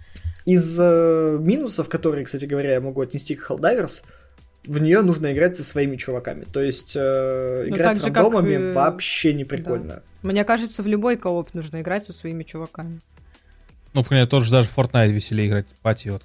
Из 0.44 0.76
минусов, 0.78 1.88
которые, 1.88 2.24
кстати 2.24 2.46
говоря, 2.46 2.72
я 2.72 2.80
могу 2.80 3.00
отнести 3.00 3.36
к 3.36 3.48
Helldivers, 3.48 4.02
в 4.66 4.80
нее 4.80 5.02
нужно 5.02 5.32
играть 5.32 5.56
со 5.56 5.64
своими 5.64 5.96
чуваками. 5.96 6.44
То 6.44 6.60
есть 6.60 6.94
э, 6.96 7.64
Ну, 7.68 7.76
играть 7.76 7.96
с 7.96 8.00
как, 8.00 8.16
рандомами 8.16 8.54
э, 8.54 8.72
вообще 8.72 9.34
не 9.34 9.44
прикольно. 9.44 10.02
Мне 10.22 10.44
кажется, 10.44 10.82
в 10.82 10.86
любой 10.86 11.16
кооп 11.16 11.52
нужно 11.54 11.80
играть 11.80 12.06
со 12.06 12.12
своими 12.12 12.44
чуваками. 12.44 13.00
Ну, 13.92 14.00
например, 14.00 14.26
тоже 14.26 14.50
даже 14.50 14.68
в 14.68 14.76
Fortnite 14.76 15.10
веселее 15.10 15.48
играть, 15.48 15.66
пати 15.82 16.08
вот. 16.08 16.22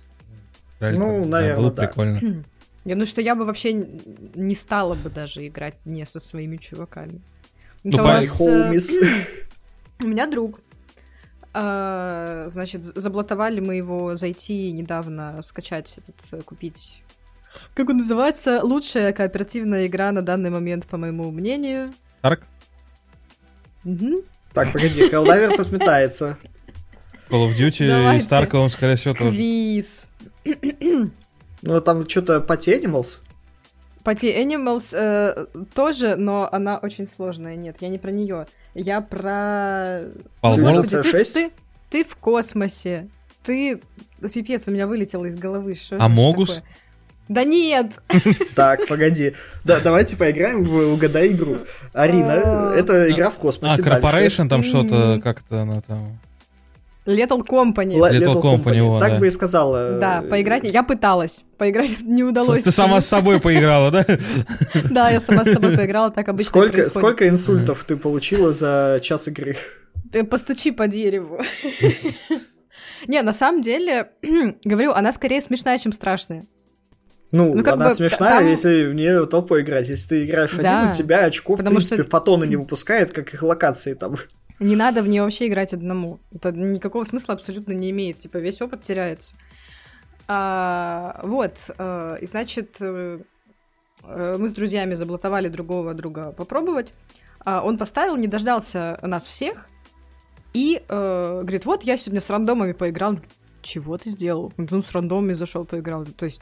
Ну, 0.79 1.21
там, 1.21 1.29
наверно, 1.29 1.61
было 1.61 1.71
да. 1.71 1.87
прикольно. 1.87 2.43
Я 2.85 2.95
думаю, 2.95 3.05
что 3.05 3.21
я 3.21 3.35
бы 3.35 3.45
вообще 3.45 3.73
не 3.73 4.55
стала 4.55 4.95
бы 4.95 5.09
даже 5.09 5.45
играть 5.45 5.75
не 5.85 6.05
со 6.05 6.19
своими 6.19 6.57
чуваками. 6.57 7.21
Ну, 7.83 7.97
у 8.01 8.01
нас, 8.01 8.41
э. 8.41 8.79
У 10.03 10.07
меня 10.07 10.27
друг. 10.27 10.61
А, 11.53 12.45
Значит, 12.49 12.85
заблатовали 12.85 13.59
мы 13.59 13.75
его 13.75 14.15
зайти 14.15 14.71
недавно, 14.71 15.41
скачать, 15.41 15.97
этот, 15.97 16.15
э, 16.31 16.41
купить. 16.41 17.03
Как 17.73 17.89
он 17.89 17.97
называется? 17.97 18.61
Лучшая 18.63 19.13
кооперативная 19.13 19.87
игра 19.87 20.11
на 20.11 20.21
данный 20.21 20.49
момент, 20.49 20.85
по 20.87 20.97
моему 20.97 21.31
мнению. 21.31 21.93
Тарк, 22.21 22.41
Мгм. 23.83 24.17
Так, 24.53 24.73
погоди, 24.73 25.01
Helldivers 25.09 25.61
отметается. 25.61 26.37
Call 27.29 27.47
of 27.47 27.55
Duty 27.55 27.85
и 27.85 27.87
Давайте. 27.87 28.25
Старка, 28.25 28.55
он, 28.57 28.69
скорее 28.69 28.95
всего, 28.95 29.13
тоже. 29.13 29.31
Квиз. 29.31 30.09
Ну, 31.61 31.81
там 31.81 32.07
что-то 32.07 32.37
Party 32.37 32.81
Animals. 32.81 33.19
Party 34.05 34.33
Animals 34.33 34.91
э, 34.93 35.45
тоже, 35.75 36.15
но 36.15 36.47
она 36.49 36.77
очень 36.77 37.05
сложная. 37.05 37.57
Нет, 37.57 37.75
я 37.81 37.89
не 37.89 37.97
про 37.97 38.11
нее. 38.11 38.47
Я 38.73 39.01
про... 39.01 40.03
Цивилизация 40.41 41.01
Господи, 41.01 41.03
ты- 41.03 41.09
6? 41.11 41.33
Ты, 41.33 41.51
ты 41.89 42.03
в 42.05 42.15
космосе. 42.15 43.09
Ты... 43.43 43.81
Пипец, 44.33 44.69
у 44.69 44.71
меня 44.71 44.87
вылетело 44.87 45.25
из 45.25 45.35
головы. 45.35 45.75
Что 45.75 45.97
же 45.97 46.01
Амогус? 46.01 46.47
такое? 46.55 46.69
Да 47.29 47.43
нет! 47.43 47.91
Так, 48.55 48.87
погоди. 48.87 49.33
Да, 49.63 49.79
давайте 49.81 50.17
поиграем 50.17 50.63
в 50.63 50.93
угадай 50.93 51.27
игру. 51.29 51.59
Арина, 51.93 52.71
А. 52.71 52.75
это 52.75 53.09
игра 53.09 53.29
в 53.29 53.35
А, 53.37 53.39
космосе. 53.39 53.81
дальше. 53.81 53.99
Corporation 54.01 54.49
там 54.49 54.63
что-то, 54.63 55.21
как-то 55.23 55.61
она 55.61 55.81
там... 55.81 56.19
Lethal 57.05 57.41
Company. 57.47 57.97
Ла- 57.97 58.11
Little 58.11 58.33
Little 58.33 58.41
Company, 58.41 58.63
Company. 58.63 58.81
вот, 58.83 58.99
Так 58.99 59.11
да. 59.13 59.17
бы 59.19 59.27
и 59.27 59.31
сказала. 59.31 59.97
Да, 59.99 60.21
э, 60.23 60.27
поиграть. 60.27 60.69
Я 60.71 60.83
пыталась. 60.83 61.45
Поиграть 61.57 62.01
не 62.01 62.23
удалось. 62.23 62.63
Ты 62.63 62.71
сама 62.71 62.99
с 63.01 63.07
собой 63.07 63.39
поиграла, 63.39 63.89
да? 63.91 64.05
Да, 64.91 65.09
я 65.09 65.19
сама 65.19 65.43
с 65.45 65.53
собой 65.53 65.75
поиграла, 65.77 66.11
так 66.11 66.27
обычно 66.27 66.49
Сколько, 66.49 66.89
сколько 66.89 67.27
инсультов 67.27 67.83
ты 67.85 67.95
получила 67.95 68.51
за 68.53 68.99
час 69.01 69.27
игры? 69.27 69.55
Ты 70.11 70.23
постучи 70.23 70.71
по 70.71 70.87
дереву. 70.87 71.39
Не, 73.07 73.21
на 73.21 73.33
самом 73.33 73.61
деле, 73.61 74.09
говорю, 74.63 74.91
она 74.91 75.11
скорее 75.13 75.41
смешная, 75.41 75.79
чем 75.79 75.93
страшная. 75.93 76.45
Ну, 77.31 77.53
Ну, 77.53 77.61
она 77.71 77.85
бы, 77.89 77.91
смешная, 77.91 78.39
там- 78.39 78.47
если 78.47 78.87
в 78.87 78.93
нее 78.93 79.25
толпой 79.27 79.61
играть. 79.61 79.87
Если 79.87 80.07
ты 80.09 80.25
играешь 80.25 80.55
Да, 80.55 80.79
один, 80.81 80.91
у 80.91 80.93
тебя 80.93 81.25
очко, 81.25 81.53
в 81.53 81.57
потому 81.57 81.75
принципе, 81.75 82.01
что- 82.03 82.09
фотоны 82.11 82.45
не 82.45 82.55
выпускает, 82.55 83.11
как 83.11 83.33
их 83.33 83.43
локации 83.43 83.93
там. 83.93 84.15
Не 84.59 84.75
надо 84.75 85.03
в 85.03 85.07
нее 85.07 85.23
вообще 85.23 85.47
играть 85.47 85.73
одному. 85.73 86.19
Это 86.33 86.51
никакого 86.51 87.03
смысла 87.03 87.35
абсолютно 87.35 87.71
не 87.73 87.91
имеет. 87.91 88.19
Типа, 88.19 88.37
весь 88.37 88.61
опыт 88.61 88.81
теряется. 88.83 89.35
А, 90.27 91.21
вот. 91.23 91.53
э, 91.77 92.17
и 92.21 92.25
значит, 92.25 92.77
э, 92.81 93.19
э, 94.03 94.35
мы 94.37 94.49
с 94.49 94.53
друзьями 94.53 94.93
заблатовали 94.95 95.47
другого 95.47 95.93
друга 95.93 96.31
попробовать. 96.33 96.93
А 97.45 97.61
он 97.63 97.77
поставил, 97.77 98.15
не 98.17 98.27
дождался 98.27 98.99
нас 99.01 99.27
всех. 99.27 99.67
И 100.53 100.81
э, 100.87 101.39
говорит, 101.41 101.65
вот 101.65 101.83
я 101.83 101.95
сегодня 101.97 102.21
с 102.21 102.29
рандомами 102.29 102.73
поиграл. 102.73 103.17
Чего 103.61 103.97
ты 103.97 104.09
сделал? 104.09 104.51
Ну, 104.57 104.81
с 104.81 104.91
рандомами 104.91 105.33
зашел, 105.33 105.65
поиграл. 105.65 106.05
То 106.05 106.25
есть, 106.25 106.41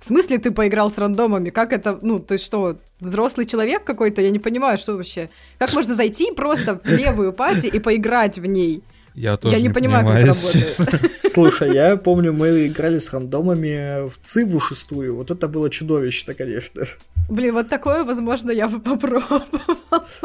в 0.00 0.04
смысле 0.04 0.38
ты 0.38 0.50
поиграл 0.50 0.90
с 0.90 0.96
рандомами? 0.96 1.50
Как 1.50 1.74
это, 1.74 1.98
ну, 2.00 2.18
ты 2.18 2.38
что, 2.38 2.78
взрослый 3.00 3.44
человек 3.44 3.84
какой-то? 3.84 4.22
Я 4.22 4.30
не 4.30 4.38
понимаю, 4.38 4.78
что 4.78 4.96
вообще. 4.96 5.28
Как 5.58 5.74
можно 5.74 5.94
зайти 5.94 6.32
просто 6.32 6.80
в 6.82 6.86
левую 6.86 7.34
пати 7.34 7.66
и 7.66 7.78
поиграть 7.78 8.38
в 8.38 8.46
ней? 8.46 8.82
Я 9.20 9.36
тоже 9.36 9.60
не 9.60 9.68
понимаю, 9.68 10.06
как 10.06 10.16
это 10.16 10.28
если 10.28 10.82
работает. 10.84 11.12
Слушай, 11.20 11.74
я 11.74 11.96
помню, 11.96 12.32
мы 12.32 12.66
играли 12.66 12.98
с 12.98 13.12
рандомами 13.12 14.08
в 14.08 14.18
Циву 14.22 14.60
шестую. 14.60 15.14
Вот 15.14 15.30
это 15.30 15.46
было 15.46 15.68
чудовищно, 15.68 16.32
конечно. 16.32 16.84
Блин, 17.28 17.54
вот 17.54 17.68
такое, 17.68 18.02
возможно, 18.04 18.50
я 18.50 18.66
бы 18.66 18.80
попробовала. 18.80 19.44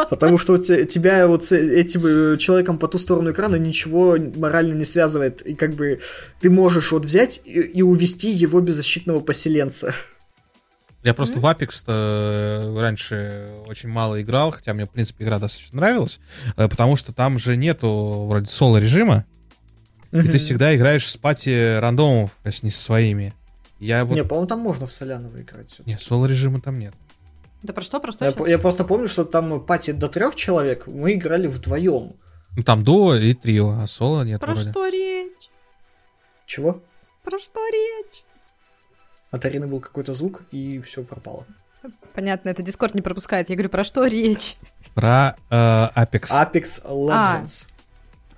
Потому 0.09 0.37
что 0.37 0.57
тебя 0.57 1.27
вот 1.27 1.43
с 1.43 1.51
этим 1.51 2.05
э, 2.05 2.37
человеком 2.37 2.77
по 2.77 2.87
ту 2.87 2.97
сторону 2.97 3.31
экрана 3.31 3.57
ничего 3.57 4.17
морально 4.37 4.73
не 4.73 4.85
связывает. 4.85 5.41
И 5.41 5.55
как 5.55 5.73
бы 5.73 5.99
ты 6.39 6.49
можешь 6.49 6.93
вот 6.93 7.03
взять 7.05 7.41
и, 7.43 7.59
и 7.59 7.81
увести 7.81 8.31
его 8.31 8.61
беззащитного 8.61 9.19
поселенца. 9.19 9.93
Я 11.05 11.13
просто 11.13 11.39
в 11.39 11.45
Apex 11.45 11.83
э, 11.85 12.79
раньше 12.79 13.51
очень 13.67 13.89
мало 13.89 14.19
играл, 14.23 14.49
хотя 14.49 14.73
мне, 14.73 14.87
в 14.87 14.89
принципе, 14.89 15.23
игра 15.23 15.37
достаточно 15.37 15.77
нравилась, 15.77 16.19
э, 16.57 16.67
потому 16.67 16.95
что 16.95 17.13
там 17.13 17.37
же 17.37 17.55
нету 17.55 18.25
вроде 18.27 18.47
соло-режима, 18.47 19.23
и 20.11 20.23
ты 20.23 20.39
всегда 20.39 20.75
играешь 20.75 21.07
с 21.07 21.15
пати 21.15 21.77
рандомов, 21.77 22.31
если 22.43 22.65
не 22.65 22.71
со 22.71 22.81
своими. 22.81 23.35
Я 23.79 24.03
вот... 24.03 24.15
Не, 24.15 24.23
по-моему, 24.23 24.47
там 24.47 24.59
можно 24.61 24.87
в 24.87 24.91
Соляново 24.91 25.41
играть. 25.41 25.69
всё-таки. 25.69 25.91
Не, 25.91 25.99
соло-режима 25.99 26.59
там 26.59 26.79
нет. 26.79 26.95
Да 27.61 27.71
про 27.73 27.83
что, 27.83 27.99
про 27.99 28.11
что 28.11 28.25
Я, 28.25 28.31
по- 28.31 28.47
я 28.47 28.57
просто 28.57 28.83
помню, 28.83 29.07
что 29.07 29.25
там 29.25 29.63
пати 29.63 29.91
до 29.91 30.07
трех 30.07 30.33
человек, 30.33 30.87
мы 30.87 31.13
играли 31.13 31.45
вдвоем. 31.45 32.13
Ну, 32.57 32.63
там 32.63 32.83
дуо 32.83 33.15
и 33.15 33.35
трио, 33.35 33.77
а 33.79 33.85
соло 33.85 34.23
нет 34.23 34.41
Про 34.41 34.55
вроде. 34.55 34.71
что 34.71 34.87
речь? 34.87 35.49
Чего? 36.47 36.81
Про 37.23 37.37
что 37.39 37.59
речь? 37.69 38.23
От 39.35 39.43
Арины 39.43 39.67
был 39.67 39.81
какой-то 39.81 40.13
звук, 40.13 40.43
и 40.51 40.79
все 40.79 41.03
пропало. 41.03 41.45
Понятно, 42.13 42.47
это 42.47 42.63
Дискорд 42.63 42.95
не 42.95 43.01
пропускает. 43.01 43.49
Я 43.49 43.57
говорю, 43.57 43.69
про 43.69 43.83
что 43.83 44.05
речь? 44.05 44.55
Про 44.93 45.35
э, 45.49 45.55
Apex. 45.93 46.29
Apex 46.31 46.85
Legends. 46.85 47.67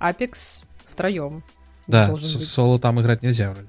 Apex 0.00 0.64
втроем. 0.86 1.44
да, 1.86 2.16
соло 2.16 2.80
там 2.80 3.00
играть 3.00 3.22
нельзя 3.22 3.52
вроде. 3.52 3.68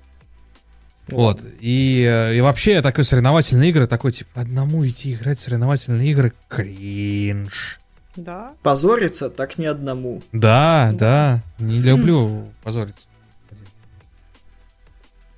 Ну 1.09 1.17
Вот. 1.17 1.43
И, 1.59 2.03
э, 2.03 2.33
и 2.35 2.41
вообще 2.41 2.81
такой 2.81 3.03
соревновательные 3.03 3.69
игры, 3.69 3.85
такой 3.85 4.11
типа 4.11 4.41
одному 4.41 4.83
идти 4.87 5.13
играть 5.13 5.37
в 5.37 5.43
соревновательные 5.43 6.09
игры 6.11 6.33
кринж. 6.47 7.79
Да. 8.15 8.53
Позориться 8.63 9.29
так 9.29 9.59
ни 9.59 9.65
одному. 9.65 10.23
Да, 10.31 10.89
Да. 10.93 11.41
да, 11.59 11.63
не 11.63 11.79
люблю 11.79 12.47
позориться. 12.63 13.05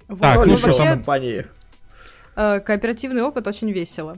Вот. 0.07 0.21
Так, 0.21 0.37
Ну, 0.37 0.45
ну 0.45 0.57
что 0.57 0.67
вообще, 0.67 0.83
там? 0.83 0.93
компании. 0.97 1.45
Э, 2.41 2.59
Кооперативный 2.59 3.21
опыт 3.21 3.47
очень 3.47 3.71
весело. 3.71 4.15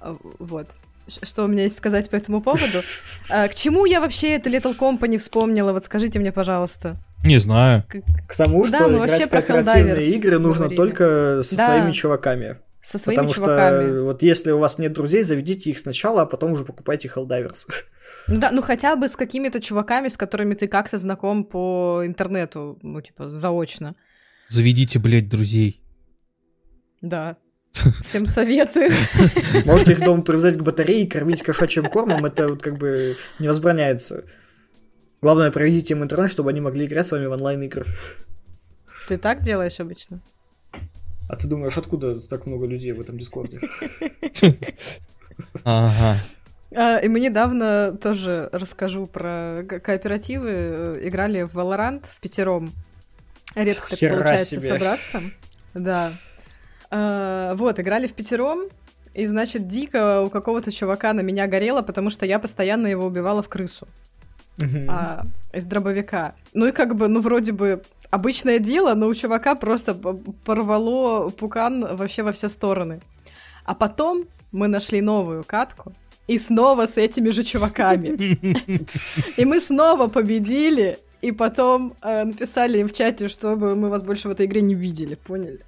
Э, 0.00 0.14
Вот. 0.38 0.68
Что 1.08 1.44
у 1.44 1.48
меня 1.48 1.64
есть 1.64 1.76
сказать 1.76 2.10
по 2.10 2.16
этому 2.16 2.40
поводу? 2.40 2.78
Э, 3.30 3.48
К 3.48 3.54
чему 3.54 3.86
я 3.86 4.00
вообще 4.00 4.36
эту 4.36 4.50
Little 4.50 4.76
Company 4.78 5.18
вспомнила? 5.18 5.72
Вот 5.72 5.84
скажите 5.84 6.18
мне, 6.18 6.32
пожалуйста. 6.32 6.96
Не 7.24 7.38
знаю. 7.38 7.84
К 8.28 8.36
тому, 8.36 8.66
Да, 8.68 8.78
что 8.78 8.88
мы 8.88 8.96
играть 8.96 9.10
вообще 9.10 9.26
в 9.26 9.30
про 9.30 9.42
кооперативные 9.42 10.10
игры 10.10 10.38
нужно 10.38 10.64
говорили. 10.64 10.76
только 10.76 11.40
со 11.42 11.56
Да. 11.56 11.66
своими 11.66 11.92
чуваками. 11.92 12.58
Со 12.82 12.98
своими 12.98 13.16
Потому 13.20 13.34
чуваками. 13.34 13.86
что 13.90 14.02
вот 14.04 14.22
если 14.22 14.50
у 14.50 14.58
вас 14.58 14.78
нет 14.78 14.92
друзей, 14.92 15.22
заведите 15.22 15.70
их 15.70 15.78
сначала, 15.78 16.22
а 16.22 16.26
потом 16.26 16.52
уже 16.52 16.64
покупайте 16.64 17.08
Helldivers. 17.14 17.66
Ну 18.28 18.38
да, 18.38 18.50
ну 18.52 18.62
хотя 18.62 18.94
бы 18.94 19.08
с 19.08 19.16
какими-то 19.16 19.60
чуваками, 19.60 20.06
с 20.08 20.16
которыми 20.16 20.54
ты 20.54 20.68
как-то 20.68 20.96
знаком 20.98 21.44
по 21.44 22.02
интернету, 22.04 22.78
ну 22.82 23.00
типа 23.00 23.28
заочно. 23.28 23.94
Заведите, 24.48 24.98
блядь, 25.00 25.28
друзей. 25.28 25.82
Да. 27.00 27.36
Всем 28.04 28.26
советую. 28.26 28.90
Можете 29.64 29.92
их 29.92 30.00
дома 30.00 30.22
привязать 30.22 30.58
к 30.58 30.62
батарее 30.62 31.04
и 31.04 31.08
кормить 31.08 31.42
кошачьим 31.42 31.86
кормом, 31.86 32.24
это 32.24 32.48
вот 32.48 32.62
как 32.62 32.76
бы 32.76 33.16
не 33.38 33.48
возбраняется. 33.48 34.24
Главное, 35.22 35.50
проведите 35.50 35.94
им 35.94 36.02
интернет, 36.02 36.30
чтобы 36.30 36.50
они 36.50 36.60
могли 36.60 36.84
играть 36.86 37.06
с 37.06 37.12
вами 37.12 37.26
в 37.26 37.32
онлайн-игры. 37.32 37.86
Ты 39.08 39.18
так 39.18 39.42
делаешь 39.42 39.80
обычно? 39.80 40.20
А 41.28 41.36
ты 41.36 41.46
думаешь, 41.48 41.78
откуда 41.78 42.20
так 42.20 42.46
много 42.46 42.66
людей 42.66 42.92
в 42.92 43.00
этом 43.00 43.18
дискорде? 43.18 43.60
Ага. 45.64 46.18
А, 46.74 46.98
И 46.98 47.08
мы 47.08 47.20
недавно 47.20 47.96
тоже 48.00 48.48
расскажу 48.52 49.06
про 49.06 49.64
ко- 49.68 49.80
кооперативы. 49.80 51.00
Играли 51.02 51.42
в 51.42 51.56
Valorant 51.56 52.04
в 52.10 52.20
пятером. 52.20 52.72
Редко 53.54 53.96
так 53.96 54.10
получается 54.10 54.60
собраться. 54.60 55.20
Да. 55.74 56.12
А, 56.92 57.54
Вот, 57.54 57.80
играли 57.80 58.06
в 58.06 58.12
пятером. 58.12 58.68
И, 59.14 59.26
значит, 59.26 59.66
дико 59.66 60.22
у 60.22 60.30
какого-то 60.30 60.70
чувака 60.70 61.12
на 61.12 61.20
меня 61.20 61.46
горело, 61.46 61.82
потому 61.82 62.10
что 62.10 62.24
я 62.26 62.38
постоянно 62.38 62.86
его 62.86 63.06
убивала 63.06 63.42
в 63.42 63.48
крысу. 63.48 63.86
А, 64.88 65.24
из 65.52 65.66
дробовика. 65.66 66.34
Ну 66.52 66.66
и 66.66 66.72
как 66.72 66.94
бы, 66.94 67.08
ну 67.08 67.20
вроде 67.20 67.52
бы 67.52 67.82
обычное 68.10 68.58
дело, 68.58 68.94
но 68.94 69.08
у 69.08 69.14
чувака 69.14 69.54
просто 69.54 69.94
порвало 70.44 71.30
пукан 71.30 71.96
вообще 71.96 72.22
во 72.22 72.32
все 72.32 72.48
стороны. 72.48 73.00
А 73.64 73.74
потом 73.74 74.24
мы 74.52 74.68
нашли 74.68 75.00
новую 75.00 75.44
катку, 75.44 75.92
и 76.26 76.38
снова 76.38 76.86
с 76.86 76.98
этими 76.98 77.30
же 77.30 77.42
чуваками. 77.42 78.08
И 79.40 79.44
мы 79.44 79.60
снова 79.60 80.08
победили, 80.08 80.98
и 81.22 81.30
потом 81.30 81.94
э, 82.02 82.24
написали 82.24 82.78
им 82.78 82.88
в 82.88 82.92
чате, 82.92 83.28
чтобы 83.28 83.76
мы 83.76 83.88
вас 83.88 84.02
больше 84.02 84.28
в 84.28 84.32
этой 84.32 84.46
игре 84.46 84.60
не 84.60 84.74
видели, 84.74 85.14
поняли? 85.14 85.60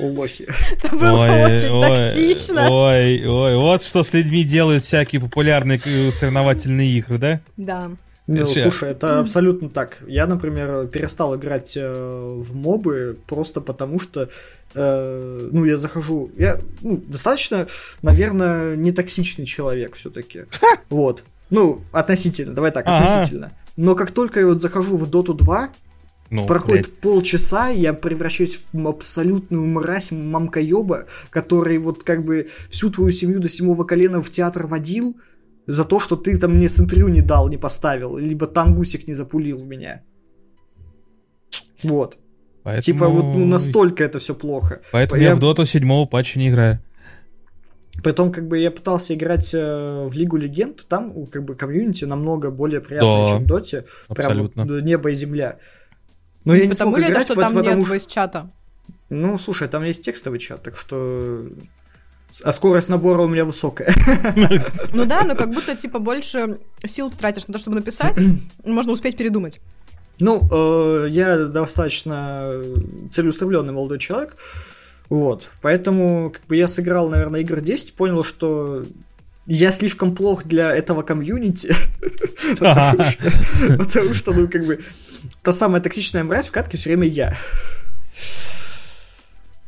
Лохи. 0.00 0.46
Это 0.72 0.94
было 0.96 1.24
очень 1.24 2.14
токсично. 2.14 2.68
ой, 2.68 3.24
ой, 3.24 3.56
вот 3.56 3.82
что 3.82 4.02
с 4.02 4.12
людьми 4.12 4.44
делают 4.44 4.82
всякие 4.82 5.20
популярные 5.20 5.80
э, 5.84 6.10
соревновательные 6.10 6.90
игры, 6.98 7.18
да? 7.18 7.40
Да. 7.56 7.90
Ну, 8.26 8.44
слушай, 8.44 8.90
это 8.90 9.20
абсолютно 9.20 9.70
так. 9.70 10.02
Я, 10.06 10.26
например, 10.26 10.86
перестал 10.88 11.34
играть 11.36 11.78
э, 11.78 11.88
в 11.88 12.54
мобы 12.54 13.16
просто 13.26 13.62
потому, 13.62 13.98
что, 13.98 14.28
э, 14.74 15.48
ну, 15.50 15.64
я 15.64 15.78
захожу, 15.78 16.30
я 16.36 16.58
ну, 16.82 16.98
достаточно, 16.98 17.66
наверное, 18.02 18.76
не 18.76 18.92
токсичный 18.92 19.46
человек 19.46 19.94
все-таки. 19.94 20.44
Вот. 20.90 21.24
Ну, 21.48 21.80
относительно, 21.90 22.52
давай 22.52 22.70
так, 22.70 22.86
Ага. 22.86 23.04
относительно. 23.04 23.50
Но 23.78 23.94
как 23.94 24.10
только 24.10 24.40
я 24.40 24.46
вот 24.46 24.60
захожу 24.60 24.96
в 24.96 25.08
Доту 25.08 25.34
2, 25.34 25.68
Ну, 26.30 26.46
проходит 26.46 26.86
блядь. 26.86 26.98
полчаса, 26.98 27.68
я 27.68 27.92
превращаюсь 27.94 28.66
в 28.72 28.88
абсолютную 28.88 29.64
мразь 29.66 30.10
мамкоеба, 30.10 31.06
который 31.30 31.78
вот 31.78 32.02
как 32.02 32.24
бы 32.24 32.48
всю 32.68 32.90
твою 32.90 33.12
семью 33.12 33.38
до 33.38 33.48
седьмого 33.48 33.84
колена 33.84 34.20
в 34.20 34.30
театр 34.30 34.66
водил 34.66 35.16
за 35.68 35.84
то, 35.84 36.00
что 36.00 36.16
ты 36.16 36.36
там 36.36 36.56
мне 36.56 36.68
сентрю 36.68 37.06
не 37.06 37.20
дал, 37.20 37.48
не 37.48 37.56
поставил, 37.56 38.18
либо 38.18 38.48
тангусик 38.48 39.06
не 39.06 39.14
запулил 39.14 39.58
в 39.58 39.68
меня. 39.68 40.02
Вот. 41.84 42.18
Поэтому... 42.64 42.82
Типа 42.82 43.08
вот 43.08 43.22
ну, 43.36 43.46
настолько 43.46 44.02
это 44.02 44.18
все 44.18 44.34
плохо. 44.34 44.80
Поэтому 44.90 45.22
я 45.22 45.36
в 45.36 45.38
Доту 45.38 45.64
седьмого 45.66 46.04
патча 46.04 46.40
не 46.40 46.48
играю. 46.48 46.80
Притом, 48.02 48.30
как 48.32 48.46
бы 48.46 48.58
я 48.58 48.70
пытался 48.70 49.14
играть 49.14 49.52
э, 49.54 50.04
в 50.06 50.12
Лигу 50.14 50.36
Легенд, 50.36 50.86
там 50.88 51.16
у, 51.16 51.26
как 51.26 51.44
бы 51.44 51.54
комьюнити 51.54 52.04
намного 52.04 52.50
более 52.50 52.80
приятное, 52.80 53.26
Да, 53.26 53.32
чем 53.32 53.44
в 53.44 53.46
Доте. 53.46 53.84
Абсолютно. 54.08 54.66
Прям 54.66 54.84
небо 54.84 55.10
и 55.10 55.14
земля. 55.14 55.58
Но 56.44 56.54
я 56.54 56.64
не 56.64 56.70
Потому 56.70 56.90
смог 56.90 56.98
ли 56.98 57.04
это, 57.04 57.12
играть, 57.12 57.26
что 57.26 57.34
пот- 57.34 57.44
там 57.44 57.54
потому 57.54 57.76
нет 57.78 57.86
что... 57.86 57.94
voice-чата? 57.96 58.50
Ну, 59.10 59.38
слушай, 59.38 59.68
там 59.68 59.84
есть 59.84 60.02
текстовый 60.02 60.38
чат, 60.38 60.62
так 60.62 60.76
что... 60.76 61.46
А 62.44 62.52
скорость 62.52 62.90
набора 62.90 63.22
у 63.22 63.28
меня 63.28 63.44
высокая. 63.44 63.92
Ну 64.92 65.06
да, 65.06 65.24
но 65.24 65.34
как 65.34 65.50
будто, 65.50 65.74
типа, 65.74 65.98
больше 65.98 66.58
сил 66.86 67.10
ты 67.10 67.16
тратишь 67.16 67.48
на 67.48 67.52
то, 67.52 67.58
чтобы 67.58 67.76
написать, 67.76 68.16
можно 68.64 68.92
успеть 68.92 69.16
передумать. 69.16 69.60
Ну, 70.20 70.46
э, 70.50 71.06
я 71.08 71.36
достаточно 71.46 72.62
целеустремленный 73.10 73.72
молодой 73.72 73.98
человек. 73.98 74.36
Вот. 75.08 75.50
Поэтому, 75.62 76.30
как 76.30 76.46
бы 76.46 76.56
я 76.56 76.68
сыграл, 76.68 77.08
наверное, 77.08 77.40
игр 77.40 77.60
10, 77.60 77.94
понял, 77.94 78.22
что 78.24 78.84
я 79.46 79.70
слишком 79.70 80.14
плох 80.14 80.44
для 80.44 80.74
этого 80.74 81.02
комьюнити. 81.02 81.74
Потому 82.58 84.14
что- 84.14 84.32
ну, 84.32 84.48
как 84.48 84.66
бы, 84.66 84.80
та 85.42 85.52
самая 85.52 85.80
токсичная 85.80 86.24
мразь 86.24 86.48
в 86.48 86.52
катке 86.52 86.76
все 86.76 86.90
время 86.90 87.08
я. 87.08 87.36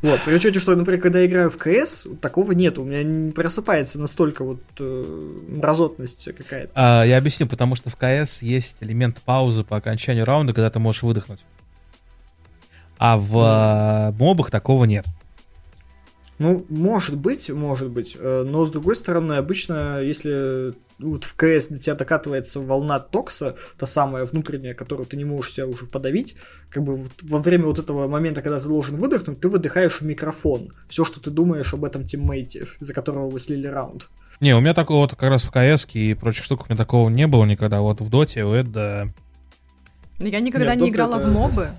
Вот, 0.01 0.19
при 0.25 0.33
учете, 0.33 0.59
что, 0.59 0.75
например, 0.75 0.99
когда 0.99 1.19
я 1.19 1.27
играю 1.27 1.51
в 1.51 1.57
КС, 1.57 2.07
такого 2.21 2.53
нет, 2.53 2.79
у 2.79 2.83
меня 2.83 3.03
не 3.03 3.31
просыпается 3.31 3.99
настолько 3.99 4.43
вот 4.43 4.59
э, 4.79 5.35
мразотность 5.49 6.27
какая-то. 6.35 6.71
А, 6.73 7.03
я 7.03 7.17
объясню, 7.19 7.45
потому 7.45 7.75
что 7.75 7.91
в 7.91 7.95
КС 7.97 8.41
есть 8.41 8.77
элемент 8.79 9.21
паузы 9.21 9.63
по 9.63 9.77
окончанию 9.77 10.25
раунда, 10.25 10.53
когда 10.53 10.71
ты 10.71 10.79
можешь 10.79 11.03
выдохнуть. 11.03 11.39
А 12.97 13.17
в 13.17 13.37
э, 13.37 14.17
мобах 14.17 14.49
такого 14.49 14.85
нет. 14.85 15.05
Ну, 16.41 16.65
может 16.69 17.17
быть, 17.17 17.49
может 17.51 17.89
быть. 17.91 18.17
э, 18.19 18.45
Но 18.49 18.65
с 18.65 18.71
другой 18.71 18.95
стороны, 18.95 19.33
обычно, 19.33 20.01
если 20.01 20.73
вот 20.97 21.23
в 21.23 21.35
КС 21.35 21.67
до 21.67 21.77
тебя 21.77 21.93
докатывается 21.95 22.59
волна 22.59 22.99
токса, 22.99 23.55
та 23.77 23.85
самая 23.85 24.25
внутренняя, 24.25 24.73
которую 24.73 25.05
ты 25.05 25.17
не 25.17 25.23
можешь 25.25 25.53
себя 25.53 25.67
уже 25.67 25.85
подавить, 25.85 26.35
как 26.71 26.81
бы 26.81 26.95
вот 26.95 27.11
во 27.21 27.37
время 27.37 27.65
вот 27.67 27.77
этого 27.77 28.07
момента, 28.07 28.41
когда 28.41 28.59
ты 28.59 28.67
должен 28.67 28.97
выдохнуть, 28.97 29.39
ты 29.39 29.49
выдыхаешь 29.49 30.01
в 30.01 30.05
микрофон. 30.05 30.69
Все, 30.87 31.05
что 31.05 31.21
ты 31.21 31.29
думаешь 31.29 31.75
об 31.75 31.85
этом 31.85 32.05
тиммейте, 32.05 32.65
за 32.79 32.93
которого 32.95 33.29
вы 33.29 33.39
слили 33.39 33.67
раунд. 33.67 34.09
Не, 34.39 34.55
у 34.55 34.61
меня 34.61 34.73
такого 34.73 35.01
вот 35.01 35.11
как 35.11 35.29
раз 35.29 35.43
в 35.43 35.51
КС 35.51 35.87
и 35.93 36.15
прочих 36.15 36.43
штуках 36.43 36.65
у 36.67 36.73
меня 36.73 36.77
такого 36.77 37.07
не 37.09 37.27
было 37.27 37.45
никогда. 37.45 37.81
Вот 37.81 38.01
в 38.01 38.09
Доте, 38.09 38.45
у 38.45 38.53
Эда... 38.55 39.13
Но 40.17 40.27
Я 40.27 40.39
никогда 40.39 40.73
Нет, 40.73 40.83
не 40.85 40.89
играла 40.89 41.19
это- 41.19 41.29
в 41.29 41.33
мобы, 41.33 41.69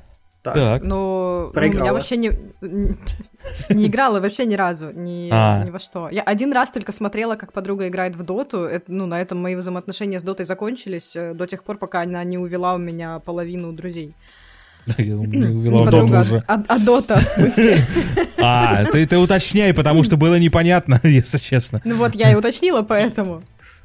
Так. 0.42 0.54
Так. 0.54 0.82
но 0.82 1.44
ну, 1.46 1.52
Проиграла. 1.52 1.86
я 1.86 1.92
вообще 1.92 2.16
не, 2.16 2.32
не 3.68 3.86
играла 3.86 4.18
вообще 4.18 4.44
ни 4.44 4.54
разу, 4.54 4.90
ни, 4.92 5.28
А. 5.32 5.62
ни 5.64 5.70
во 5.70 5.78
что. 5.78 6.08
Я 6.10 6.22
один 6.22 6.52
раз 6.52 6.70
только 6.72 6.90
смотрела, 6.90 7.36
как 7.36 7.52
подруга 7.52 7.86
играет 7.86 8.16
в 8.16 8.24
доту. 8.24 8.64
Это, 8.64 8.90
ну, 8.90 9.06
на 9.06 9.20
этом 9.20 9.40
мои 9.40 9.54
взаимоотношения 9.54 10.18
с 10.18 10.24
дотой 10.24 10.44
закончились 10.44 11.14
э, 11.14 11.32
до 11.34 11.46
тех 11.46 11.62
пор, 11.62 11.78
пока 11.78 12.02
она 12.02 12.24
не 12.24 12.38
увела 12.38 12.74
у 12.74 12.78
меня 12.78 13.20
половину 13.20 13.72
друзей. 13.72 14.14
Я 14.98 15.14
думаю, 15.14 15.28
не 15.30 15.46
увела 15.46 15.84
подруга, 15.84 16.18
а- 16.18 16.20
уже. 16.22 16.44
а, 16.48 16.62
а 16.66 16.78
дота, 16.78 17.16
в 17.20 17.24
смысле. 17.24 17.78
А, 18.44 18.86
ты, 18.86 19.06
ты 19.06 19.18
уточняй, 19.18 19.72
потому 19.72 20.02
что 20.02 20.16
было 20.16 20.36
непонятно, 20.36 20.98
если 21.04 21.38
честно. 21.38 21.80
Ну 21.84 21.94
вот, 21.94 22.16
я 22.16 22.32
и 22.32 22.34
уточнила, 22.34 22.82
поэтому. 22.82 23.40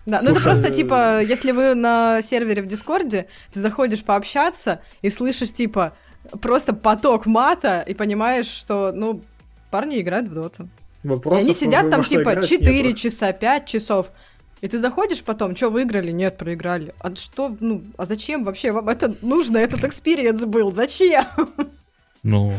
Да, 0.08 0.20
ну 0.24 0.32
это 0.32 0.42
просто 0.42 0.70
э, 0.70 0.72
типа, 0.72 1.22
если 1.22 1.52
вы 1.52 1.76
на 1.76 2.24
сервере 2.24 2.64
в 2.64 2.66
Дискорде, 2.66 3.28
ты 3.54 3.60
заходишь 3.60 4.04
пообщаться 4.04 4.80
и 5.04 5.12
слышишь 5.12 5.54
типа 5.54 5.94
просто 6.42 6.74
поток 6.74 7.26
мата 7.26 7.84
и 7.88 7.94
понимаешь, 7.94 8.48
что, 8.48 8.92
ну, 8.94 9.22
парни 9.72 10.00
играют 10.02 10.28
в 10.28 10.34
доту. 10.34 10.70
И 11.04 11.08
Вопросов 11.08 11.44
они 11.44 11.54
сидят 11.54 11.86
во 11.86 11.92
там 11.92 12.04
типа 12.04 12.34
играть 12.34 12.50
4 12.50 12.84
нету. 12.84 12.98
часа, 12.98 13.32
5 13.32 13.66
часов. 13.66 14.12
И 14.62 14.68
ты 14.68 14.80
заходишь 14.80 15.24
потом, 15.24 15.56
что 15.56 15.70
выиграли? 15.70 16.12
Нет, 16.12 16.38
проиграли. 16.38 16.94
А 17.00 17.14
что, 17.16 17.56
ну, 17.60 17.84
а 17.96 18.06
зачем 18.06 18.44
вообще 18.44 18.72
вам 18.72 18.90
это 18.90 19.16
нужно? 19.22 19.58
Этот 19.58 19.84
experience 19.84 20.46
был. 20.46 20.72
Зачем? 20.72 21.26
Ну, 22.24 22.56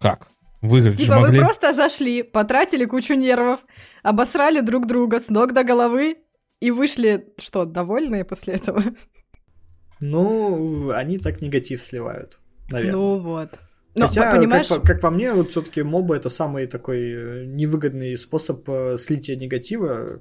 как? 0.00 0.28
Выиграть 0.62 0.98
же 0.98 1.04
Типа 1.04 1.16
вы 1.16 1.26
могли. 1.26 1.40
просто 1.40 1.74
зашли, 1.74 2.22
потратили 2.22 2.86
кучу 2.86 3.12
нервов, 3.14 3.60
обосрали 4.02 4.60
друг 4.60 4.86
друга 4.86 5.20
с 5.20 5.28
ног 5.28 5.52
до 5.52 5.62
головы 5.62 6.16
и 6.60 6.70
вышли, 6.70 7.28
что, 7.38 7.66
довольные 7.66 8.24
после 8.24 8.54
этого? 8.54 8.82
Ну, 10.00 10.90
они 10.90 11.18
так 11.18 11.40
негатив 11.40 11.84
сливают, 11.84 12.38
наверное. 12.70 12.92
Ну 12.96 13.18
вот. 13.18 13.50
Но, 13.96 14.08
Хотя, 14.08 14.34
понимаешь... 14.36 14.66
как, 14.68 14.80
по, 14.82 14.86
как 14.86 15.00
по 15.00 15.10
мне, 15.10 15.32
вот 15.32 15.50
все-таки 15.52 15.82
мобы 15.82 16.16
это 16.16 16.28
самый 16.28 16.66
такой 16.66 16.98
э, 17.12 17.44
невыгодный 17.46 18.16
способ 18.16 18.68
э, 18.68 18.96
слития 18.98 19.36
негатива. 19.36 20.20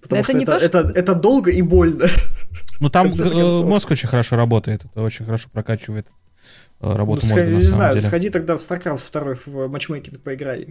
Потому 0.00 0.20
Это 0.22 0.30
что 0.30 0.38
не 0.38 0.44
это, 0.44 0.52
то, 0.58 0.66
что- 0.66 0.78
это, 0.78 0.98
это 0.98 1.14
долго 1.14 1.50
и 1.50 1.60
больно. 1.62 2.06
Ну 2.80 2.88
там 2.88 3.06
э, 3.18 3.62
мозг 3.62 3.90
очень 3.90 4.08
хорошо 4.08 4.36
работает, 4.36 4.84
это 4.86 5.02
очень 5.02 5.24
хорошо 5.26 5.48
прокачивает 5.52 6.06
работу 6.80 7.20
Ну, 7.26 7.28
мозга 7.28 7.44
сходи- 7.44 7.52
на 7.52 7.56
не 7.56 7.62
самом 7.62 7.74
знаю, 7.76 7.94
деле. 7.94 8.06
сходи 8.08 8.30
тогда 8.30 8.56
в 8.56 8.60
StarCraft 8.60 9.12
2 9.12 9.34
в 9.66 9.68
матчмейкинг 9.68 10.20
поиграй. 10.22 10.66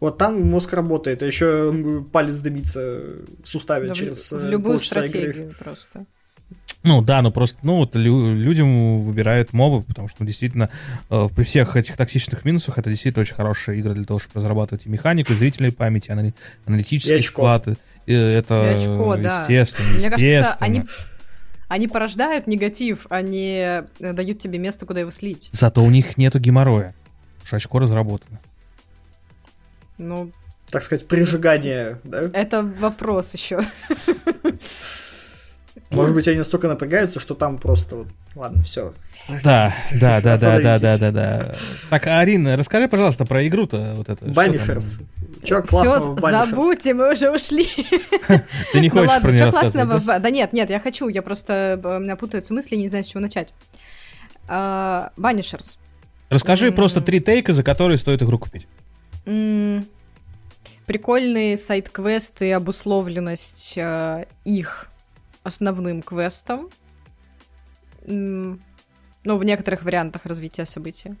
Вот 0.00 0.18
там 0.18 0.42
мозг 0.42 0.72
работает, 0.74 1.22
а 1.22 1.26
еще 1.26 1.72
палец 2.12 2.36
дымится 2.38 3.00
в 3.42 3.46
суставе 3.48 3.88
Да 3.88 3.94
через 3.94 4.30
в 4.32 4.44
любую 4.48 4.74
полчаса 4.78 5.04
игры. 5.06 5.08
стратегию 5.20 5.54
просто. 5.58 6.04
Ну 6.88 7.02
да, 7.02 7.20
ну 7.20 7.30
просто, 7.30 7.58
ну 7.62 7.76
вот 7.76 7.94
лю- 7.96 8.34
людям 8.34 9.02
выбирают 9.02 9.52
мобы, 9.52 9.82
потому 9.82 10.08
что 10.08 10.18
ну, 10.20 10.26
действительно 10.26 10.70
э, 11.10 11.28
при 11.36 11.44
всех 11.44 11.76
этих 11.76 11.98
токсичных 11.98 12.46
минусах 12.46 12.78
это 12.78 12.88
действительно 12.88 13.20
очень 13.22 13.34
хорошая 13.34 13.78
игра 13.78 13.92
для 13.92 14.04
того, 14.04 14.18
чтобы 14.18 14.36
разрабатывать 14.36 14.86
и 14.86 14.88
механику, 14.88 15.34
и 15.34 15.36
зрительной 15.36 15.70
памяти, 15.70 16.10
И 16.10 17.12
очко. 17.12 17.20
склад. 17.22 17.68
и 18.06 18.12
это 18.14 18.72
И 18.72 18.74
очко, 18.76 19.16
да. 19.16 19.40
естественно, 19.42 19.88
Мне 19.90 20.00
кажется, 20.10 20.18
естественно. 20.26 20.56
они, 20.66 20.82
они 21.68 21.88
порождают 21.88 22.46
негатив, 22.46 23.06
они 23.10 23.58
э, 24.00 24.12
дают 24.14 24.38
тебе 24.38 24.58
место, 24.58 24.86
куда 24.86 25.00
его 25.00 25.10
слить. 25.10 25.50
Зато 25.52 25.82
у 25.84 25.90
них 25.90 26.16
нету 26.16 26.38
геморроя, 26.38 26.94
потому 27.34 27.46
что 27.48 27.56
очко 27.56 27.78
разработано. 27.80 28.40
Ну, 29.98 30.30
Так 30.70 30.82
сказать, 30.82 31.06
прижигание, 31.06 31.98
да? 32.04 32.30
это 32.32 32.62
вопрос 32.62 33.34
еще. 33.34 33.60
Может 35.90 36.14
быть, 36.14 36.28
они 36.28 36.38
настолько 36.38 36.68
напрягаются, 36.68 37.18
что 37.18 37.34
там 37.34 37.56
просто 37.56 37.96
вот, 37.96 38.08
ладно, 38.34 38.62
все. 38.62 38.92
Да, 39.42 39.72
да, 40.00 40.20
да, 40.20 40.36
да, 40.36 40.58
да, 40.60 40.78
да, 40.78 40.98
да, 40.98 41.10
да. 41.10 41.54
Так, 41.88 42.06
Арина, 42.08 42.56
расскажи, 42.58 42.88
пожалуйста, 42.88 43.24
про 43.24 43.46
игру-то 43.48 43.94
вот 43.96 44.08
это. 44.08 44.24
что 44.26 44.34
Банишерс. 44.34 44.98
Чё 45.42 45.62
Все, 45.62 45.70
классного 45.70 46.14
в 46.14 46.20
Banishers? 46.20 46.50
забудьте, 46.50 46.94
мы 46.94 47.12
уже 47.12 47.30
ушли. 47.30 47.66
Ты 48.72 48.80
не 48.80 48.88
Ну 48.88 48.94
хочешь 48.96 49.06
про 49.06 49.30
ладно, 49.30 49.30
нее 49.30 49.50
классного? 49.50 50.00
да? 50.20 50.30
нет, 50.30 50.52
нет, 50.52 50.68
я 50.68 50.78
хочу, 50.80 51.08
я 51.08 51.22
просто, 51.22 51.80
э, 51.82 51.96
у 51.96 52.00
меня 52.00 52.16
путаются 52.16 52.52
мысли, 52.52 52.76
не 52.76 52.88
знаю, 52.88 53.04
с 53.04 53.06
чего 53.06 53.20
начать. 53.20 53.54
А, 54.46 55.10
Banishers. 55.16 55.78
Расскажи 56.28 56.70
просто 56.72 57.00
три 57.00 57.20
тейка, 57.20 57.54
за 57.54 57.62
которые 57.62 57.96
стоит 57.96 58.22
игру 58.22 58.38
купить. 58.38 58.66
Прикольные 60.84 61.56
side-квесты, 61.56 62.52
обусловленность 62.52 63.74
э, 63.76 64.24
их 64.44 64.88
основным 65.42 66.02
квестом. 66.02 66.70
Ну, 68.06 69.36
в 69.36 69.44
некоторых 69.44 69.84
вариантах 69.84 70.26
развития 70.26 70.66
события. 70.66 71.16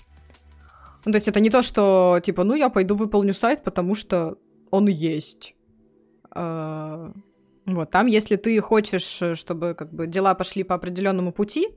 Ну, 1.04 1.12
то 1.12 1.16
есть 1.16 1.28
это 1.28 1.40
не 1.40 1.50
то, 1.50 1.62
что, 1.62 2.20
типа, 2.22 2.44
ну, 2.44 2.54
я 2.54 2.68
пойду 2.68 2.94
выполню 2.94 3.34
сайт, 3.34 3.62
потому 3.64 3.94
что 3.94 4.38
он 4.70 4.88
есть. 4.88 5.54
А, 6.30 7.12
Вот, 7.66 7.90
там, 7.90 8.06
если 8.06 8.36
ты 8.36 8.60
хочешь, 8.60 9.20
э, 9.20 9.34
чтобы, 9.34 9.74
как 9.74 9.92
бы, 9.92 10.06
дела 10.06 10.34
пошли 10.34 10.64
по 10.64 10.74
определенному 10.74 11.32
пути, 11.32 11.68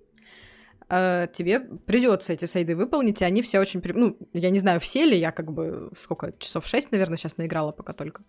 э, 0.89 1.27
тебе 1.33 1.59
придется 1.59 2.33
эти 2.33 2.45
сайды 2.45 2.75
выполнить, 2.75 3.21
и 3.21 3.25
они 3.25 3.41
все 3.41 3.59
очень... 3.59 3.81
Ну, 3.95 4.17
я 4.33 4.51
не 4.51 4.59
знаю, 4.59 4.79
все 4.79 5.05
ли, 5.05 5.17
я 5.17 5.31
как 5.31 5.51
бы 5.51 5.91
сколько, 5.95 6.33
часов 6.39 6.65
6, 6.65 6.91
наверное, 6.91 7.17
сейчас 7.17 7.37
наиграла 7.37 7.73
пока 7.73 7.91
только. 7.93 8.23
А, 8.23 8.25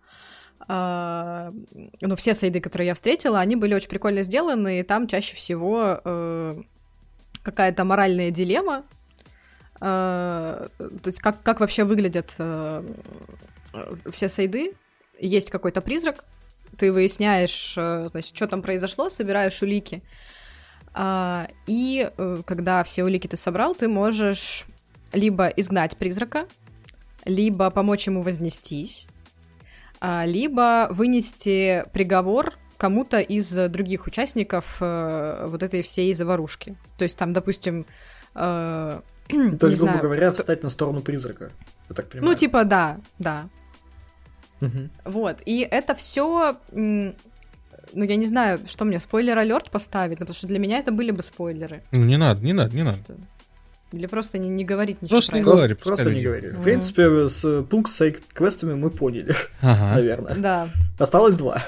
Но 0.67 2.15
все 2.15 2.33
сайды, 2.33 2.61
которые 2.61 2.87
я 2.87 2.93
встретила, 2.93 3.39
они 3.39 3.57
были 3.57 3.73
очень 3.73 3.89
прикольно 3.89 4.23
сделаны, 4.23 4.79
и 4.79 4.83
там 4.83 5.07
чаще 5.07 5.35
всего 5.35 5.99
э, 6.03 6.61
какая-то 7.43 7.83
моральная 7.83 8.31
дилемма, 8.31 8.83
Э, 9.85 10.69
то 10.79 11.07
есть 11.07 11.19
как, 11.19 11.43
как 11.43 11.59
вообще 11.59 11.83
выглядят 11.83 12.33
э, 12.37 12.87
все 14.11 14.29
сайды. 14.29 14.75
Есть 15.19 15.51
какой-то 15.51 15.81
призрак, 15.81 16.23
ты 16.77 16.91
выясняешь, 16.91 17.73
значит, 17.75 18.35
что 18.35 18.47
там 18.47 18.61
произошло, 18.61 19.09
собираешь 19.09 19.61
улики, 19.61 20.01
а, 20.95 21.47
и 21.67 22.09
когда 22.45 22.83
все 22.83 23.03
улики 23.03 23.27
ты 23.27 23.37
собрал, 23.37 23.75
ты 23.75 23.87
можешь 23.87 24.65
либо 25.13 25.47
изгнать 25.47 25.95
призрака, 25.97 26.47
либо 27.25 27.69
помочь 27.69 28.07
ему 28.07 28.21
вознестись, 28.21 29.07
а, 29.07 29.12
либо 30.25 30.87
вынести 30.91 31.85
приговор 31.93 32.53
кому-то 32.77 33.19
из 33.19 33.49
других 33.69 34.07
участников 34.07 34.77
э, 34.81 35.47
вот 35.49 35.63
этой 35.63 35.81
всей 35.81 36.13
заварушки. 36.13 36.75
То 36.97 37.03
есть 37.03 37.17
там, 37.17 37.31
допустим, 37.31 37.85
э, 38.35 38.99
То 39.27 39.35
есть, 39.35 39.59
грубо 39.59 39.75
знаю, 39.75 40.01
говоря, 40.01 40.27
кто- 40.31 40.37
встать 40.37 40.63
на 40.63 40.69
сторону 40.69 41.01
призрака. 41.01 41.49
Я 41.89 41.95
так 41.95 42.09
понимаю. 42.09 42.31
ну 42.31 42.37
типа 42.37 42.65
да, 42.65 42.99
да. 43.19 43.47
Вот, 45.05 45.41
и 45.45 45.67
это 45.69 45.93
все, 45.93 46.55
ну, 46.71 47.13
я 47.93 48.15
не 48.15 48.25
знаю, 48.25 48.59
что 48.65 48.85
мне, 48.85 48.99
спойлер-алерт 48.99 49.69
поставить, 49.69 50.19
ну, 50.19 50.25
потому 50.25 50.35
что 50.35 50.47
для 50.47 50.59
меня 50.59 50.79
это 50.79 50.91
были 50.91 51.11
бы 51.11 51.21
спойлеры. 51.21 51.83
Ну, 51.91 52.05
не 52.05 52.17
надо, 52.17 52.41
не 52.43 52.53
надо, 52.53 52.75
не 52.75 52.83
надо. 52.83 52.99
Или 53.93 54.07
просто 54.07 54.39
не, 54.39 54.49
не 54.49 54.65
говорить 54.65 55.01
ничего 55.03 55.17
Просто 55.17 55.31
про 55.31 55.37
не 55.37 55.43
говори, 55.43 55.73
Просто, 55.75 56.03
просто 56.03 56.13
не 56.15 56.21
говори. 56.23 56.49
В 56.49 56.63
принципе, 56.63 57.27
с 57.27 57.45
э, 57.45 57.61
пункт 57.61 57.91
с 57.91 58.11
квестами 58.33 58.73
мы 58.73 58.89
поняли, 58.89 59.35
Ага. 59.61 59.95
наверное. 59.95 60.35
Да. 60.35 60.67
Осталось 60.97 61.37
два. 61.37 61.61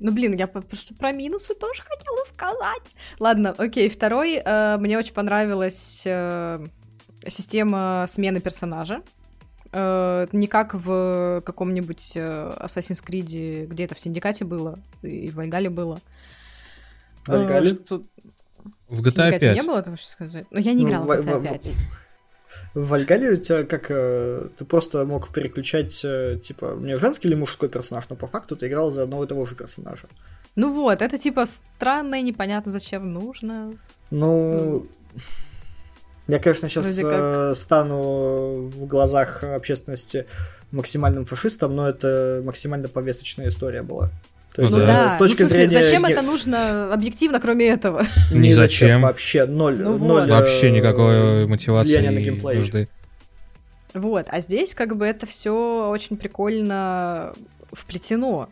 Ну, 0.00 0.10
блин, 0.12 0.34
я 0.36 0.46
просто 0.48 0.94
про 0.94 1.12
минусы 1.12 1.54
тоже 1.54 1.82
хотела 1.82 2.24
сказать. 2.26 2.82
Ладно, 3.20 3.54
окей, 3.56 3.88
второй. 3.88 4.40
э, 4.44 4.76
мне 4.78 4.98
очень 4.98 5.14
понравилась 5.14 6.02
э, 6.04 6.64
система 7.26 8.04
смены 8.08 8.40
персонажа. 8.40 9.02
Э, 9.70 10.26
не 10.32 10.48
как 10.48 10.74
в 10.74 11.42
каком-нибудь 11.46 12.12
э, 12.16 12.52
Assassin's 12.60 13.04
Creed, 13.06 13.66
где 13.66 13.84
это 13.84 13.94
в 13.94 14.00
Синдикате 14.00 14.44
было, 14.44 14.78
и 15.02 15.28
в 15.30 15.34
Вальгале 15.36 15.70
было. 15.70 16.00
Э, 17.28 17.36
Вальгале? 17.38 17.68
что- 17.68 18.02
В 18.88 19.00
GTA 19.00 19.10
Синдикате 19.10 19.38
5. 19.40 19.56
не 19.56 19.62
было, 19.62 19.78
этого 19.78 19.96
что 19.96 20.08
сказать? 20.10 20.46
Ну, 20.50 20.58
я 20.60 20.72
не 20.72 20.82
Ну, 20.84 20.88
играла 20.88 21.04
в 21.04 21.06
в- 21.06 21.10
GTA 21.28 21.38
в- 21.38 21.42
5. 21.42 21.72
В 22.74 22.88
Вальгале 22.88 23.32
у 23.32 23.36
тебя 23.36 23.64
как... 23.64 23.86
э, 23.90 24.48
Ты 24.56 24.64
просто 24.64 25.04
мог 25.04 25.32
переключать, 25.32 26.00
э, 26.04 26.38
типа, 26.42 26.74
мне 26.76 26.98
женский 26.98 27.28
или 27.28 27.34
мужской 27.34 27.68
персонаж, 27.68 28.04
но 28.08 28.16
по 28.16 28.26
факту 28.26 28.56
ты 28.56 28.68
играл 28.68 28.90
за 28.90 29.02
одного 29.02 29.24
и 29.24 29.26
того 29.26 29.46
же 29.46 29.54
персонажа. 29.54 30.06
Ну 30.56 30.68
вот, 30.72 31.02
это 31.02 31.18
типа 31.18 31.46
странно 31.46 32.16
и 32.16 32.22
непонятно, 32.22 32.72
зачем 32.72 33.12
нужно. 33.12 33.72
Ну, 34.10 34.82
я, 36.26 36.38
конечно, 36.38 36.68
сейчас 36.68 36.84
Вроде 36.86 37.02
как. 37.02 37.56
стану 37.56 38.66
в 38.68 38.86
глазах 38.86 39.44
общественности 39.44 40.26
максимальным 40.72 41.24
фашистом, 41.24 41.74
но 41.76 41.88
это 41.88 42.42
максимально 42.44 42.88
повесточная 42.88 43.48
история 43.48 43.82
была. 43.82 44.10
То 44.58 44.62
Ну 44.62 44.68
есть, 44.70 44.74
да. 44.76 44.82
э, 44.82 44.86
да, 44.86 45.10
с 45.10 45.12
ну, 45.12 45.18
точки 45.20 45.36
смысле, 45.36 45.68
зрения... 45.68 45.84
зачем 45.84 46.02
не- 46.02 46.12
это 46.12 46.22
нужно 46.22 46.92
объективно, 46.92 47.38
кроме 47.38 47.68
этого? 47.68 48.02
Ни 48.32 48.50
зачем 48.50 49.02
вообще, 49.02 49.44
ноль. 49.46 49.78
Ну 49.78 49.92
вот. 49.92 50.08
ноль, 50.08 50.28
э, 50.28 50.32
Вообще 50.32 50.72
никакой 50.72 51.46
мотивации 51.46 51.98
на 52.04 52.54
нужды. 52.56 52.88
Вот, 53.94 54.26
а 54.28 54.40
здесь 54.40 54.74
как 54.74 54.96
бы 54.96 55.06
это 55.06 55.26
все 55.26 55.88
очень 55.88 56.16
прикольно 56.16 57.34
вплетено. 57.72 58.48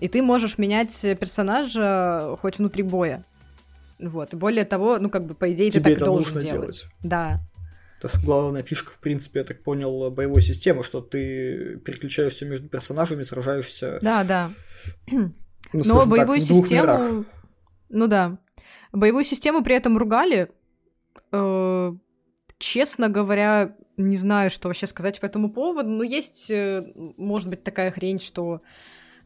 И 0.00 0.08
ты 0.08 0.20
можешь 0.20 0.58
менять 0.58 1.00
персонажа 1.20 2.36
хоть 2.42 2.58
внутри 2.58 2.82
боя. 2.82 3.22
Вот. 4.00 4.32
И 4.32 4.36
более 4.36 4.64
того, 4.64 4.98
ну, 4.98 5.10
как 5.10 5.26
бы, 5.26 5.34
по 5.34 5.52
идее, 5.52 5.70
Тебе 5.70 5.80
ты 5.80 5.84
так 5.90 5.92
это 5.92 6.04
и 6.04 6.08
должен 6.08 6.34
нужно 6.34 6.40
делать. 6.50 6.60
делать. 6.60 6.84
Да. 7.04 7.40
Это 8.00 8.16
ж 8.16 8.24
главная 8.24 8.62
фишка, 8.62 8.92
в 8.92 8.98
принципе, 8.98 9.40
я 9.40 9.44
так 9.44 9.62
понял, 9.62 10.10
боевой 10.10 10.40
системы, 10.40 10.82
что 10.82 11.02
ты 11.02 11.76
переключаешься 11.84 12.46
между 12.46 12.66
персонажами, 12.66 13.22
сражаешься, 13.22 13.98
Да, 14.00 14.24
да. 14.24 14.50
ну, 15.10 15.32
Но 15.72 16.00
так, 16.00 16.08
боевую 16.08 16.40
двух 16.40 16.66
систему... 16.66 16.82
мирах. 16.82 17.26
Ну 17.90 18.06
да. 18.06 18.38
Боевую 18.92 19.24
систему 19.24 19.62
при 19.62 19.74
этом 19.74 19.98
ругали. 19.98 20.50
Э, 21.30 21.92
честно 22.58 23.10
говоря, 23.10 23.76
не 23.98 24.16
знаю, 24.16 24.48
что 24.48 24.68
вообще 24.68 24.86
сказать 24.86 25.20
по 25.20 25.26
этому 25.26 25.50
поводу. 25.52 25.90
Но 25.90 26.02
есть, 26.02 26.50
э, 26.50 26.82
может 27.18 27.50
быть, 27.50 27.62
такая 27.62 27.90
хрень, 27.90 28.18
что 28.18 28.62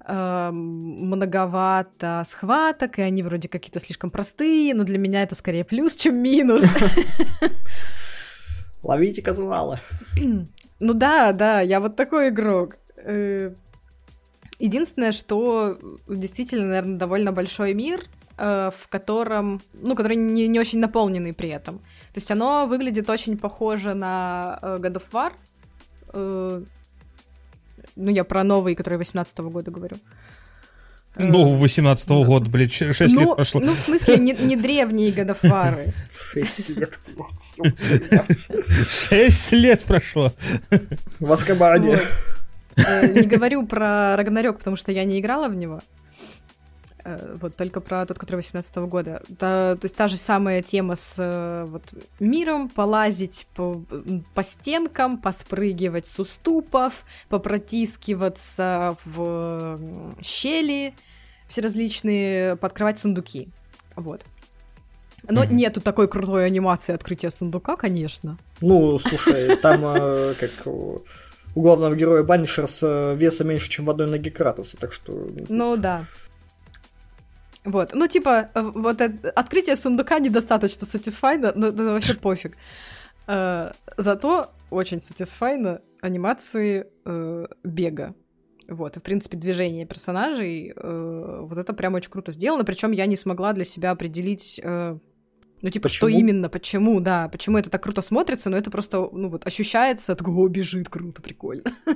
э, 0.04 0.50
многовато 0.50 2.24
схваток, 2.26 2.98
и 2.98 3.02
они 3.02 3.22
вроде 3.22 3.48
какие-то 3.48 3.78
слишком 3.78 4.10
простые, 4.10 4.74
но 4.74 4.82
для 4.82 4.98
меня 4.98 5.22
это 5.22 5.36
скорее 5.36 5.64
плюс, 5.64 5.94
чем 5.94 6.16
минус. 6.16 6.64
Ловите 8.84 9.22
казуала. 9.22 9.80
Ну 10.80 10.92
да, 10.92 11.32
да, 11.32 11.60
я 11.60 11.80
вот 11.80 11.96
такой 11.96 12.28
игрок. 12.28 12.76
Э, 12.96 13.52
Единственное, 14.58 15.12
что 15.12 15.78
действительно, 16.08 16.66
наверное, 16.66 16.98
довольно 16.98 17.32
большой 17.32 17.74
мир, 17.74 18.04
э, 18.38 18.70
в 18.76 18.88
котором, 18.88 19.60
ну, 19.72 19.94
который 19.94 20.16
не, 20.16 20.46
не 20.46 20.60
очень 20.60 20.78
наполненный 20.78 21.32
при 21.32 21.48
этом. 21.48 21.78
То 21.78 22.16
есть 22.16 22.30
оно 22.30 22.66
выглядит 22.66 23.10
очень 23.10 23.36
похоже 23.36 23.94
на 23.94 24.58
э, 24.62 24.76
God 24.80 25.02
of 25.02 25.32
War. 26.12 26.64
Ну, 27.96 28.10
я 28.10 28.24
про 28.24 28.44
новые, 28.44 28.76
которые 28.76 28.98
18 28.98 29.38
года 29.38 29.70
говорю. 29.70 29.96
Ну, 31.16 31.56
18 31.56 32.08
-го 32.08 32.24
года, 32.24 32.50
блядь, 32.50 32.72
6 32.72 33.00
ну, 33.14 33.20
лет 33.20 33.36
прошло. 33.36 33.60
Ну, 33.60 33.72
в 33.72 33.78
смысле, 33.78 34.18
не, 34.18 34.32
не 34.32 34.56
древние 34.56 35.12
годофары. 35.12 35.92
6 36.32 36.68
лет, 36.70 36.98
блядь. 37.06 38.48
6 39.08 39.52
лет 39.52 39.84
прошло. 39.84 40.32
В 41.20 41.32
Аскабане. 41.32 42.00
Э, 42.76 43.06
Не 43.06 43.26
говорю 43.26 43.66
про 43.66 44.16
Рагнарёк, 44.16 44.58
потому 44.58 44.76
что 44.76 44.90
я 44.92 45.04
не 45.04 45.20
играла 45.20 45.48
в 45.48 45.54
него. 45.54 45.80
Э, 47.04 47.36
Вот 47.40 47.54
только 47.56 47.80
про 47.80 48.06
тот, 48.06 48.18
который 48.18 48.36
18 48.36 48.76
года. 48.88 49.22
Та- 49.38 49.76
то 49.76 49.84
есть 49.84 49.96
та 49.96 50.08
же 50.08 50.16
самая 50.16 50.62
тема 50.62 50.96
с 50.96 51.16
э, 51.18 51.64
вот, 51.68 51.82
миром, 52.20 52.68
полазить 52.68 53.46
по, 53.54 53.82
по 54.34 54.42
стенкам, 54.42 55.18
поспрыгивать 55.18 56.06
с 56.06 56.18
уступов, 56.18 57.02
попротискиваться 57.28 58.96
в 59.04 59.78
щели, 60.22 60.94
все 61.48 61.60
различные, 61.60 62.56
подкрывать 62.56 62.98
сундуки. 62.98 63.48
Вот. 63.96 64.22
Но 65.28 65.44
Мгм. 65.44 65.56
нету 65.56 65.80
такой 65.80 66.08
крутой 66.08 66.46
анимации 66.46 66.94
открытия 66.94 67.30
сундука, 67.30 67.76
конечно. 67.76 68.36
Ну, 68.60 68.98
слушай, 68.98 69.56
там 69.56 69.84
э, 69.84 70.34
как 70.38 70.50
у 70.66 71.02
главного 71.54 71.94
героя 71.94 72.22
Банишерс 72.22 72.82
веса 72.82 73.44
меньше, 73.44 73.70
чем 73.70 73.84
в 73.86 73.90
одной 73.90 74.10
ноге 74.10 74.30
Кратоса, 74.30 74.76
так 74.76 74.92
что... 74.92 75.28
Ну 75.48 75.76
да. 75.76 76.04
Вот, 77.64 77.94
ну 77.94 78.06
типа, 78.06 78.50
э, 78.54 78.60
вот 78.74 79.00
это- 79.00 79.30
открытие 79.30 79.76
сундука 79.76 80.18
недостаточно 80.18 80.86
сатисфайно, 80.86 81.52
но 81.54 81.68
это 81.68 81.84
вообще 81.84 82.14
пофиг. 82.20 82.56
Э, 83.26 83.72
Зато 83.96 84.50
очень 84.70 85.00
сатисфайно 85.00 85.80
анимации 86.02 86.86
э, 87.06 87.46
бега. 87.62 88.14
Вот, 88.68 88.96
и 88.96 89.00
в 89.00 89.02
принципе 89.02 89.36
движение 89.36 89.86
персонажей, 89.86 90.72
э, 90.76 91.38
вот 91.42 91.58
это 91.58 91.72
прям 91.74 91.94
очень 91.94 92.10
круто 92.10 92.32
сделано, 92.32 92.64
причем 92.64 92.92
я 92.92 93.06
не 93.06 93.16
смогла 93.16 93.52
для 93.52 93.64
себя 93.64 93.90
определить, 93.90 94.58
э, 94.62 94.98
ну 95.62 95.70
типа, 95.70 95.88
что 95.88 96.06
Почему? 96.06 96.20
именно, 96.20 96.48
почему, 96.48 97.00
да, 97.00 97.28
почему 97.28 97.58
это 97.58 97.68
так 97.70 97.82
круто 97.82 98.00
смотрится, 98.02 98.48
но 98.50 98.56
это 98.56 98.70
просто, 98.70 99.06
ну 99.12 99.28
вот, 99.28 99.46
ощущается, 99.46 100.14
такого 100.14 100.48
бежит, 100.48 100.88
круто, 100.88 101.20
прикольно. 101.22 101.64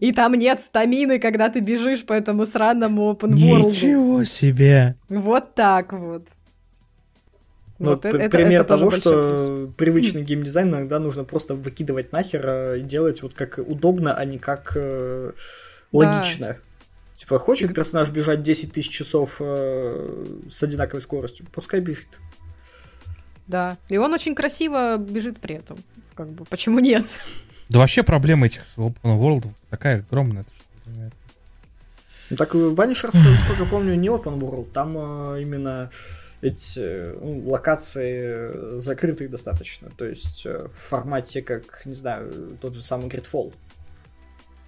И 0.00 0.12
там 0.12 0.34
нет 0.34 0.60
стамины, 0.60 1.18
когда 1.18 1.48
ты 1.48 1.60
бежишь 1.60 2.04
по 2.04 2.12
этому 2.12 2.46
сраному 2.46 3.10
open 3.12 3.30
world. 3.32 3.68
Ничего 3.70 4.24
себе. 4.24 4.96
Вот 5.08 5.54
так 5.54 5.92
вот. 5.92 6.26
Ну, 7.78 7.90
Вот 7.90 8.04
это- 8.04 8.30
пример 8.30 8.62
это 8.62 8.76
того, 8.78 8.90
что 8.90 9.70
привычный 9.76 10.22
геймдизайн 10.22 10.68
иногда 10.70 10.98
нужно 10.98 11.24
просто 11.24 11.54
выкидывать 11.54 12.10
нахер 12.12 12.46
э, 12.46 12.78
и 12.80 12.82
делать 12.82 13.22
вот 13.22 13.34
как 13.34 13.58
удобно, 13.58 14.14
а 14.14 14.24
не 14.24 14.38
как 14.38 14.72
э, 14.76 15.32
логично. 15.92 16.56
Типа, 17.16 17.38
хочет 17.38 17.74
персонаж 17.74 18.10
бежать 18.10 18.42
10 18.42 18.72
тысяч 18.72 18.90
часов 18.90 19.36
э, 19.40 20.24
с 20.50 20.62
одинаковой 20.62 21.00
скоростью, 21.00 21.46
пускай 21.52 21.80
бежит. 21.80 22.08
Да. 23.46 23.76
И 23.88 23.96
он 23.96 24.12
очень 24.12 24.34
красиво 24.34 24.96
бежит 24.96 25.38
при 25.40 25.56
этом. 25.56 25.78
Как 26.14 26.28
бы, 26.30 26.44
почему 26.44 26.78
нет? 26.78 27.04
Да 27.68 27.78
вообще 27.80 28.02
проблема 28.02 28.46
этих 28.46 28.62
open 28.76 28.96
world 29.02 29.48
такая 29.70 30.04
огромная. 30.08 30.44
Ну, 32.30 32.36
так 32.36 32.54
и 32.54 32.58
Vanishers, 32.58 33.16
насколько 33.30 33.64
помню, 33.66 33.94
не 33.94 34.08
open 34.08 34.38
world, 34.40 34.70
там 34.72 34.96
э, 34.98 35.42
именно 35.42 35.90
эти 36.40 36.78
э, 36.80 37.16
ну, 37.20 37.48
локации 37.48 38.34
э, 38.36 38.80
закрытые 38.80 39.28
достаточно, 39.28 39.90
то 39.96 40.04
есть 40.04 40.44
э, 40.44 40.66
в 40.72 40.76
формате, 40.76 41.40
как, 41.42 41.86
не 41.86 41.94
знаю, 41.94 42.32
тот 42.60 42.74
же 42.74 42.82
самый 42.82 43.08
Gridfall. 43.08 43.52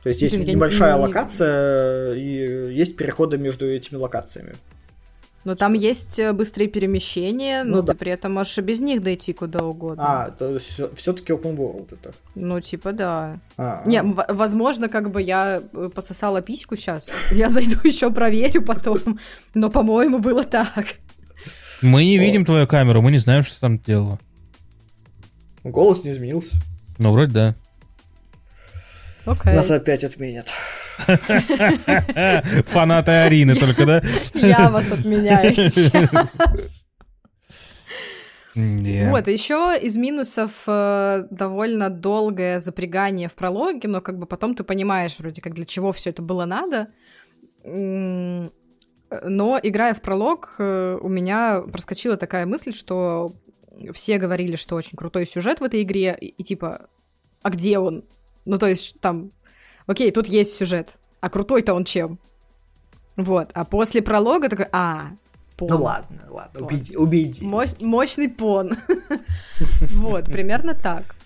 То 0.05 0.09
есть 0.09 0.23
есть 0.23 0.37
я 0.37 0.45
не- 0.45 0.53
небольшая 0.55 0.95
не- 0.95 1.01
локация 1.03 2.15
и 2.15 2.73
есть 2.73 2.97
переходы 2.97 3.39
между 3.39 3.67
этими 3.69 3.97
локациями. 3.97 4.55
Но 5.49 5.55
там 5.55 5.73
есть 5.73 6.19
э, 6.19 6.35
быстрые 6.35 6.69
перемещения, 6.69 7.65
Ну 7.65 7.77
но 7.77 7.83
да. 7.83 7.95
ты 7.95 7.99
при 8.01 8.13
этом 8.13 8.35
можешь 8.35 8.59
и 8.59 8.61
без 8.61 8.83
них 8.83 9.03
дойти 9.03 9.33
куда 9.33 9.65
угодно. 9.65 10.05
А, 10.27 10.31
то 10.31 10.59
все-таки 10.59 11.33
open 11.33 11.57
world 11.57 11.89
это. 11.95 12.13
Ну, 12.35 12.61
типа, 12.61 12.93
да. 12.93 13.41
А, 13.57 13.83
Не, 13.87 14.03
в- 14.03 14.27
возможно, 14.29 14.91
как 14.91 15.11
бы 15.11 15.23
я 15.23 15.63
э, 15.73 15.89
пососала 15.95 16.43
письку 16.43 16.77
сейчас. 16.77 17.11
Я 17.33 17.49
зайду 17.49 17.79
еще 17.85 18.11
проверю 18.11 18.61
потом. 18.61 19.19
Но, 19.55 19.71
по-моему, 19.71 20.19
было 20.19 20.45
так. 20.45 20.85
Мы 21.81 22.05
не 22.05 22.19
О. 22.19 22.21
видим 22.21 22.45
твою 22.45 22.67
камеру, 22.67 23.01
мы 23.01 23.11
не 23.11 23.19
знаем, 23.19 23.43
что 23.43 23.59
там 23.59 23.79
делала. 23.79 24.19
голос 25.65 26.05
не 26.05 26.11
изменился. 26.11 26.57
Ну, 26.99 27.11
вроде 27.13 27.33
да. 27.33 27.55
Окей. 29.25 29.55
Нас 29.55 29.71
опять 29.71 30.05
отменят. 30.05 30.49
Фанаты 32.67 33.13
Арины 33.13 33.55
только, 33.55 33.87
да? 33.87 34.03
Я 34.35 34.71
вас 34.71 34.93
отменяю 34.93 35.55
сейчас. 35.55 36.89
Вот, 38.55 39.29
еще 39.29 39.79
из 39.81 39.97
минусов 39.97 40.51
э, 40.67 41.27
довольно 41.31 41.91
долгое 41.91 42.59
запрягание 42.59 43.29
в 43.29 43.35
прологе, 43.35 43.87
но 43.87 44.01
как 44.01 44.19
бы 44.19 44.27
потом 44.27 44.57
ты 44.57 44.65
понимаешь 44.65 45.17
вроде 45.19 45.41
как 45.41 45.55
для 45.55 45.65
чего 45.65 45.93
все 45.93 46.11
это 46.11 46.23
было 46.23 46.45
надо. 46.45 46.89
Но 47.65 48.51
играя 49.63 49.95
в 49.95 50.01
пролог, 50.01 50.57
э, 50.59 50.99
у 51.01 51.09
меня 51.09 51.61
проскочила 51.61 52.17
такая 52.17 52.47
мысль, 52.47 52.73
что 52.73 53.33
все 53.93 54.19
говорили, 54.19 54.57
что 54.57 54.75
очень 54.75 54.97
крутой 54.97 55.27
сюжет 55.27 55.61
в 55.61 55.65
этой 55.65 55.83
игре, 55.83 56.17
и, 56.21 56.27
и 56.27 56.43
типа, 56.43 56.89
а 57.43 57.51
где 57.51 57.79
он? 57.79 58.05
Ну, 58.45 58.59
то 58.59 58.67
есть 58.67 59.01
там, 59.01 59.31
окей, 59.89 60.13
тут 60.13 60.29
есть 60.29 60.55
сюжет, 60.55 60.99
а 61.21 61.29
крутой-то 61.29 61.75
он 61.75 61.85
чем? 61.85 62.19
Вот, 63.17 63.51
а 63.55 63.65
после 63.65 64.01
пролога 64.03 64.49
такой, 64.49 64.67
а, 64.71 65.09
Ну 65.11 65.67
понял. 65.67 65.83
ладно, 65.83 66.23
ладно, 66.31 66.61
Пон. 66.61 66.69
убеди. 66.69 66.97
убеди. 66.97 67.43
Мощ- 67.45 67.85
мощный 67.85 68.29
пон. 68.29 68.71
Вот, 69.97 70.27
примерно 70.27 70.75
так. 70.75 71.17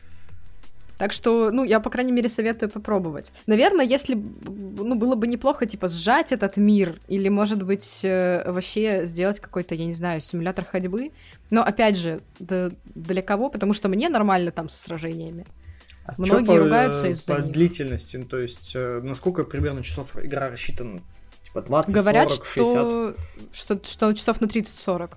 Так 0.98 1.12
что, 1.12 1.50
ну, 1.50 1.64
я, 1.64 1.80
по 1.80 1.90
крайней 1.90 2.12
мере, 2.12 2.28
советую 2.28 2.70
попробовать. 2.70 3.32
Наверное, 3.46 3.84
если, 3.84 4.14
ну, 4.14 4.94
было 4.94 5.16
бы 5.16 5.26
неплохо, 5.26 5.66
типа, 5.66 5.88
сжать 5.88 6.30
этот 6.32 6.56
мир, 6.56 6.98
или, 7.08 7.28
может 7.28 7.62
быть, 7.64 8.00
э, 8.04 8.48
вообще 8.50 9.04
сделать 9.04 9.40
какой-то, 9.40 9.74
я 9.74 9.84
не 9.84 9.94
знаю, 9.94 10.20
симулятор 10.20 10.64
ходьбы. 10.64 11.10
Но, 11.50 11.62
опять 11.62 11.96
же, 11.98 12.20
да- 12.38 12.70
для 12.94 13.20
кого? 13.22 13.48
Потому 13.50 13.72
что 13.72 13.88
мне 13.88 14.08
нормально 14.08 14.52
там 14.52 14.68
с 14.68 14.76
сражениями. 14.76 15.44
А 16.04 16.14
Многие 16.18 16.46
по, 16.46 16.58
ругаются 16.58 17.06
э, 17.06 17.10
из-за 17.10 17.34
по 17.34 17.40
них. 17.40 17.52
длительности, 17.52 18.16
ну, 18.16 18.24
то 18.24 18.38
есть 18.38 18.72
э, 18.74 19.00
на 19.02 19.14
сколько 19.14 19.44
примерно 19.44 19.82
часов 19.82 20.16
игра 20.16 20.50
рассчитана? 20.50 21.00
Типа 21.44 21.62
20, 21.62 21.94
Говорят, 21.94 22.30
40, 22.32 22.44
60? 22.46 22.86
что, 22.88 23.14
что, 23.52 23.80
что 23.84 24.12
часов 24.14 24.40
на 24.40 24.46
30-40. 24.46 25.10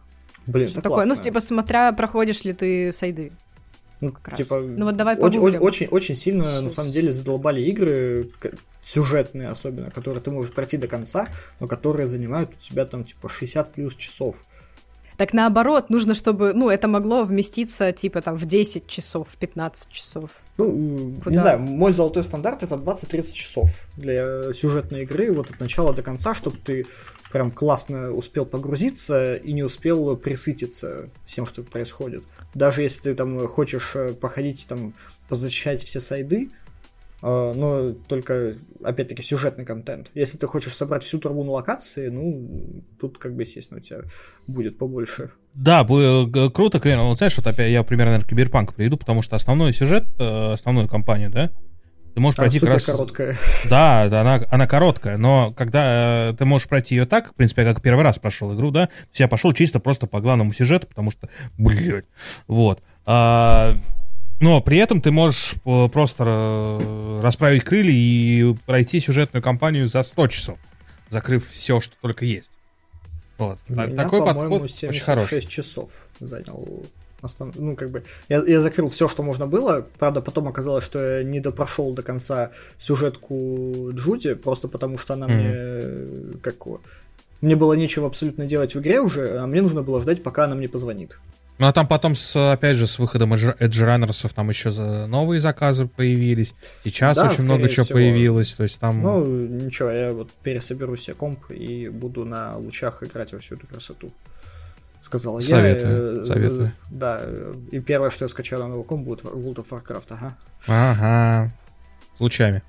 Блин, 0.48 0.68
Что 0.70 0.82
такое? 0.82 1.06
Ну, 1.06 1.16
типа, 1.16 1.40
смотря, 1.40 1.92
проходишь 1.92 2.44
ли 2.44 2.54
ты 2.54 2.92
сайды. 2.94 3.32
Ну, 4.02 4.12
как 4.12 4.28
раз. 4.28 4.38
типа, 4.38 4.60
Ну 4.60 4.86
вот 4.86 4.96
давай 4.96 5.16
очень, 5.16 5.40
погуглим. 5.40 5.62
очень, 5.64 5.88
очень 5.88 6.14
сильно, 6.14 6.62
на 6.62 6.64
Щас. 6.64 6.74
самом 6.76 6.92
деле, 6.92 7.12
задолбали 7.12 7.62
игры, 7.62 8.30
сюжетные 8.82 9.48
особенно, 9.50 9.90
которые 9.90 10.22
ты 10.22 10.30
можешь 10.30 10.54
пройти 10.54 10.78
до 10.78 10.88
конца, 10.88 11.30
но 11.60 11.68
которые 11.68 12.06
занимают 12.06 12.52
у 12.52 12.60
тебя 12.60 12.86
там, 12.86 13.04
типа, 13.06 13.28
60 13.30 13.72
плюс 13.74 13.96
часов. 13.96 14.44
Так 15.18 15.34
наоборот, 15.34 15.90
нужно, 15.90 16.14
чтобы, 16.14 16.54
ну, 16.54 16.70
это 16.70 16.88
могло 16.88 17.24
вместиться, 17.24 17.92
типа, 17.92 18.22
там, 18.22 18.38
в 18.38 18.46
10 18.46 18.88
часов, 18.88 19.30
в 19.30 19.38
15 19.38 19.90
часов. 19.92 20.32
Ну, 20.58 21.14
Куда? 21.24 21.32
не 21.32 21.38
знаю, 21.38 21.60
мой 21.60 21.92
золотой 21.92 22.24
стандарт 22.24 22.64
это 22.64 22.76
20-30 22.76 23.34
часов 23.34 23.70
для 23.98 24.54
сюжетной 24.54 25.04
игры, 25.04 25.32
вот 25.32 25.52
от 25.52 25.60
начала 25.60 25.94
до 25.94 26.02
конца, 26.02 26.34
чтобы 26.34 26.58
ты 26.58 26.86
прям 27.32 27.52
классно 27.52 28.12
успел 28.12 28.46
погрузиться 28.46 29.36
и 29.36 29.52
не 29.52 29.64
успел 29.64 30.16
присытиться 30.16 31.10
всем, 31.26 31.46
что 31.46 31.64
происходит. 31.64 32.24
Даже 32.54 32.82
если 32.82 33.02
ты 33.02 33.16
там 33.16 33.48
хочешь 33.48 33.92
э, 33.96 34.14
походить, 34.14 34.66
там, 34.70 34.94
позащищать 35.28 35.84
все 35.84 36.00
сайды, 36.00 36.50
но 37.26 37.94
только, 38.08 38.54
опять-таки, 38.84 39.24
сюжетный 39.24 39.66
контент. 39.66 40.12
Если 40.14 40.38
ты 40.38 40.46
хочешь 40.46 40.76
собрать 40.76 41.04
всю 41.04 41.20
траву 41.20 41.44
на 41.44 41.52
локации, 41.52 42.10
ну, 42.10 42.84
тут, 43.00 43.18
как 43.18 43.36
бы, 43.36 43.42
естественно, 43.42 43.80
у 43.80 43.84
тебя 43.84 44.02
будет 44.48 44.78
побольше. 44.78 45.32
Да, 45.56 45.84
г- 45.84 46.50
круто, 46.52 46.80
Крен. 46.80 47.00
Вот 47.00 47.18
знаешь, 47.18 47.36
вот 47.38 47.48
опять 47.48 47.72
я 47.72 47.82
примерно, 47.84 48.12
наверное, 48.12 48.30
Киберпанк 48.30 48.76
приведу, 48.76 48.98
потому 48.98 49.22
что 49.22 49.36
основной 49.36 49.74
сюжет, 49.74 50.06
э, 50.20 50.54
основную 50.54 50.88
кампанию, 50.88 51.30
да, 51.32 51.52
ты 52.14 52.22
можешь 52.22 52.40
Она 52.40 52.48
пройти 52.48 52.60
как 52.60 52.62
супер 52.62 52.74
раз... 52.74 52.86
короткая. 52.86 53.38
Да, 53.70 54.08
да, 54.08 54.22
она, 54.22 54.42
она 54.50 54.68
короткая, 54.68 55.18
но 55.18 55.52
когда 55.52 56.30
э, 56.30 56.34
ты 56.38 56.46
можешь 56.46 56.68
пройти 56.70 56.96
ее 56.96 57.06
так, 57.06 57.32
в 57.32 57.36
принципе, 57.36 57.64
я 57.64 57.74
как 57.74 57.82
первый 57.82 58.04
раз 58.04 58.20
прошел 58.20 58.54
игру, 58.56 58.72
да, 58.72 58.88
то 58.88 58.94
есть 59.10 59.20
я 59.20 59.28
пошел 59.28 59.52
чисто 59.52 59.80
просто 59.80 60.08
по 60.08 60.22
главному 60.22 60.54
сюжету, 60.54 60.88
потому 60.88 61.12
что, 61.12 61.28
блядь, 61.58 62.06
вот. 62.48 62.82
А, 63.06 63.74
но 64.40 64.62
при 64.62 64.78
этом 64.78 65.02
ты 65.02 65.12
можешь 65.12 65.56
э, 65.66 65.88
просто 65.90 66.24
э, 66.28 67.22
расправить 67.22 67.64
крылья 67.64 67.94
и 67.94 68.54
пройти 68.66 69.00
сюжетную 69.00 69.42
кампанию 69.42 69.88
за 69.88 70.04
100 70.04 70.28
часов, 70.28 70.58
закрыв 71.10 71.50
все, 71.50 71.80
что 71.80 71.96
только 72.02 72.26
есть. 72.26 72.52
Вот. 73.38 73.60
Меня, 73.68 73.88
Такой 73.88 74.26
подход 74.26 74.62
очень 74.64 75.02
хороший. 75.02 75.42
76 75.42 75.50
часов 75.50 75.90
занял. 76.20 76.86
Ну, 77.56 77.76
как 77.76 77.90
бы, 77.90 78.04
я, 78.30 78.44
я 78.46 78.60
закрыл 78.60 78.88
все, 78.90 79.08
что 79.08 79.24
можно 79.24 79.48
было. 79.48 79.88
Правда, 79.98 80.22
потом 80.22 80.48
оказалось, 80.48 80.86
что 80.86 81.18
я 81.18 81.24
не 81.24 81.40
допрошел 81.40 81.92
до 81.94 82.04
конца 82.04 82.52
сюжетку 82.78 83.90
Джуди, 83.94 84.36
просто 84.36 84.68
потому 84.68 85.00
что 85.00 85.16
она 85.16 85.28
mm-hmm. 85.28 86.28
мне 86.28 86.40
как 86.42 86.68
мне 87.42 87.56
было 87.56 87.74
нечего 87.74 88.08
абсолютно 88.08 88.46
делать 88.46 88.76
в 88.76 88.80
игре 88.80 89.02
уже, 89.02 89.38
а 89.38 89.48
мне 89.48 89.62
нужно 89.62 89.82
было 89.82 90.02
ждать, 90.02 90.24
пока 90.24 90.46
она 90.46 90.56
мне 90.56 90.70
позвонит. 90.70 91.20
Ну 91.58 91.68
а 91.68 91.72
там 91.72 91.88
потом, 91.88 92.16
с, 92.16 92.36
опять 92.52 92.76
же, 92.76 92.86
с 92.86 93.00
выходом 93.00 93.34
Runners'ов 93.34 94.34
там 94.34 94.50
еще 94.50 94.72
новые 95.08 95.40
заказы 95.40 95.88
появились. 95.88 96.54
Сейчас 96.84 97.16
да, 97.16 97.30
очень 97.30 97.46
много 97.46 97.70
чего 97.70 97.86
всего. 97.86 97.98
появилось. 97.98 98.54
То 98.56 98.64
есть 98.64 98.80
там. 98.80 99.02
Ну, 99.02 99.26
ничего, 99.26 99.90
я 99.90 100.12
вот 100.12 100.32
пересоберу 100.44 100.96
себе 100.98 101.16
комп 101.16 101.52
и 101.52 101.88
буду 101.88 102.26
на 102.26 102.58
лучах 102.58 103.04
играть 103.04 103.32
во 103.32 103.40
всю 103.40 103.56
эту 103.56 103.68
красоту. 103.68 104.12
Сказал 105.02 105.40
советую, 105.40 106.26
я. 106.26 106.26
Советую. 106.26 106.72
Да, 106.90 107.22
и 107.72 107.80
первое, 107.80 108.10
что 108.10 108.26
я 108.26 108.30
скачаю 108.30 108.64
на 108.64 108.70
новый 108.70 108.86
комп, 108.86 109.06
будет 109.06 109.22
World 109.22 109.56
of 109.56 109.70
Warcraft, 109.70 110.08
ага. 110.10 110.38
Ага. 110.68 111.54
С 112.18 112.20
лучами. 112.20 112.64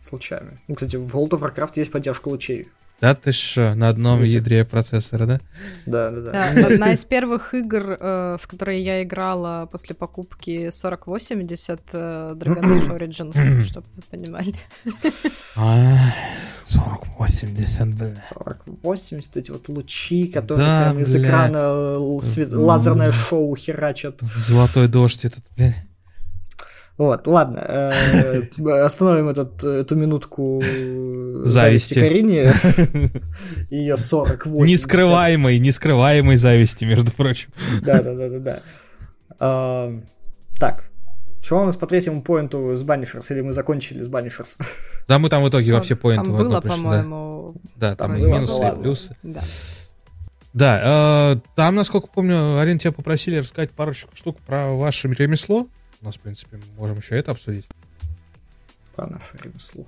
С 0.00 0.12
лучами. 0.12 0.60
Ну, 0.68 0.74
кстати, 0.74 0.96
в 0.96 1.16
World 1.16 1.30
of 1.30 1.40
Warcraft 1.40 1.72
есть 1.76 1.90
поддержка 1.90 2.28
лучей. 2.28 2.68
Да 3.00 3.14
ты 3.14 3.30
что, 3.30 3.74
на 3.76 3.90
одном 3.90 4.20
Висит. 4.20 4.36
ядре 4.36 4.64
процессора, 4.64 5.26
да? 5.26 5.40
Да, 5.86 6.10
да, 6.10 6.20
да. 6.20 6.32
да 6.32 6.66
одна 6.74 6.92
из 6.92 7.04
первых 7.04 7.54
игр, 7.54 7.96
э, 7.98 8.38
в 8.40 8.48
которые 8.48 8.82
я 8.82 9.04
играла 9.04 9.68
после 9.70 9.94
покупки 9.94 10.70
4080 10.70 11.80
э, 11.92 12.30
Dragon 12.34 12.60
Age 12.60 12.98
Origins, 12.98 13.64
чтобы 13.68 13.86
вы 13.94 14.02
понимали. 14.10 14.52
А, 15.56 16.12
4080, 16.66 17.94
блин. 17.94 18.18
4080, 18.28 19.36
эти 19.36 19.50
вот 19.52 19.68
лучи, 19.68 20.26
которые 20.26 20.66
да, 20.66 20.82
прям 20.82 20.98
из 21.00 21.14
экрана 21.14 21.98
лазерное 21.98 23.12
шоу 23.12 23.54
херачат. 23.54 24.20
Золотой 24.22 24.88
дождь 24.88 25.24
этот, 25.24 25.44
блин. 25.56 25.74
Вот, 26.98 27.28
ладно, 27.28 27.64
э, 27.64 28.42
остановим 28.84 29.28
этот, 29.28 29.62
эту 29.62 29.94
минутку 29.94 30.60
зависти, 31.44 31.94
Карине. 31.94 32.52
Ее 33.70 33.96
48. 33.96 34.66
Нескрываемой, 34.66 35.60
нескрываемой 35.60 36.36
зависти, 36.36 36.84
между 36.84 37.12
прочим. 37.12 37.50
Да, 37.82 38.02
да, 38.02 38.14
да, 38.14 38.28
да, 38.28 38.38
да. 38.40 38.62
А, 39.38 40.00
так, 40.58 40.90
что 41.40 41.60
у 41.60 41.64
нас 41.64 41.76
по 41.76 41.86
третьему 41.86 42.20
поинту 42.20 42.74
с 42.74 42.82
Банишерс, 42.82 43.30
или 43.30 43.42
мы 43.42 43.52
закончили 43.52 44.02
с 44.02 44.08
Банишерс? 44.08 44.58
Да, 45.06 45.20
мы 45.20 45.28
там 45.28 45.44
в 45.44 45.48
итоге 45.48 45.72
во 45.72 45.80
все 45.80 45.94
поинты 45.94 46.26
там 46.26 46.36
было, 46.36 46.60
по-моему. 46.60 47.54
Да, 47.76 47.94
там 47.94 48.16
и 48.16 48.22
минусы, 48.22 48.60
и 48.60 48.82
плюсы. 48.82 49.16
Да. 49.22 49.40
Да, 50.52 50.80
э, 51.34 51.36
там, 51.54 51.76
насколько 51.76 52.08
помню, 52.08 52.58
Арин, 52.58 52.80
тебя 52.80 52.90
попросили 52.90 53.36
рассказать 53.36 53.70
парочку 53.70 54.16
штук 54.16 54.38
про 54.40 54.72
ваше 54.72 55.06
ремесло. 55.08 55.68
У 56.00 56.04
нас, 56.04 56.16
в 56.16 56.20
принципе, 56.20 56.60
можем 56.76 56.98
еще 56.98 57.16
это 57.16 57.32
обсудить. 57.32 57.66
Про 58.94 59.06
наше 59.06 59.36
ремесло. 59.42 59.86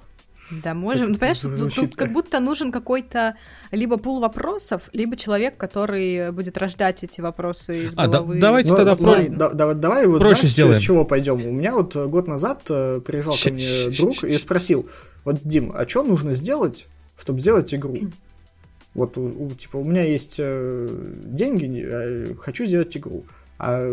Да, 0.65 0.75
можем. 0.75 1.13
Ну, 1.13 1.15
понимаешь, 1.15 1.41
тут, 1.41 1.75
тут 1.75 1.97
как 1.97 2.13
будто 2.13 2.41
нужен 2.41 2.73
какой-то 2.73 3.37
либо 3.71 3.99
пул 3.99 4.21
вопросов, 4.21 4.89
либо 4.93 5.17
человек, 5.17 5.57
который 5.57 6.33
будет 6.33 6.57
рождать 6.59 7.05
эти 7.05 7.21
вопросы 7.21 7.87
из 7.87 7.95
головы. 7.95 8.37
А, 8.37 8.37
да, 8.37 8.41
давайте 8.41 8.71
ну, 8.71 8.77
тогда 8.77 8.97
про... 8.97 9.29
да, 9.29 9.51
да, 9.51 9.75
давай 9.75 10.07
вот 10.07 10.21
проще 10.21 10.41
знаешь, 10.41 10.53
сделаем. 10.53 10.75
с 10.75 10.79
чего 10.79 11.05
пойдем. 11.05 11.47
У 11.47 11.53
меня 11.53 11.75
вот 11.75 11.95
год 11.95 12.27
назад 12.27 12.63
э, 12.71 13.01
приезжал 13.05 13.35
ко 13.43 13.51
мне 13.51 13.91
друг 13.91 14.25
и 14.25 14.37
спросил, 14.39 14.89
вот, 15.25 15.41
Дим, 15.45 15.73
а 15.75 15.87
что 15.87 16.03
нужно 16.03 16.33
сделать, 16.33 16.89
чтобы 17.17 17.39
сделать 17.39 17.73
игру? 17.75 17.99
Вот, 18.95 19.17
у, 19.19 19.51
типа, 19.51 19.77
у 19.77 19.85
меня 19.85 20.03
есть 20.03 20.37
э, 20.39 20.89
деньги, 21.25 21.87
э, 21.87 22.35
хочу 22.41 22.65
сделать 22.65 22.97
игру. 22.97 23.25
А 23.63 23.87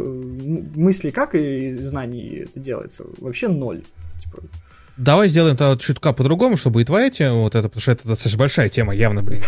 мысли 0.76 1.12
как 1.12 1.36
и 1.36 1.70
знаний 1.72 2.46
это 2.46 2.60
делается? 2.60 3.04
Вообще 3.20 3.50
ноль. 3.50 3.84
Типа, 4.22 4.42
Давай 4.96 5.28
сделаем 5.28 5.58
тогда 5.58 5.78
чутка 5.78 6.14
по-другому, 6.14 6.56
чтобы 6.58 6.82
и 6.82 6.86
твоя 6.86 7.12
тема, 7.12 7.42
вот 7.42 7.54
это, 7.54 7.68
потому 7.68 7.82
что 7.82 7.92
это 7.92 8.08
достаточно 8.08 8.40
большая 8.40 8.70
тема, 8.70 8.96
явно, 8.96 9.22
блин, 9.22 9.42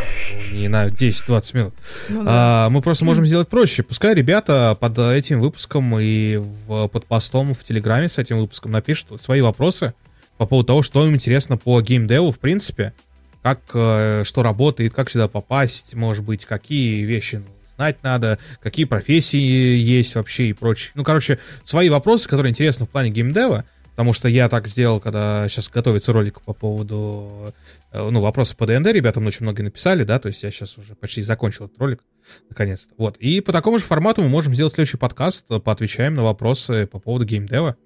не 0.53 0.67
на 0.67 0.89
10-20 0.89 1.57
минут. 1.57 1.73
Ну, 2.09 2.23
да. 2.23 2.65
а, 2.65 2.69
мы 2.69 2.81
просто 2.81 3.05
можем 3.05 3.25
сделать 3.25 3.47
проще. 3.47 3.81
Пускай 3.81 4.13
ребята 4.13 4.77
под 4.79 4.99
этим 4.99 5.39
выпуском 5.39 5.97
и 5.99 6.35
в, 6.35 6.87
под 6.89 7.05
постом 7.05 7.55
в 7.55 7.63
Телеграме 7.63 8.09
с 8.09 8.19
этим 8.19 8.39
выпуском 8.39 8.71
напишут 8.71 9.21
свои 9.21 9.41
вопросы 9.41 9.93
по 10.37 10.45
поводу 10.45 10.67
того, 10.67 10.81
что 10.83 11.07
им 11.07 11.15
интересно 11.15 11.57
по 11.57 11.81
геймдеву, 11.81 12.31
в 12.31 12.39
принципе, 12.39 12.93
как, 13.41 13.61
э, 13.73 14.23
что 14.25 14.43
работает, 14.43 14.93
как 14.93 15.09
сюда 15.09 15.27
попасть, 15.29 15.95
может 15.95 16.25
быть, 16.25 16.45
какие 16.45 17.05
вещи 17.05 17.41
знать 17.79 18.03
надо, 18.03 18.37
какие 18.61 18.83
профессии 18.83 19.37
есть 19.37 20.13
вообще 20.15 20.49
и 20.49 20.53
прочее. 20.53 20.91
Ну, 20.95 21.05
короче, 21.05 21.39
свои 21.63 21.87
вопросы, 21.87 22.27
которые 22.27 22.51
интересны 22.51 22.85
в 22.85 22.89
плане 22.89 23.09
геймдева, 23.09 23.63
потому 23.91 24.11
что 24.11 24.27
я 24.27 24.49
так 24.49 24.67
сделал, 24.67 24.99
когда 24.99 25.47
сейчас 25.47 25.69
готовится 25.69 26.11
ролик 26.11 26.41
по 26.41 26.51
поводу, 26.51 27.53
э, 27.93 28.09
ну, 28.09 28.19
вопросов 28.19 28.57
по 28.57 28.67
ДНД, 28.67 28.87
ребятам 28.87 29.25
очень 29.27 29.43
много 29.43 29.63
написали, 29.63 30.03
да, 30.03 30.19
то 30.19 30.27
есть 30.27 30.43
я 30.43 30.51
сейчас 30.51 30.77
уже 30.77 30.93
почти 30.95 31.21
закончил 31.21 31.65
этот 31.65 31.79
ролик, 31.79 32.03
наконец-то. 32.49 32.93
Вот, 32.97 33.15
и 33.15 33.39
по 33.39 33.53
такому 33.53 33.79
же 33.79 33.85
формату 33.85 34.21
мы 34.23 34.27
можем 34.27 34.53
сделать 34.53 34.73
следующий 34.73 34.97
подкаст, 34.97 35.47
поотвечаем 35.47 36.15
на 36.15 36.23
вопросы 36.23 36.85
по 36.85 36.99
поводу 36.99 37.23
геймдева. 37.23 37.77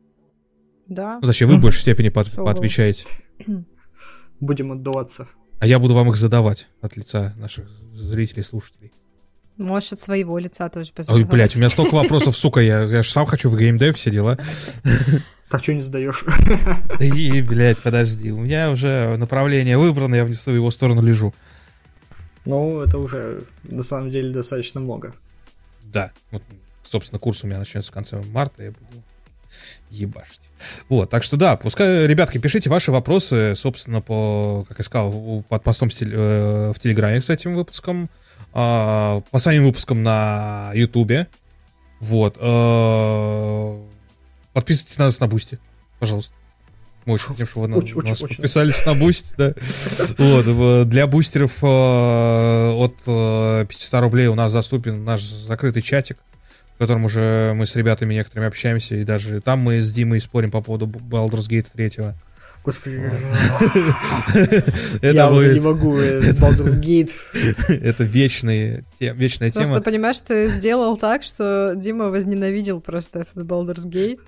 Да. 0.87 1.19
Ну, 1.21 1.27
зачем 1.27 1.49
вы 1.49 1.57
в 1.57 1.61
большей 1.61 1.81
степени 1.81 2.09
по 2.09 2.25
поотвечаете? 2.25 3.05
Будем 4.39 4.71
отдуваться. 4.71 5.27
А 5.59 5.67
я 5.67 5.77
буду 5.77 5.93
вам 5.93 6.09
их 6.09 6.15
задавать 6.15 6.67
от 6.81 6.97
лица 6.97 7.33
наших 7.37 7.69
зрителей, 7.93 8.41
слушателей. 8.41 8.91
Можешь 9.57 9.93
от 9.93 10.01
своего 10.01 10.39
лица 10.39 10.69
тоже 10.69 10.91
Ой, 11.07 11.23
блядь, 11.23 11.55
у 11.55 11.59
меня 11.59 11.69
столько 11.69 11.93
вопросов, 11.93 12.35
сука, 12.35 12.59
я, 12.59 12.83
я 12.83 13.03
же 13.03 13.11
сам 13.11 13.25
хочу 13.25 13.49
в 13.49 13.57
геймдев 13.57 13.95
все 13.95 14.09
дела. 14.09 14.37
Так 15.49 15.61
что 15.61 15.73
не 15.73 15.81
задаешь? 15.81 16.25
И, 16.99 17.41
блядь, 17.43 17.77
подожди, 17.77 18.31
у 18.31 18.39
меня 18.39 18.71
уже 18.71 19.15
направление 19.17 19.77
выбрано, 19.77 20.15
я 20.15 20.25
в 20.25 20.29
его 20.31 20.71
сторону 20.71 21.03
лежу. 21.03 21.31
Ну, 22.45 22.81
это 22.81 22.97
уже 22.97 23.43
на 23.63 23.83
самом 23.83 24.09
деле 24.09 24.33
достаточно 24.33 24.81
много. 24.81 25.13
Да, 25.83 26.11
вот, 26.31 26.41
собственно, 26.83 27.19
курс 27.19 27.43
у 27.43 27.47
меня 27.47 27.59
начнется 27.59 27.91
в 27.91 27.93
конце 27.93 28.19
марта, 28.31 28.63
я 28.63 28.71
буду 28.71 29.03
ебашить. 29.91 30.41
Вот, 30.89 31.09
так 31.09 31.23
что 31.23 31.37
да, 31.37 31.55
пускай, 31.55 32.07
ребятки, 32.07 32.37
пишите 32.39 32.69
ваши 32.69 32.91
вопросы, 32.91 33.53
собственно, 33.55 34.01
по, 34.01 34.65
как 34.67 34.79
я 34.79 34.83
сказал, 34.83 35.43
под 35.47 35.63
постом 35.63 35.89
э, 35.89 36.71
в 36.75 36.79
Телеграме 36.79 37.21
с 37.21 37.29
этим 37.29 37.53
выпуском. 37.53 38.09
А, 38.53 39.21
по 39.31 39.39
самим 39.39 39.65
выпускам 39.65 40.03
на 40.03 40.71
Ютубе. 40.73 41.27
Вот. 41.99 42.37
Э, 42.39 43.77
подписывайтесь 44.53 44.97
на 44.97 45.05
нас 45.05 45.19
на 45.19 45.27
Бусти, 45.27 45.59
пожалуйста. 45.99 46.33
Мы 47.05 47.15
очень 47.15 47.27
хотим, 47.27 47.45
чтобы 47.45 47.67
вы 47.67 47.77
очень, 47.77 47.97
на, 47.97 48.09
нас 48.09 48.21
очень, 48.21 48.37
подписались 48.37 48.75
очень. 48.75 48.85
на 48.85 48.93
Бусти, 48.93 49.33
да. 49.37 49.53
Вот, 50.17 50.89
для 50.89 51.07
бустеров 51.07 51.57
э, 51.61 51.65
от 51.65 53.67
500 53.67 54.01
рублей 54.01 54.27
у 54.27 54.35
нас 54.35 54.53
доступен 54.53 55.03
наш 55.03 55.21
закрытый 55.21 55.81
чатик, 55.81 56.17
в 56.75 56.77
котором 56.77 57.05
уже 57.05 57.53
мы 57.55 57.67
с 57.67 57.75
ребятами 57.75 58.13
некоторыми 58.13 58.47
общаемся, 58.47 58.95
и 58.95 59.03
даже 59.03 59.41
там 59.41 59.59
мы 59.59 59.81
с 59.81 59.91
Димой 59.91 60.21
спорим 60.21 60.51
по 60.51 60.61
поводу 60.61 60.87
Baldur's 60.87 61.49
Gate 61.49 61.67
3. 61.73 62.13
Господи. 62.63 62.95
Я 65.01 65.29
уже 65.29 65.53
не 65.53 65.59
могу. 65.59 65.97
Э, 65.97 66.21
Baldur's 66.39 66.79
Gate. 66.79 67.11
Это 67.67 68.05
вечная 68.05 68.85
тема. 68.99 69.51
Просто 69.51 69.81
понимаешь, 69.81 70.19
ты 70.21 70.47
сделал 70.47 70.95
так, 70.95 71.23
что 71.23 71.73
Дима 71.75 72.05
возненавидел 72.05 72.79
просто 72.79 73.19
этот 73.19 73.45
Baldur's 73.45 73.85
Gate. 73.85 74.19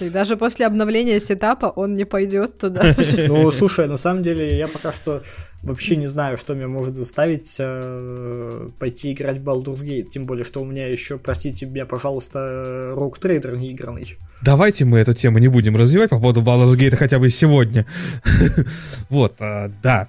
И 0.00 0.10
даже 0.10 0.36
после 0.36 0.66
обновления 0.66 1.20
сетапа 1.20 1.66
он 1.66 1.94
не 1.94 2.04
пойдет 2.04 2.58
туда. 2.58 2.94
Ну, 3.28 3.50
слушай, 3.50 3.86
на 3.86 3.96
самом 3.96 4.22
деле 4.22 4.58
я 4.58 4.68
пока 4.68 4.92
что 4.92 5.22
вообще 5.62 5.96
не 5.96 6.06
знаю, 6.06 6.36
что 6.36 6.54
меня 6.54 6.68
может 6.68 6.94
заставить 6.94 7.56
э, 7.58 8.68
пойти 8.78 9.12
играть 9.12 9.38
в 9.38 9.44
Baldur's 9.44 9.84
Gate. 9.84 10.08
Тем 10.08 10.24
более, 10.26 10.44
что 10.44 10.60
у 10.60 10.64
меня 10.64 10.86
еще, 10.86 11.18
простите 11.18 11.66
меня, 11.66 11.86
пожалуйста, 11.86 12.92
Rogue 12.96 13.18
Trader 13.20 13.56
не 13.56 13.72
игранный. 13.72 14.16
Давайте 14.42 14.84
мы 14.84 14.98
эту 14.98 15.14
тему 15.14 15.38
не 15.38 15.48
будем 15.48 15.76
развивать 15.76 16.10
по 16.10 16.18
поводу 16.18 16.42
Baldur's 16.42 16.76
Gate 16.76 16.96
хотя 16.96 17.18
бы 17.18 17.30
сегодня. 17.30 17.86
Вот, 19.08 19.36
э, 19.40 19.70
да, 19.82 20.08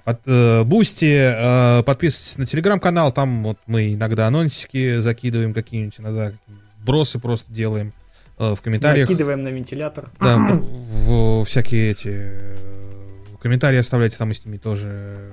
Бусти, 0.64 1.04
э, 1.06 1.82
подписывайтесь 1.84 2.38
на 2.38 2.46
телеграм-канал, 2.46 3.12
там 3.12 3.44
вот 3.44 3.58
мы 3.66 3.94
иногда 3.94 4.26
анонсики 4.26 4.98
закидываем 4.98 5.54
какие-нибудь, 5.54 6.00
иногда 6.00 6.32
опросы 6.84 7.18
просто 7.18 7.52
делаем. 7.52 7.92
Э, 8.38 8.54
в 8.54 8.60
комментариях. 8.60 9.08
Накидываем 9.08 9.42
на 9.42 9.48
вентилятор. 9.48 10.10
Да, 10.20 10.36
в, 10.36 11.42
в 11.42 11.44
всякие 11.46 11.90
эти 11.90 12.10
э, 12.12 12.56
комментарии 13.40 13.78
оставляйте, 13.78 14.16
там 14.18 14.28
мы 14.28 14.34
с 14.34 14.44
ними 14.44 14.58
тоже 14.58 15.32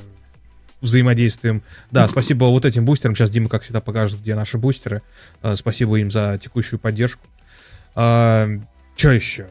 взаимодействуем. 0.80 1.64
Да, 1.92 2.08
спасибо 2.08 2.46
вот 2.46 2.66
этим 2.66 2.86
бустерам. 2.86 3.16
Сейчас 3.16 3.30
Дима, 3.30 3.50
как 3.50 3.64
всегда, 3.64 3.82
покажет, 3.82 4.22
где 4.22 4.36
наши 4.36 4.58
бустеры. 4.58 5.02
Э, 5.42 5.56
спасибо 5.58 5.98
им 5.98 6.12
за 6.12 6.40
текущую 6.42 6.80
поддержку. 6.80 7.26
А, 7.96 8.48
что 8.96 9.12
еще? 9.12 9.48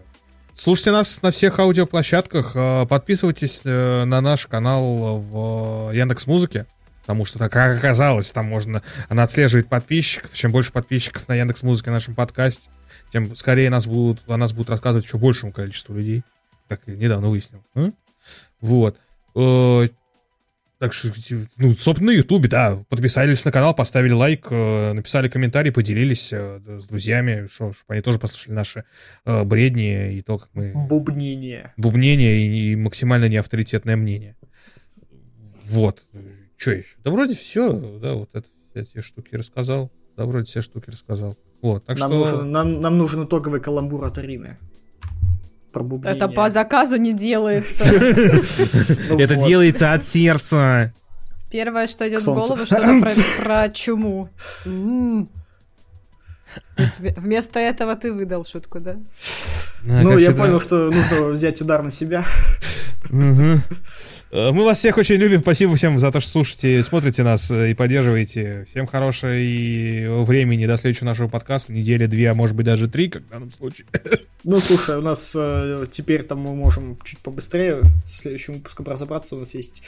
Слушайте 0.56 0.92
нас 0.92 1.20
на 1.22 1.30
всех 1.30 1.58
аудиоплощадках. 1.58 2.88
Подписывайтесь 2.88 3.62
на 3.64 4.20
наш 4.20 4.46
канал 4.46 5.18
в 5.18 5.90
Яндекс 5.92 6.26
Музыке. 6.26 6.66
Потому 7.02 7.24
что, 7.24 7.38
так 7.38 7.52
как 7.52 7.78
оказалось, 7.78 8.30
там 8.30 8.46
можно... 8.46 8.80
Она 9.08 9.24
отслеживает 9.24 9.68
подписчиков. 9.68 10.32
Чем 10.34 10.52
больше 10.52 10.72
подписчиков 10.72 11.26
на 11.26 11.34
Яндекс 11.34 11.62
Музыке 11.64 11.90
в 11.90 11.94
нашем 11.94 12.14
подкасте, 12.14 12.68
тем 13.12 13.36
скорее 13.36 13.68
нас 13.68 13.86
будут, 13.86 14.22
о 14.26 14.36
нас 14.38 14.52
будут 14.52 14.70
рассказывать 14.70 15.04
еще 15.04 15.18
большему 15.18 15.52
количеству 15.52 15.94
людей. 15.94 16.22
Как 16.68 16.86
недавно 16.86 17.28
выяснил. 17.28 17.62
Вот. 18.60 18.98
Э, 19.34 19.88
так 20.78 20.92
что, 20.94 21.12
ну, 21.58 21.76
собственно, 21.76 22.12
на 22.12 22.16
Ютубе, 22.16 22.48
да, 22.48 22.82
подписались 22.88 23.44
на 23.44 23.52
канал, 23.52 23.74
поставили 23.74 24.12
лайк, 24.12 24.46
э, 24.50 24.92
написали 24.94 25.28
комментарий, 25.28 25.70
поделились 25.70 26.32
э, 26.32 26.60
с 26.80 26.84
друзьями, 26.84 27.46
чтобы 27.48 27.74
они 27.88 28.00
тоже 28.00 28.18
послушали 28.18 28.54
наши 28.54 28.84
бредни 29.24 30.14
и 30.14 30.22
то, 30.22 30.38
как 30.38 30.48
мы... 30.54 30.72
Бубнение. 30.74 31.74
Бубнение 31.76 32.40
и, 32.40 32.72
и 32.72 32.76
максимально 32.76 33.28
неавторитетное 33.28 33.96
мнение. 33.96 34.36
Вот. 35.66 36.08
Что 36.56 36.70
еще? 36.70 36.96
Да 37.04 37.10
вроде 37.10 37.34
все, 37.34 37.98
да, 37.98 38.14
вот 38.14 38.30
это, 38.34 38.48
эти 38.74 39.02
штуки 39.02 39.34
рассказал. 39.34 39.92
Да, 40.16 40.26
вроде 40.26 40.46
все 40.46 40.62
штуки 40.62 40.90
рассказал. 40.90 41.36
Вот, 41.62 41.84
так 41.86 41.98
нам 41.98 42.10
что... 42.10 42.18
Нужен, 42.18 42.50
нам, 42.50 42.80
нам 42.80 42.98
нужен 42.98 43.24
итоговый 43.24 43.60
каламбур 43.60 44.04
от 44.04 44.18
Арины. 44.18 44.58
Это 46.04 46.28
по 46.28 46.50
заказу 46.50 46.96
не 46.98 47.14
делается. 47.14 47.84
Ну 49.08 49.18
это 49.18 49.36
делается 49.36 49.94
от 49.94 50.04
сердца. 50.04 50.92
Первое, 51.50 51.86
что 51.86 52.08
идет 52.08 52.22
в 52.22 52.26
голову, 52.26 52.66
что-то 52.66 53.14
про 53.42 53.68
чуму. 53.70 54.28
Вместо 56.76 57.58
этого 57.58 57.94
ты 57.96 58.12
выдал 58.12 58.44
шутку, 58.44 58.80
да? 58.80 58.96
Ну, 59.82 60.18
я 60.18 60.32
понял, 60.32 60.60
что 60.60 60.90
нужно 60.90 61.28
взять 61.30 61.60
удар 61.62 61.82
на 61.82 61.90
себя. 61.90 62.24
Э, 64.32 64.50
мы 64.50 64.64
вас 64.64 64.78
всех 64.78 64.96
очень 64.96 65.16
любим. 65.16 65.40
Спасибо 65.42 65.76
всем 65.76 65.98
за 65.98 66.10
то, 66.10 66.18
что 66.18 66.30
слушаете, 66.30 66.82
смотрите 66.82 67.22
нас 67.22 67.50
э, 67.50 67.72
и 67.72 67.74
поддерживаете. 67.74 68.66
Всем 68.70 68.86
хорошего 68.86 69.30
времени 70.24 70.66
до 70.66 70.78
следующего 70.78 71.04
нашего 71.04 71.28
подкаста. 71.28 71.72
Недели 71.74 72.06
две, 72.06 72.30
а 72.30 72.34
может 72.34 72.56
быть 72.56 72.64
даже 72.64 72.88
три, 72.88 73.10
как 73.10 73.22
в 73.22 73.28
данном 73.28 73.52
случае. 73.52 73.86
Ну, 74.44 74.58
слушай, 74.58 74.96
у 74.96 75.02
нас 75.02 75.36
э, 75.38 75.84
теперь 75.92 76.24
там 76.24 76.40
мы 76.40 76.56
можем 76.56 76.98
чуть 77.04 77.20
побыстрее 77.20 77.82
с 78.04 78.22
следующим 78.22 78.54
выпуском 78.54 78.84
разобраться. 78.86 79.36
У 79.36 79.38
нас 79.38 79.54
есть 79.54 79.84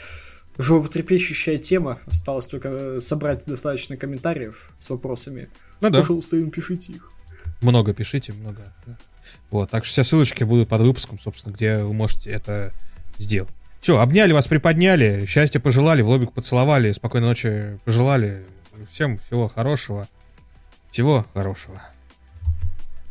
животрепещущая 0.59 1.57
тема. 1.57 1.99
Осталось 2.07 2.47
только 2.47 3.01
собрать 3.01 3.47
достаточно 3.47 3.97
комментариев 3.97 4.71
с 4.79 4.91
вопросами. 4.91 5.49
Ну 5.81 5.91
да. 5.91 6.03
Пожалуйста, 6.03 6.41
пишите 6.51 6.93
их. 6.93 7.11
Много 7.63 7.95
пишите, 7.95 8.33
много. 8.33 8.63
Да. 8.87 8.97
Вот, 9.51 9.71
так 9.71 9.85
что 9.85 9.95
все 9.95 10.05
ссылочки 10.05 10.45
будут 10.45 10.69
под 10.69 10.83
выпуском, 10.83 11.19
собственно, 11.19 11.53
где 11.53 11.83
вы 11.83 11.93
можете 11.93 12.31
это 12.31 12.73
сделать. 13.19 13.51
Все, 13.85 14.01
обняли 14.01 14.33
вас, 14.33 14.47
приподняли, 14.47 15.27
счастья 15.27 15.61
пожелали, 15.61 16.01
в 16.01 16.09
лобик 16.09 16.33
поцеловали, 16.33 16.91
спокойной 16.93 17.29
ночи 17.29 17.79
пожелали. 17.85 18.43
Всем 18.91 19.19
всего 19.19 19.47
хорошего. 19.47 20.09
Всего 20.91 21.27
хорошего. 21.35 21.83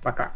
Пока. 0.01 0.33